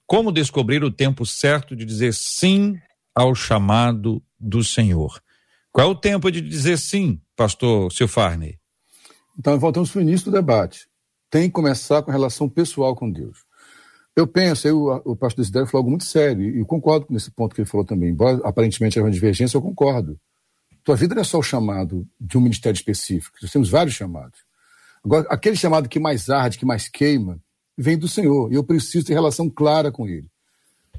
Como 0.07 0.33
descobrir 0.33 0.85
o 0.85 0.91
tempo 0.91 1.25
certo 1.25 1.75
de 1.75 1.85
dizer 1.85 2.13
sim 2.13 2.79
ao 3.15 3.35
chamado 3.35 4.23
do 4.39 4.63
Senhor? 4.63 5.23
Qual 5.73 5.89
é 5.89 5.91
o 5.91 5.95
tempo 5.95 6.31
de 6.31 6.41
dizer 6.41 6.79
sim, 6.79 7.21
pastor 7.37 7.93
Silfarney? 7.93 8.59
Então, 9.39 9.59
voltamos 9.59 9.91
para 9.91 10.01
o 10.01 10.03
início 10.03 10.27
do 10.27 10.33
debate. 10.33 10.89
Tem 11.31 11.45
que 11.45 11.51
começar 11.51 12.03
com 12.03 12.11
relação 12.11 12.49
pessoal 12.49 12.95
com 12.95 13.11
Deus. 13.11 13.45
Eu 14.21 14.27
penso, 14.27 14.69
eu, 14.69 14.85
o 15.07 15.17
pastor 15.17 15.43
Desidério 15.43 15.67
falou 15.67 15.81
algo 15.81 15.91
muito 15.91 16.05
sério, 16.05 16.61
e 16.61 16.63
concordo 16.67 17.07
nesse 17.09 17.31
ponto 17.31 17.55
que 17.55 17.63
ele 17.63 17.69
falou 17.69 17.87
também. 17.87 18.11
Embora 18.11 18.39
aparentemente 18.45 18.99
haja 18.99 19.07
uma 19.07 19.11
divergência, 19.11 19.57
eu 19.57 19.63
concordo. 19.63 20.21
Tua 20.85 20.95
vida 20.95 21.15
não 21.15 21.23
é 21.23 21.25
só 21.25 21.39
o 21.39 21.43
chamado 21.43 22.07
de 22.21 22.37
um 22.37 22.41
ministério 22.43 22.77
específico. 22.77 23.39
Nós 23.41 23.51
temos 23.51 23.71
vários 23.71 23.95
chamados. 23.95 24.41
Agora, 25.03 25.27
aquele 25.31 25.57
chamado 25.57 25.89
que 25.89 25.99
mais 25.99 26.29
arde, 26.29 26.59
que 26.59 26.67
mais 26.67 26.87
queima, 26.87 27.41
vem 27.79 27.97
do 27.97 28.07
Senhor. 28.07 28.53
E 28.53 28.57
eu 28.57 28.63
preciso 28.63 29.07
ter 29.07 29.15
relação 29.15 29.49
clara 29.49 29.91
com 29.91 30.07
Ele. 30.07 30.29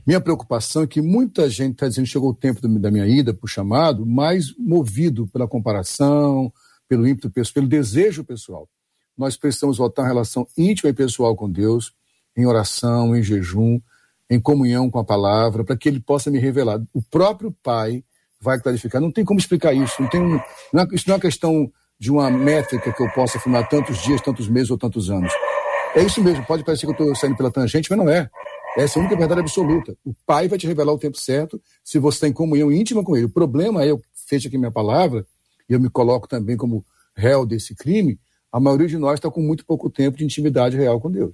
Minha 0.05 0.19
preocupação 0.19 0.81
é 0.81 0.87
que 0.87 0.99
muita 0.99 1.47
gente 1.47 1.73
está 1.73 1.87
dizendo 1.87 2.05
que 2.05 2.11
chegou 2.11 2.31
o 2.31 2.35
tempo 2.35 2.67
da 2.67 2.89
minha 2.89 3.05
ida 3.05 3.35
para 3.35 3.45
o 3.45 3.47
chamado, 3.47 4.03
mais 4.03 4.51
movido 4.57 5.27
pela 5.27 5.47
comparação, 5.47 6.51
pelo 6.89 7.07
ímpeto 7.07 7.29
pessoal, 7.29 7.53
pelo 7.53 7.67
desejo 7.67 8.23
pessoal. 8.23 8.67
Nós 9.15 9.37
precisamos 9.37 9.77
voltar 9.77 10.01
uma 10.01 10.07
relação 10.07 10.47
íntima 10.57 10.89
e 10.89 10.93
pessoal 10.93 11.35
com 11.35 11.47
Deus, 11.47 11.93
em 12.35 12.45
oração, 12.45 13.15
em 13.15 13.21
jejum, 13.21 13.79
em 14.29 14.39
comunhão 14.39 14.89
com 14.89 14.99
a 14.99 15.03
palavra, 15.03 15.63
para 15.63 15.75
que 15.75 15.89
Ele 15.89 15.99
possa 15.99 16.31
me 16.31 16.39
revelar. 16.39 16.81
O 16.93 17.01
próprio 17.01 17.55
Pai 17.63 18.03
vai 18.39 18.59
clarificar. 18.59 19.01
Não 19.01 19.11
tem 19.11 19.23
como 19.23 19.39
explicar 19.39 19.73
isso. 19.73 20.01
Não 20.01 20.09
tem 20.09 20.21
não 20.21 20.81
é, 20.81 20.87
isso 20.93 21.05
não 21.07 21.13
é 21.13 21.17
uma 21.17 21.21
questão 21.21 21.71
de 21.99 22.11
uma 22.11 22.31
métrica 22.31 22.91
que 22.91 23.03
eu 23.03 23.09
possa 23.11 23.37
afirmar 23.37 23.69
tantos 23.69 24.01
dias, 24.01 24.21
tantos 24.21 24.47
meses 24.49 24.71
ou 24.71 24.77
tantos 24.77 25.09
anos. 25.09 25.31
É 25.95 26.01
isso 26.01 26.23
mesmo. 26.23 26.43
Pode 26.45 26.63
parecer 26.63 26.85
que 26.85 26.91
eu 26.91 26.91
estou 26.91 27.15
saindo 27.15 27.37
pela 27.37 27.51
tangente, 27.51 27.89
mas 27.89 27.99
não 27.99 28.09
é. 28.09 28.29
Essa 28.77 28.97
é 28.97 28.99
a 28.99 29.01
única 29.01 29.17
verdade 29.17 29.41
absoluta. 29.41 29.95
O 30.03 30.13
Pai 30.25 30.47
vai 30.47 30.57
te 30.57 30.65
revelar 30.65 30.93
o 30.93 30.97
tempo 30.97 31.17
certo 31.17 31.61
se 31.83 31.99
você 31.99 32.17
está 32.17 32.27
em 32.27 32.33
comunhão 32.33 32.71
íntima 32.71 33.03
com 33.03 33.15
Ele. 33.15 33.25
O 33.25 33.29
problema 33.29 33.83
é, 33.83 33.91
eu 33.91 34.01
fecho 34.27 34.47
aqui 34.47 34.57
minha 34.57 34.71
palavra, 34.71 35.27
e 35.69 35.73
eu 35.73 35.79
me 35.79 35.89
coloco 35.89 36.27
também 36.27 36.55
como 36.55 36.85
réu 37.15 37.45
desse 37.45 37.75
crime, 37.75 38.17
a 38.51 38.59
maioria 38.59 38.87
de 38.87 38.97
nós 38.97 39.15
está 39.15 39.29
com 39.29 39.41
muito 39.41 39.65
pouco 39.65 39.89
tempo 39.89 40.17
de 40.17 40.23
intimidade 40.23 40.77
real 40.77 40.99
com 40.99 41.11
Deus. 41.11 41.33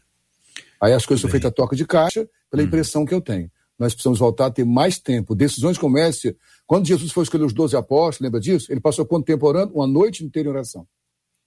Aí 0.82 0.94
as 0.94 1.06
coisas 1.06 1.22
Bem. 1.22 1.30
são 1.30 1.32
feitas 1.32 1.50
a 1.50 1.54
toca 1.54 1.76
de 1.76 1.86
caixa 1.86 2.28
pela 2.50 2.64
hum. 2.64 2.66
impressão 2.66 3.06
que 3.06 3.14
eu 3.14 3.22
tenho. 3.22 3.50
Nós 3.78 3.94
precisamos 3.94 4.18
voltar 4.18 4.48
a 4.48 4.52
ter 4.52 4.66
mais 4.66 4.98
tempo. 4.98 5.36
Decisões 5.36 5.78
como 5.78 5.98
essa. 5.98 6.36
Quando 6.66 6.88
Jesus 6.88 7.12
foi 7.12 7.24
escolher 7.24 7.46
os 7.46 7.54
doze 7.54 7.76
apóstolos, 7.76 8.22
lembra 8.22 8.40
disso? 8.40 8.72
Ele 8.72 8.82
passou 8.82 9.06
quanto 9.06 9.26
tempo 9.26 9.46
orando? 9.46 9.74
Uma 9.74 9.86
noite 9.86 10.24
inteira 10.24 10.50
em 10.50 10.52
oração. 10.52 10.88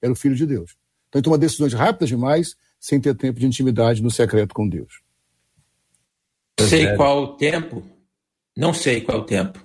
Era 0.00 0.12
o 0.12 0.16
Filho 0.16 0.36
de 0.36 0.46
Deus. 0.46 0.76
Então 1.08 1.18
ele 1.18 1.24
toma 1.24 1.38
decisões 1.38 1.74
rápidas 1.74 2.08
demais, 2.08 2.54
sem 2.78 3.00
ter 3.00 3.14
tempo 3.16 3.40
de 3.40 3.46
intimidade 3.46 4.00
no 4.00 4.10
secreto 4.10 4.54
com 4.54 4.68
Deus. 4.68 5.00
Sei 6.60 6.94
qual 6.94 7.22
o 7.24 7.28
tempo. 7.36 7.82
Não 8.56 8.72
sei 8.72 9.00
qual 9.00 9.18
o 9.18 9.24
tempo. 9.24 9.60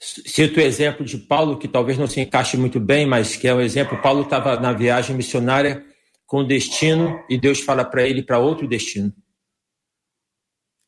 Cito 0.00 0.58
o 0.58 0.62
exemplo 0.62 1.06
de 1.06 1.16
Paulo, 1.16 1.56
que 1.56 1.68
talvez 1.68 1.96
não 1.96 2.08
se 2.08 2.20
encaixe 2.20 2.56
muito 2.56 2.80
bem, 2.80 3.06
mas 3.06 3.36
que 3.36 3.46
é 3.46 3.54
um 3.54 3.60
exemplo. 3.60 4.02
Paulo 4.02 4.22
estava 4.22 4.58
na 4.58 4.72
viagem 4.72 5.14
missionária 5.14 5.84
com 6.32 6.42
destino 6.42 7.22
e 7.28 7.36
Deus 7.36 7.60
fala 7.60 7.84
para 7.84 8.08
ele 8.08 8.22
para 8.22 8.38
outro 8.38 8.66
destino. 8.66 9.12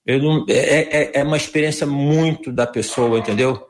Não, 0.07 0.47
é, 0.49 0.55
é, 0.55 1.21
é 1.21 1.23
uma 1.23 1.37
experiência 1.37 1.87
muito 1.87 2.51
da 2.51 2.67
pessoa, 2.67 3.19
entendeu? 3.19 3.63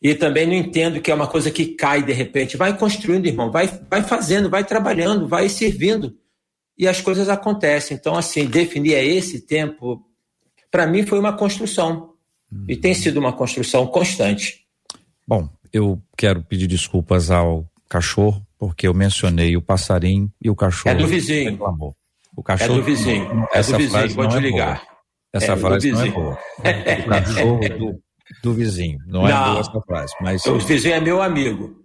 E 0.00 0.14
também 0.14 0.46
não 0.46 0.54
entendo 0.54 1.00
que 1.00 1.10
é 1.10 1.14
uma 1.14 1.26
coisa 1.26 1.50
que 1.50 1.74
cai 1.74 2.04
de 2.04 2.12
repente. 2.12 2.56
Vai 2.56 2.78
construindo, 2.78 3.26
irmão, 3.26 3.50
vai, 3.50 3.66
vai 3.90 4.00
fazendo, 4.04 4.48
vai 4.48 4.62
trabalhando, 4.64 5.26
vai 5.26 5.48
servindo. 5.48 6.16
E 6.78 6.86
as 6.86 7.00
coisas 7.00 7.28
acontecem. 7.28 7.96
Então, 7.96 8.14
assim, 8.14 8.46
definir 8.46 8.94
é 8.94 9.04
esse 9.04 9.40
tempo, 9.40 10.00
para 10.70 10.86
mim 10.86 11.04
foi 11.04 11.18
uma 11.18 11.36
construção. 11.36 12.14
E 12.68 12.76
tem 12.76 12.94
sido 12.94 13.18
uma 13.18 13.32
construção 13.32 13.88
constante. 13.88 14.64
Bom, 15.26 15.50
eu 15.72 16.00
quero 16.16 16.44
pedir 16.44 16.68
desculpas 16.68 17.28
ao 17.28 17.68
cachorro, 17.88 18.46
porque 18.58 18.88
eu 18.88 18.94
mencionei 18.94 19.56
o 19.56 19.62
passarinho 19.62 20.30
e 20.42 20.50
o 20.50 20.56
cachorro. 20.56 20.94
É 20.94 20.98
do 20.98 21.06
vizinho. 21.06 21.58
O 22.36 22.42
cachorro. 22.42 22.72
É 22.72 22.76
do 22.76 22.82
vizinho. 22.82 23.48
É 23.52 23.62
do 23.62 23.76
vizinho, 23.76 24.08
vou 24.10 24.28
te 24.28 24.38
ligar. 24.40 24.76
Boa. 24.76 24.98
Essa 25.34 25.52
é, 25.52 25.56
frase 25.56 25.92
não 25.92 26.02
é 26.02 26.10
boa. 26.10 26.38
O 26.58 27.08
cachorro 27.08 27.60
do, 27.78 28.02
do 28.42 28.54
vizinho. 28.54 28.98
Não, 29.06 29.22
não, 29.22 29.28
é 29.28 29.32
boa 29.32 29.60
essa 29.60 29.80
frase. 29.82 30.14
Mas, 30.20 30.46
o 30.46 30.58
vizinho 30.58 30.94
é 30.94 31.00
meu 31.00 31.22
amigo. 31.22 31.76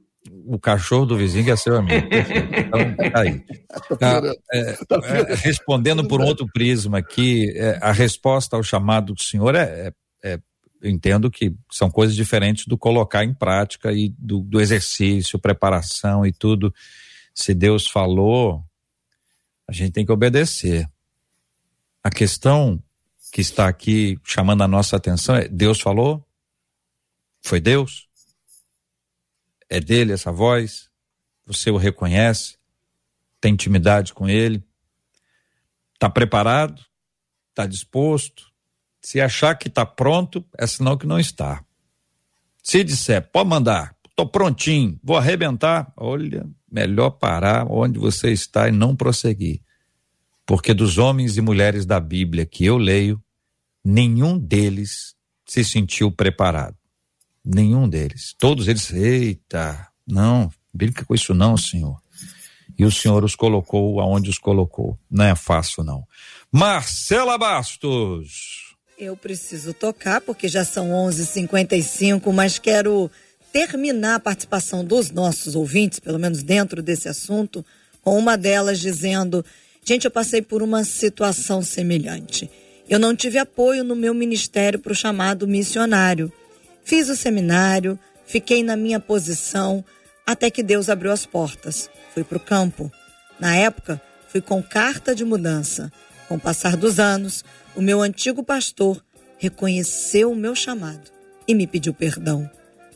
O 0.45 0.57
cachorro 0.57 1.05
do 1.05 1.17
vizinho 1.17 1.43
que 1.43 1.51
é 1.51 1.55
seu 1.55 1.77
amigo. 1.77 2.07
Então, 2.07 3.11
tá 3.11 3.19
aí. 3.19 3.43
Tá, 3.99 4.21
é, 4.51 4.77
é, 5.31 5.35
respondendo 5.35 6.07
por 6.07 6.21
um 6.21 6.25
outro 6.25 6.47
prisma 6.51 6.99
aqui, 6.99 7.51
é, 7.55 7.77
a 7.81 7.91
resposta 7.91 8.55
ao 8.55 8.63
chamado 8.63 9.13
do 9.13 9.21
senhor 9.21 9.55
é, 9.55 9.91
é, 10.23 10.33
é 10.33 10.39
entendo 10.83 11.31
que 11.31 11.55
são 11.71 11.89
coisas 11.89 12.15
diferentes 12.15 12.67
do 12.67 12.77
colocar 12.77 13.23
em 13.23 13.33
prática 13.33 13.91
e 13.91 14.09
do, 14.17 14.41
do 14.41 14.59
exercício, 14.59 15.39
preparação 15.39 16.25
e 16.25 16.31
tudo. 16.31 16.73
Se 17.33 17.53
Deus 17.53 17.87
falou, 17.87 18.63
a 19.67 19.71
gente 19.71 19.93
tem 19.93 20.05
que 20.05 20.11
obedecer. 20.11 20.89
A 22.03 22.09
questão 22.09 22.81
que 23.31 23.41
está 23.41 23.67
aqui 23.67 24.19
chamando 24.23 24.63
a 24.63 24.67
nossa 24.67 24.95
atenção 24.95 25.35
é: 25.35 25.47
Deus 25.47 25.79
falou? 25.79 26.23
Foi 27.41 27.59
Deus? 27.59 28.07
É 29.69 29.79
dele 29.79 30.13
essa 30.13 30.31
voz? 30.31 30.89
Você 31.45 31.71
o 31.71 31.77
reconhece? 31.77 32.57
Tem 33.41 33.53
intimidade 33.53 34.13
com 34.13 34.29
ele? 34.29 34.63
Está 35.95 36.09
preparado? 36.09 36.85
Está 37.49 37.65
disposto? 37.65 38.52
Se 39.03 39.19
achar 39.19 39.55
que 39.55 39.67
está 39.67 39.85
pronto, 39.85 40.45
é 40.57 40.65
sinal 40.65 40.97
que 40.97 41.05
não 41.05 41.19
está. 41.19 41.63
Se 42.63 42.83
disser, 42.83 43.29
pode 43.31 43.49
mandar, 43.49 43.93
estou 44.09 44.25
prontinho, 44.25 44.97
vou 45.03 45.17
arrebentar, 45.17 45.91
olha, 45.97 46.47
melhor 46.71 47.11
parar 47.11 47.67
onde 47.69 47.99
você 47.99 48.31
está 48.31 48.69
e 48.69 48.71
não 48.71 48.95
prosseguir. 48.95 49.61
Porque 50.45 50.73
dos 50.73 50.97
homens 50.97 51.37
e 51.37 51.41
mulheres 51.41 51.85
da 51.85 51.99
Bíblia 51.99 52.45
que 52.45 52.65
eu 52.65 52.77
leio, 52.77 53.21
nenhum 53.83 54.37
deles 54.39 55.13
se 55.45 55.63
sentiu 55.63 56.09
preparado. 56.09 56.77
Nenhum 57.43 57.89
deles. 57.89 58.33
Todos 58.39 58.69
eles, 58.69 58.91
eita, 58.93 59.89
não, 60.07 60.49
brinca 60.73 61.03
com 61.03 61.13
isso 61.13 61.33
não, 61.33 61.57
senhor. 61.57 62.01
E 62.77 62.85
o 62.85 62.91
Senhor 62.91 63.23
os 63.23 63.35
colocou 63.35 63.99
aonde 63.99 64.29
os 64.29 64.39
colocou. 64.39 64.97
Não 65.09 65.25
é 65.25 65.35
fácil, 65.35 65.83
não. 65.83 66.07
Marcela 66.51 67.37
Bastos. 67.37 68.72
Eu 69.03 69.17
preciso 69.17 69.73
tocar 69.73 70.21
porque 70.21 70.47
já 70.47 70.63
são 70.63 70.91
11:55, 70.91 72.31
mas 72.31 72.57
quero 72.57 73.11
terminar 73.51 74.15
a 74.15 74.19
participação 74.19 74.85
dos 74.85 75.11
nossos 75.11 75.55
ouvintes, 75.55 75.99
pelo 75.99 76.17
menos 76.17 76.41
dentro 76.41 76.81
desse 76.81 77.09
assunto, 77.09 77.65
com 78.01 78.17
uma 78.17 78.37
delas 78.37 78.79
dizendo: 78.79 79.43
"Gente, 79.83 80.05
eu 80.05 80.11
passei 80.11 80.41
por 80.41 80.63
uma 80.63 80.85
situação 80.85 81.61
semelhante. 81.61 82.49
Eu 82.87 82.97
não 82.97 83.13
tive 83.13 83.37
apoio 83.37 83.83
no 83.83 83.93
meu 83.93 84.13
ministério 84.13 84.79
para 84.79 84.93
o 84.93 84.95
chamado 84.95 85.45
missionário. 85.45 86.31
Fiz 86.85 87.09
o 87.09 87.15
seminário, 87.15 87.99
fiquei 88.25 88.63
na 88.63 88.77
minha 88.77 89.01
posição 89.01 89.83
até 90.25 90.49
que 90.49 90.63
Deus 90.63 90.87
abriu 90.87 91.11
as 91.11 91.25
portas. 91.25 91.89
Fui 92.13 92.23
para 92.23 92.37
o 92.37 92.39
campo. 92.39 92.89
Na 93.37 93.53
época, 93.53 94.01
fui 94.29 94.39
com 94.39 94.63
carta 94.63 95.13
de 95.13 95.25
mudança. 95.25 95.91
Com 96.33 96.37
o 96.37 96.41
passar 96.41 96.75
dos 96.75 96.99
anos, 96.99 97.45
o 97.75 97.81
meu 97.81 98.01
antigo 98.01 98.43
pastor 98.43 99.05
reconheceu 99.37 100.31
o 100.31 100.35
meu 100.35 100.55
chamado 100.55 101.11
e 101.47 101.53
me 101.53 101.67
pediu 101.67 101.93
perdão. 101.93 102.49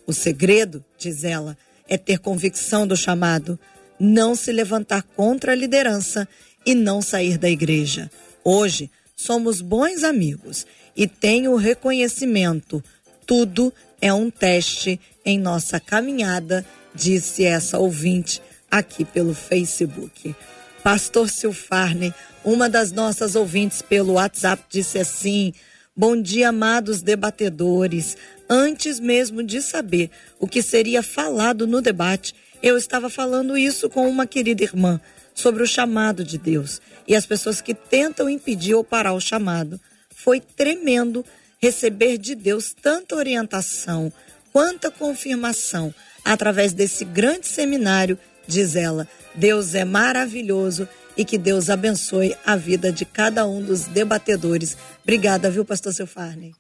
O 0.08 0.12
segredo, 0.12 0.84
diz 0.98 1.24
ela, 1.24 1.56
é 1.88 2.00
ter 2.00 2.18
convicção 2.18 2.88
do 2.88 2.98
chamado, 2.98 3.60
não 4.00 4.34
se 4.34 4.52
levantar 4.52 5.04
contra 5.04 5.52
a 5.52 5.56
liderança 5.56 6.28
e 6.66 6.74
não 6.74 7.00
sair 7.00 7.38
da 7.38 7.48
igreja. 7.48 8.10
Hoje, 8.44 8.90
somos 9.16 9.62
bons 9.62 10.04
amigos 10.04 10.66
e 10.96 11.06
tenho 11.06 11.52
o 11.52 11.58
reconhecimento. 11.58 12.84
Tudo 13.24 13.72
é 14.02 14.12
um 14.12 14.32
teste 14.32 15.00
em 15.24 15.38
nossa 15.38 15.80
caminhada, 15.80 16.66
disse 16.92 17.46
essa 17.46 17.78
ouvinte 17.78 18.42
aqui 18.72 19.06
pelo 19.06 19.36
Facebook. 19.36 20.36
Pastor 20.84 21.30
Silfarne, 21.30 22.14
uma 22.48 22.70
das 22.70 22.94
nossas 22.94 23.36
ouvintes 23.36 23.82
pelo 23.82 24.14
WhatsApp, 24.14 24.64
disse 24.70 24.98
assim: 24.98 25.54
Bom 25.94 26.20
dia, 26.20 26.48
amados 26.48 27.02
debatedores. 27.02 28.16
Antes 28.50 29.02
mesmo 29.02 29.44
de 29.44 29.62
saber 29.62 30.10
o 30.40 30.48
que 30.48 30.62
seria 30.62 31.04
falado 31.04 31.68
no 31.68 31.82
debate, 31.82 32.34
eu 32.64 32.78
estava 32.78 33.10
falando 33.10 33.58
isso 33.58 33.90
com 33.90 34.10
uma 34.10 34.26
querida 34.26 34.64
irmã 34.64 35.02
sobre 35.36 35.62
o 35.62 35.68
chamado 35.68 36.24
de 36.24 36.38
Deus 36.38 36.82
e 37.06 37.18
as 37.18 37.26
pessoas 37.26 37.60
que 37.60 37.74
tentam 37.74 38.30
impedir 38.30 38.76
ou 38.76 38.84
parar 38.84 39.12
o 39.12 39.20
chamado. 39.20 39.78
Foi 40.10 40.40
tremendo 40.40 41.26
receber 41.60 42.18
de 42.18 42.34
Deus 42.34 42.74
tanta 42.82 43.18
orientação, 43.18 44.12
quanta 44.54 44.90
confirmação 44.90 45.94
através 46.24 46.72
desse 46.72 47.04
grande 47.04 47.46
seminário, 47.46 48.18
diz 48.48 48.78
ela. 48.78 49.06
Deus 49.36 49.76
é 49.76 49.84
maravilhoso 49.84 50.88
e 51.18 51.26
que 51.26 51.38
Deus 51.38 51.70
abençoe 51.70 52.36
a 52.46 52.56
vida 52.56 52.92
de 52.92 53.04
cada 53.04 53.46
um 53.48 53.62
dos 53.62 53.86
debatedores. 53.86 54.78
Obrigada, 55.04 55.50
viu, 55.50 55.66
pastor 55.66 55.92
Silfarney? 55.94 56.54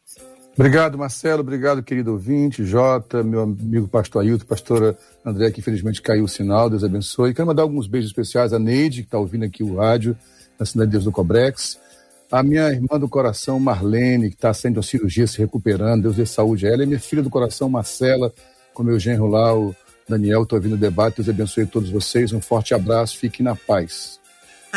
Obrigado, 0.55 0.97
Marcelo. 0.97 1.41
Obrigado, 1.41 1.83
querido 1.83 2.13
ouvinte, 2.13 2.65
Jota, 2.65 3.23
meu 3.23 3.41
amigo 3.41 3.87
pastor 3.87 4.23
Ailton, 4.23 4.45
pastora 4.45 4.97
André, 5.23 5.51
que 5.51 5.59
infelizmente 5.59 6.01
caiu 6.01 6.23
o 6.23 6.27
sinal. 6.27 6.67
Deus 6.67 6.83
abençoe. 6.83 7.33
Quero 7.35 7.47
mandar 7.47 7.61
alguns 7.61 7.85
beijos 7.85 8.09
especiais 8.09 8.53
à 8.53 8.57
Neide, 8.57 9.03
que 9.03 9.07
está 9.07 9.19
ouvindo 9.19 9.45
aqui 9.45 9.61
o 9.61 9.75
rádio, 9.75 10.17
na 10.59 10.65
Cidade 10.65 10.87
de 10.87 10.93
Deus 10.93 11.03
do 11.03 11.11
Cobrex. 11.11 11.77
A 12.31 12.41
minha 12.41 12.69
irmã 12.71 12.99
do 12.99 13.07
coração, 13.07 13.59
Marlene, 13.59 14.29
que 14.29 14.35
está 14.35 14.51
sendo 14.51 14.79
a 14.79 14.83
cirurgia, 14.83 15.27
se 15.27 15.37
recuperando. 15.37 16.01
Deus 16.01 16.15
dê 16.15 16.25
saúde 16.25 16.65
a 16.65 16.71
ela. 16.71 16.83
E 16.83 16.87
minha 16.87 16.99
filha 16.99 17.21
do 17.21 17.29
coração, 17.29 17.69
Marcela, 17.69 18.33
com 18.73 18.81
meu 18.81 18.99
genro 18.99 19.27
lá, 19.27 19.55
o 19.55 19.75
Daniel. 20.09 20.41
Estou 20.41 20.57
ouvindo 20.57 20.73
o 20.73 20.77
debate. 20.77 21.17
Deus 21.17 21.29
abençoe 21.29 21.67
todos 21.67 21.89
vocês. 21.91 22.33
Um 22.33 22.41
forte 22.41 22.73
abraço. 22.73 23.15
Fiquem 23.17 23.45
na 23.45 23.55
paz. 23.55 24.19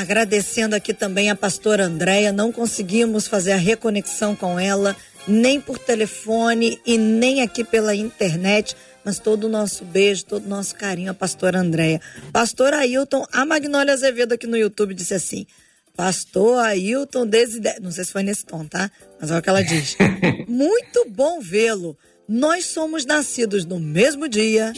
Agradecendo 0.01 0.75
aqui 0.75 0.95
também 0.95 1.29
a 1.29 1.37
pastora 1.37 1.85
Andréia. 1.85 2.33
Não 2.33 2.51
conseguimos 2.51 3.29
fazer 3.29 3.53
a 3.53 3.57
reconexão 3.57 4.35
com 4.35 4.59
ela 4.59 4.97
nem 5.29 5.61
por 5.61 5.79
telefone 5.79 6.81
e 6.87 6.97
nem 6.97 7.43
aqui 7.43 7.63
pela 7.63 7.95
internet, 7.95 8.75
mas 9.05 9.19
todo 9.19 9.45
o 9.45 9.49
nosso 9.49 9.85
beijo, 9.85 10.25
todo 10.25 10.47
o 10.47 10.49
nosso 10.49 10.75
carinho 10.75 11.11
a 11.11 11.15
pastora 11.15 11.59
Andréia. 11.59 12.01
Pastor 12.33 12.73
Ailton, 12.73 13.27
a 13.31 13.45
Magnólia 13.45 13.93
Azevedo 13.93 14.33
aqui 14.33 14.47
no 14.47 14.57
YouTube 14.57 14.95
disse 14.95 15.13
assim, 15.13 15.47
Pastor 15.95 16.65
Ailton 16.65 17.27
Desidério, 17.27 17.83
não 17.83 17.93
sei 17.93 18.07
se 18.07 18.13
foi 18.13 18.23
nesse 18.23 18.47
tom, 18.47 18.65
tá? 18.65 18.91
Mas 19.21 19.31
olha 19.31 19.41
o 19.41 19.43
que 19.43 19.51
ela 19.51 19.63
diz. 19.63 19.99
Muito 20.49 21.05
bom 21.11 21.41
vê-lo. 21.41 21.95
Nós 22.27 22.65
somos 22.65 23.05
nascidos 23.05 23.67
no 23.67 23.79
mesmo 23.79 24.27
dia, 24.27 24.73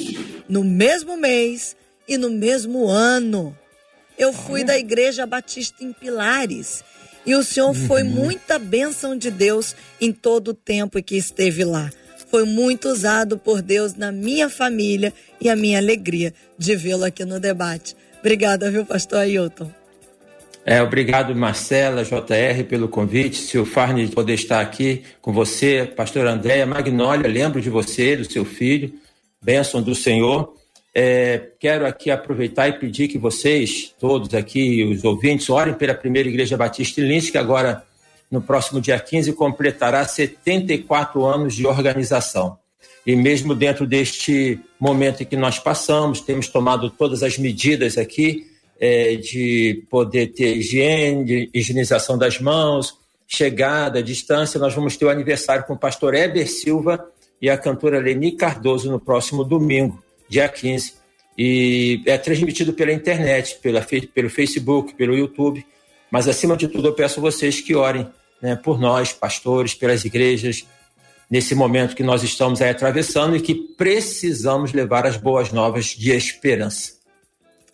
no 0.49 0.65
mesmo 0.65 1.17
mês 1.17 1.77
e 2.09 2.19
no 2.19 2.29
mesmo 2.29 2.89
ano. 2.89 3.57
Eu 4.19 4.33
fui 4.33 4.65
da 4.65 4.79
Igreja 4.79 5.27
Batista 5.27 5.83
em 5.83 5.93
Pilares 5.93 6.85
e 7.25 7.35
o 7.35 7.43
Senhor 7.43 7.73
foi 7.75 8.03
uhum. 8.03 8.11
muita 8.11 8.59
bênção 8.59 9.17
de 9.17 9.31
Deus 9.31 9.77
em 10.01 10.13
todo 10.13 10.49
o 10.49 10.55
tempo 10.55 11.03
que 11.03 11.17
esteve 11.17 11.65
lá. 11.65 11.91
Foi 12.31 12.45
muito 12.45 12.89
usado 12.89 13.39
por 13.39 13.61
Deus 13.63 13.95
na 13.95 14.11
minha 14.11 14.49
família 14.49 15.13
e 15.41 15.49
a 15.49 15.57
minha 15.57 15.79
alegria 15.79 16.33
de 16.59 16.75
vê-lo 16.75 17.05
aqui 17.05 17.25
no 17.25 17.39
debate. 17.39 17.95
Obrigada, 18.21 18.71
viu, 18.71 18.85
pastor 18.85 19.19
Ailton? 19.19 19.71
É, 20.65 20.81
obrigado, 20.81 21.35
Marcela, 21.35 22.05
JR, 22.05 22.65
pelo 22.69 22.89
convite. 22.89 23.39
Se 23.39 23.59
o 23.59 23.67
Farne 23.67 24.07
poder 24.09 24.35
estar 24.35 24.61
aqui 24.61 25.03
com 25.21 25.33
você, 25.33 25.85
pastor 25.85 26.27
Andréia, 26.27 26.65
Magnólia, 26.65 27.29
lembro 27.29 27.61
de 27.61 27.69
você, 27.69 28.17
do 28.17 28.31
seu 28.31 28.45
filho. 28.45 28.93
Bênção 29.43 29.83
do 29.83 29.95
Senhor. 29.95 30.55
É, 30.95 31.49
quero 31.59 31.87
aqui 31.87 32.11
aproveitar 32.11 32.69
e 32.69 32.75
pedir 32.75 33.09
que 33.09 33.17
vocês, 33.17 33.95
todos 33.99 34.35
aqui, 34.35 34.85
os 34.85 35.05
ouvintes, 35.05 35.49
orem 35.49 35.75
pela 35.75 35.95
primeira 35.95 36.29
Igreja 36.29 36.57
Batista 36.57 37.01
em 37.01 37.05
Lins, 37.05 37.31
que 37.31 37.39
agora, 37.39 37.83
no 38.31 38.43
próximo 38.43 38.81
dia 38.81 38.99
15, 38.99 39.33
completará 39.33 40.05
74 40.07 41.25
anos 41.25 41.55
de 41.55 41.67
organização. 41.67 42.59
E 43.07 43.17
mesmo 43.17 43.55
dentro 43.55 43.87
deste 43.87 44.61
momento 44.79 45.23
em 45.23 45.27
que 45.27 45.37
nós 45.37 45.59
passamos, 45.59 46.21
temos 46.21 46.49
tomado 46.49 46.91
todas 46.91 47.23
as 47.23 47.39
medidas 47.39 47.97
aqui 47.97 48.47
é, 48.79 49.17
de 49.17 49.85
poder 49.91 50.29
ter 50.29 50.57
higiene, 50.59 51.25
de 51.25 51.51
higienização 51.55 52.19
das 52.19 52.39
mãos, 52.39 52.99
chegada, 53.27 54.03
distância. 54.03 54.61
Nós 54.61 54.75
vamos 54.75 54.97
ter 54.97 55.07
o 55.07 55.11
aniversário 55.11 55.65
com 55.65 55.73
o 55.73 55.79
pastor 55.79 56.15
Eber 56.15 56.49
Silva 56.49 57.03
e 57.41 57.49
a 57.49 57.57
cantora 57.57 57.99
Leni 57.99 58.33
Cardoso 58.33 58.91
no 58.91 59.01
próximo 59.01 59.43
domingo 59.43 60.02
dia 60.33 60.49
15. 60.49 60.95
E 61.37 62.03
é 62.07 62.17
transmitido 62.19 62.73
pela 62.73 62.93
internet, 62.93 63.59
pela, 63.63 63.87
pelo 64.15 64.31
Facebook, 64.31 64.95
pelo 64.95 65.17
YouTube. 65.17 65.65
Mas, 66.11 66.27
acima 66.27 66.57
de 66.57 66.69
tudo, 66.69 66.89
eu 66.89 66.95
peço 66.95 67.21
a 67.21 67.23
vocês 67.23 67.61
que 67.61 67.75
orem 67.75 68.09
né, 68.41 68.57
por 68.57 68.81
nós, 68.81 69.13
pastores, 69.13 69.75
pelas 69.75 70.05
igrejas, 70.05 70.67
nesse 71.31 71.55
momento 71.55 71.95
que 71.95 72.03
nós 72.03 72.23
estamos 72.23 72.61
aí 72.61 72.71
atravessando 72.71 73.37
e 73.37 73.41
que 73.41 73.55
precisamos 73.55 74.73
levar 74.73 75.07
as 75.07 75.17
boas 75.17 75.53
novas 75.53 75.87
de 75.87 76.11
esperança. 76.11 76.93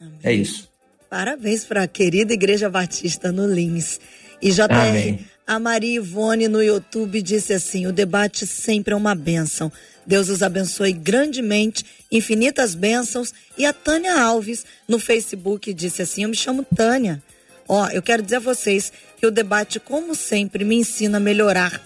Amém. 0.01 0.19
É 0.23 0.33
isso. 0.33 0.69
Parabéns 1.11 1.65
para 1.65 1.85
a 1.85 1.89
querida 1.89 2.35
Igreja 2.35 2.69
Batista 2.69 3.33
no 3.33 3.47
Lins. 3.47 3.99
E 4.41 4.53
JR, 4.53 4.67
Amém. 4.71 5.27
A 5.49 5.59
Maria 5.59 5.97
Ivone 5.97 6.47
no 6.47 6.63
YouTube 6.63 7.23
disse 7.23 7.55
assim: 7.55 7.87
o 7.87 7.93
debate 7.93 8.47
sempre 8.47 8.93
é 8.93 8.97
uma 8.97 9.15
bênção. 9.15 9.73
Deus 10.07 10.29
os 10.29 10.43
abençoe 10.43 10.93
grandemente, 10.93 11.87
infinitas 12.13 12.75
bênçãos. 12.75 13.33
E 13.57 13.65
a 13.65 13.73
Tânia 13.73 14.21
Alves 14.21 14.67
no 14.87 14.99
Facebook 14.99 15.73
disse 15.73 16.03
assim: 16.03 16.25
Eu 16.25 16.29
me 16.29 16.37
chamo 16.37 16.67
Tânia. 16.77 17.23
Ó, 17.67 17.89
eu 17.89 18.03
quero 18.03 18.23
dizer 18.23 18.37
a 18.37 18.41
vocês 18.41 18.93
que 19.17 19.27
o 19.27 19.31
debate, 19.31 19.81
como 19.81 20.15
sempre, 20.15 20.65
me 20.65 20.77
ensina 20.77 21.17
a 21.17 21.21
melhorar 21.21 21.81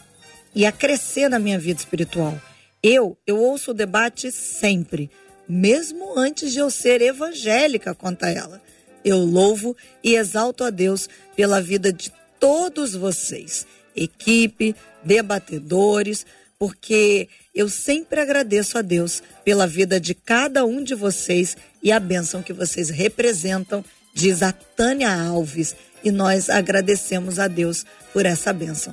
e 0.52 0.66
a 0.66 0.72
crescer 0.72 1.28
na 1.28 1.38
minha 1.38 1.58
vida 1.58 1.78
espiritual. 1.78 2.36
Eu, 2.82 3.16
eu 3.24 3.38
ouço 3.38 3.70
o 3.70 3.74
debate 3.74 4.32
sempre, 4.32 5.08
mesmo 5.48 6.18
antes 6.18 6.52
de 6.52 6.58
eu 6.58 6.68
ser 6.68 7.00
evangélica 7.00 7.94
quanto 7.94 8.24
a 8.24 8.30
ela. 8.30 8.60
Eu 9.04 9.18
louvo 9.18 9.76
e 10.02 10.16
exalto 10.16 10.64
a 10.64 10.70
Deus 10.70 11.08
pela 11.36 11.60
vida 11.60 11.92
de 11.92 12.10
todos 12.42 12.96
vocês, 12.96 13.64
equipe, 13.94 14.74
debatedores, 15.04 16.26
porque 16.58 17.28
eu 17.54 17.68
sempre 17.68 18.20
agradeço 18.20 18.76
a 18.76 18.82
Deus 18.82 19.22
pela 19.44 19.64
vida 19.64 20.00
de 20.00 20.12
cada 20.12 20.64
um 20.64 20.82
de 20.82 20.96
vocês 20.96 21.56
e 21.80 21.92
a 21.92 22.00
bênção 22.00 22.42
que 22.42 22.52
vocês 22.52 22.90
representam, 22.90 23.84
diz 24.12 24.42
a 24.42 24.50
Tânia 24.50 25.14
Alves. 25.14 25.76
E 26.02 26.10
nós 26.10 26.50
agradecemos 26.50 27.38
a 27.38 27.46
Deus 27.46 27.86
por 28.12 28.26
essa 28.26 28.52
bênção. 28.52 28.92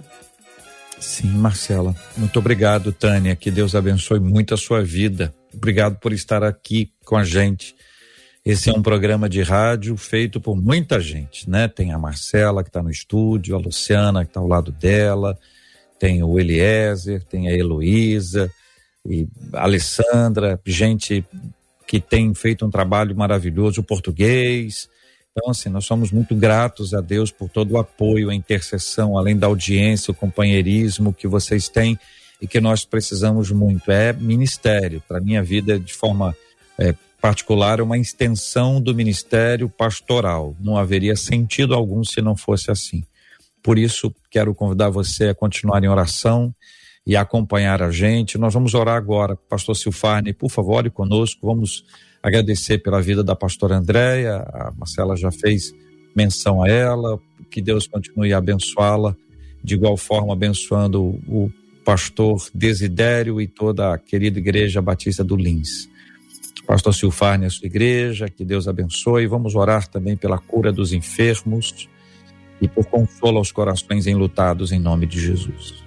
Sim, 1.00 1.30
Marcela. 1.30 1.96
Muito 2.16 2.38
obrigado, 2.38 2.92
Tânia. 2.92 3.36
Que 3.36 3.50
Deus 3.50 3.74
abençoe 3.74 4.20
muito 4.20 4.54
a 4.54 4.58
sua 4.58 4.84
vida. 4.84 5.34
Obrigado 5.52 5.98
por 5.98 6.14
estar 6.14 6.44
aqui 6.44 6.92
com 7.04 7.18
a 7.18 7.24
gente. 7.24 7.76
Esse 8.46 8.70
é 8.70 8.74
um 8.74 8.82
programa 8.82 9.28
de 9.30 9.42
rádio 9.42 9.96
feito 9.98 10.40
por 10.40 10.56
muita 10.56 11.00
gente, 11.00 11.50
né? 11.50 11.68
Tem 11.68 11.92
a 11.92 12.00
Marcela 12.00 12.64
que 12.64 12.70
está 12.70 12.82
no 12.82 12.90
estúdio, 12.90 13.56
a 13.56 13.60
Luciana 13.60 14.24
que 14.24 14.30
está 14.30 14.40
ao 14.40 14.48
lado 14.48 14.72
dela, 14.72 15.38
tem 16.00 16.24
o 16.24 16.40
Eliezer, 16.40 17.24
tem 17.24 17.50
a 17.50 17.52
Heloísa 17.52 18.52
e 19.06 19.28
a 19.54 19.64
Alessandra, 19.64 20.60
gente 20.66 21.24
que 21.86 22.00
tem 22.00 22.34
feito 22.34 22.66
um 22.66 22.70
trabalho 22.70 23.16
maravilhoso, 23.16 23.82
o 23.82 23.84
português, 23.84 24.90
Então, 25.32 25.52
assim, 25.52 25.70
nós 25.70 25.86
somos 25.86 26.12
muito 26.12 26.36
gratos 26.36 26.94
a 26.94 27.02
Deus 27.02 27.32
por 27.32 27.50
todo 27.50 27.72
o 27.72 27.78
apoio, 27.78 28.30
a 28.30 28.36
intercessão, 28.36 29.18
além 29.18 29.38
da 29.38 29.48
audiência, 29.48 30.12
o 30.12 30.16
companheirismo 30.16 31.14
que 31.14 31.28
vocês 31.28 31.70
têm 31.70 32.00
e 32.42 32.48
que 32.48 32.60
nós 32.60 32.84
precisamos 32.86 33.52
muito. 33.52 33.92
É 33.92 34.12
ministério. 34.14 35.02
Para 35.08 35.20
minha 35.20 35.44
vida, 35.44 35.80
de 35.80 35.94
forma 35.94 36.36
é, 36.78 36.94
particular, 37.22 37.80
é 37.80 37.84
uma 37.84 37.98
extensão 37.98 38.82
do 38.82 38.96
ministério 38.96 39.70
pastoral. 39.70 40.56
Não 40.60 40.78
haveria 40.78 41.16
sentido 41.16 41.74
algum 41.74 42.04
se 42.04 42.22
não 42.22 42.36
fosse 42.36 42.72
assim. 42.72 43.04
Por 43.62 43.78
isso, 43.78 44.14
quero 44.32 44.56
convidar 44.56 44.90
você 44.90 45.30
a 45.30 45.36
continuar 45.36 45.84
em 45.84 45.88
oração 45.88 46.54
e 47.06 47.16
acompanhar 47.16 47.82
a 47.82 47.92
gente. 47.92 48.38
Nós 48.38 48.54
vamos 48.54 48.74
orar 48.74 48.96
agora. 48.96 49.36
Pastor 49.36 49.76
Silfarne, 49.76 50.34
por 50.34 50.50
favor, 50.50 50.76
ore 50.76 50.90
conosco. 50.90 51.46
Vamos 51.46 51.84
agradecer 52.24 52.80
pela 52.80 53.02
vida 53.02 53.24
da 53.24 53.36
pastora 53.36 53.76
Andréia. 53.76 54.38
A 54.38 54.72
Marcela 54.78 55.16
já 55.18 55.32
fez 55.32 55.74
menção 56.16 56.64
a 56.64 56.70
ela. 56.70 57.20
Que 57.52 57.62
Deus 57.62 57.88
continue 57.88 58.34
a 58.34 58.38
abençoá-la, 58.38 59.16
de 59.64 59.74
igual 59.74 59.98
forma 59.98 60.34
abençoando 60.34 61.20
o 61.28 61.52
pastor 61.84 62.48
Desidério 62.54 63.42
e 63.42 63.48
toda 63.48 63.94
a 63.94 63.98
querida 63.98 64.38
igreja 64.38 64.82
batista 64.82 65.24
do 65.24 65.36
Lins. 65.36 65.90
Pastor 66.70 66.94
Silfarne, 66.94 67.48
a 67.48 67.50
sua 67.50 67.66
igreja, 67.66 68.30
que 68.30 68.46
Deus 68.46 68.68
abençoe. 68.68 69.26
Vamos 69.26 69.56
orar 69.56 69.88
também 69.88 70.16
pela 70.16 70.38
cura 70.38 70.72
dos 70.72 70.94
enfermos 70.94 71.90
e 72.62 72.68
por 72.68 72.86
consolo 72.86 73.40
aos 73.40 73.52
corações 73.52 74.06
enlutados 74.06 74.72
em 74.72 74.80
nome 74.80 75.08
de 75.08 75.20
Jesus. 75.20 75.84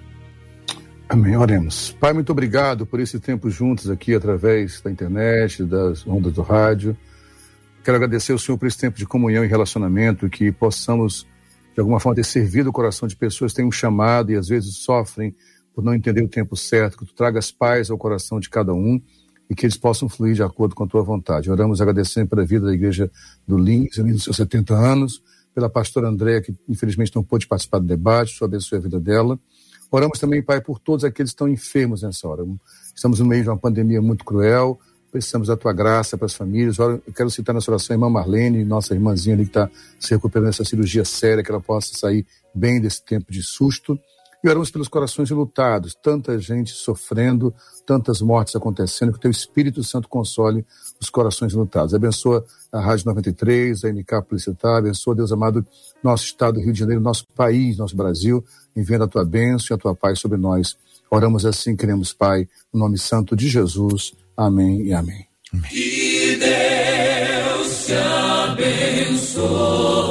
Amém. 1.07 1.37
Oremos. 1.37 1.95
Pai, 2.01 2.11
muito 2.11 2.33
obrigado 2.33 2.85
por 2.85 2.99
esse 2.99 3.17
tempo 3.17 3.49
juntos 3.49 3.89
aqui 3.89 4.13
através 4.13 4.81
da 4.81 4.91
internet, 4.91 5.63
das 5.63 6.05
ondas 6.05 6.33
do 6.33 6.41
rádio. 6.41 6.97
Quero 7.81 7.95
agradecer 7.95 8.33
ao 8.33 8.37
Senhor 8.37 8.57
por 8.57 8.67
esse 8.67 8.77
tempo 8.77 8.97
de 8.97 9.05
comunhão 9.05 9.45
e 9.45 9.47
relacionamento, 9.47 10.29
que 10.29 10.51
possamos, 10.51 11.25
de 11.73 11.79
alguma 11.79 12.01
forma, 12.01 12.17
ter 12.17 12.25
servido 12.25 12.71
o 12.71 12.73
coração 12.73 13.07
de 13.07 13.15
pessoas 13.15 13.53
que 13.53 13.55
têm 13.55 13.65
um 13.65 13.71
chamado 13.71 14.33
e 14.33 14.35
às 14.35 14.49
vezes 14.49 14.75
sofrem 14.75 15.33
por 15.73 15.81
não 15.81 15.93
entender 15.93 16.21
o 16.21 16.27
tempo 16.27 16.57
certo, 16.57 16.97
que 16.97 17.05
tu 17.05 17.13
tragas 17.13 17.53
paz 17.53 17.89
ao 17.89 17.97
coração 17.97 18.37
de 18.37 18.49
cada 18.49 18.73
um 18.73 19.01
e 19.53 19.55
que 19.55 19.67
eles 19.67 19.77
possam 19.77 20.09
fluir 20.09 20.33
de 20.33 20.41
acordo 20.41 20.73
com 20.73 20.83
a 20.83 20.87
tua 20.87 21.03
vontade. 21.03 21.49
Oramos 21.49 21.79
agradecendo 21.79 22.27
pela 22.27 22.43
vida 22.43 22.65
da 22.65 22.73
igreja 22.73 23.09
do 23.47 23.55
Lins, 23.55 23.97
nos 23.99 24.23
seus 24.23 24.35
70 24.35 24.73
anos, 24.73 25.21
pela 25.53 25.69
pastora 25.69 26.09
Andréa, 26.09 26.41
que 26.41 26.55
infelizmente 26.67 27.15
não 27.15 27.23
pôde 27.23 27.45
participar 27.45 27.77
do 27.77 27.85
debate, 27.85 28.35
sua 28.35 28.47
abençoe 28.47 28.79
a 28.79 28.81
vida 28.81 28.99
dela. 28.99 29.39
Oramos 29.91 30.17
também, 30.17 30.41
Pai, 30.41 30.59
por 30.59 30.79
todos 30.79 31.05
aqueles 31.05 31.29
que 31.29 31.35
estão 31.35 31.47
enfermos 31.47 32.01
nessa 32.01 32.27
hora. 32.27 32.43
Estamos 32.95 33.19
no 33.19 33.27
meio 33.27 33.43
de 33.43 33.49
uma 33.49 33.57
pandemia 33.57 34.01
muito 34.01 34.25
cruel, 34.25 34.79
precisamos 35.11 35.47
da 35.47 35.55
tua 35.55 35.71
graça 35.71 36.17
para 36.17 36.25
as 36.25 36.33
famílias. 36.33 36.79
Eu 36.79 36.99
quero 37.15 37.29
citar 37.29 37.53
nessa 37.53 37.69
oração 37.69 37.93
a 37.93 37.95
irmã 37.95 38.09
Marlene, 38.09 38.65
nossa 38.65 38.95
irmãzinha 38.95 39.35
ali 39.35 39.43
que 39.43 39.51
está 39.51 39.69
se 39.99 40.09
recuperando 40.15 40.47
dessa 40.47 40.65
cirurgia 40.65 41.05
séria, 41.05 41.43
que 41.43 41.51
ela 41.51 41.61
possa 41.61 41.93
sair 41.93 42.25
bem 42.55 42.81
desse 42.81 43.05
tempo 43.05 43.31
de 43.31 43.43
susto. 43.43 43.99
E 44.43 44.49
oramos 44.49 44.69
pelos 44.69 44.89
corações 44.89 45.29
lutados, 45.29 45.95
tanta 45.95 46.37
gente 46.37 46.71
sofrendo, 46.71 47.53
tantas 47.85 48.21
mortes 48.21 48.55
acontecendo, 48.55 49.13
que 49.13 49.17
o 49.17 49.21
teu 49.21 49.31
Espírito 49.31 49.81
Santo 49.83 50.09
console 50.09 50.65
os 50.99 51.09
corações 51.09 51.53
lutados. 51.53 51.93
Abençoa 51.93 52.45
a 52.69 52.81
Rádio 52.81 53.05
93, 53.05 53.85
a 53.85 53.93
MK 53.93 54.21
Publicitar, 54.21 54.77
abençoa, 54.77 55.15
Deus 55.15 55.31
amado, 55.31 55.65
nosso 56.03 56.25
estado 56.25 56.55
do 56.55 56.59
Rio 56.59 56.73
de 56.73 56.79
Janeiro, 56.79 57.01
nosso 57.01 57.25
país, 57.33 57.77
nosso 57.77 57.95
Brasil, 57.95 58.43
enviando 58.75 59.05
a 59.05 59.07
tua 59.07 59.23
bênção 59.23 59.67
e 59.71 59.75
a 59.75 59.77
tua 59.77 59.95
paz 59.95 60.19
sobre 60.19 60.37
nós. 60.37 60.75
Oramos 61.09 61.45
assim, 61.45 61.75
queremos, 61.75 62.11
Pai, 62.11 62.47
no 62.73 62.81
nome 62.81 62.97
santo 62.97 63.37
de 63.37 63.47
Jesus. 63.47 64.13
Amém 64.35 64.81
e 64.81 64.93
amém. 64.93 65.25
amém. 65.53 65.69
Que 65.69 66.37
Deus 66.37 67.85
te 67.85 67.93
abençoe. 67.93 70.02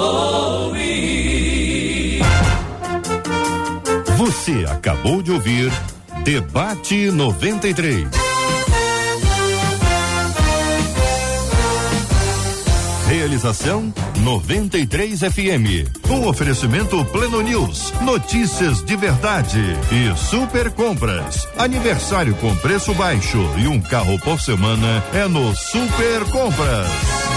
Você 4.32 4.64
acabou 4.66 5.22
de 5.22 5.30
ouvir 5.30 5.70
Debate 6.24 7.10
93. 7.10 8.08
Realização 13.06 13.92
93 14.20 15.20
FM. 15.20 16.08
Um 16.08 16.26
oferecimento 16.26 17.04
Pleno 17.04 17.42
News. 17.42 17.92
Notícias 18.00 18.82
de 18.82 18.96
verdade 18.96 19.60
e 19.92 20.16
super 20.16 20.70
compras. 20.70 21.46
Aniversário 21.58 22.34
com 22.36 22.56
preço 22.56 22.94
baixo 22.94 23.38
e 23.58 23.68
um 23.68 23.82
carro 23.82 24.18
por 24.20 24.40
semana 24.40 25.04
é 25.12 25.28
no 25.28 25.54
Super 25.54 26.24
Compras. 26.30 27.31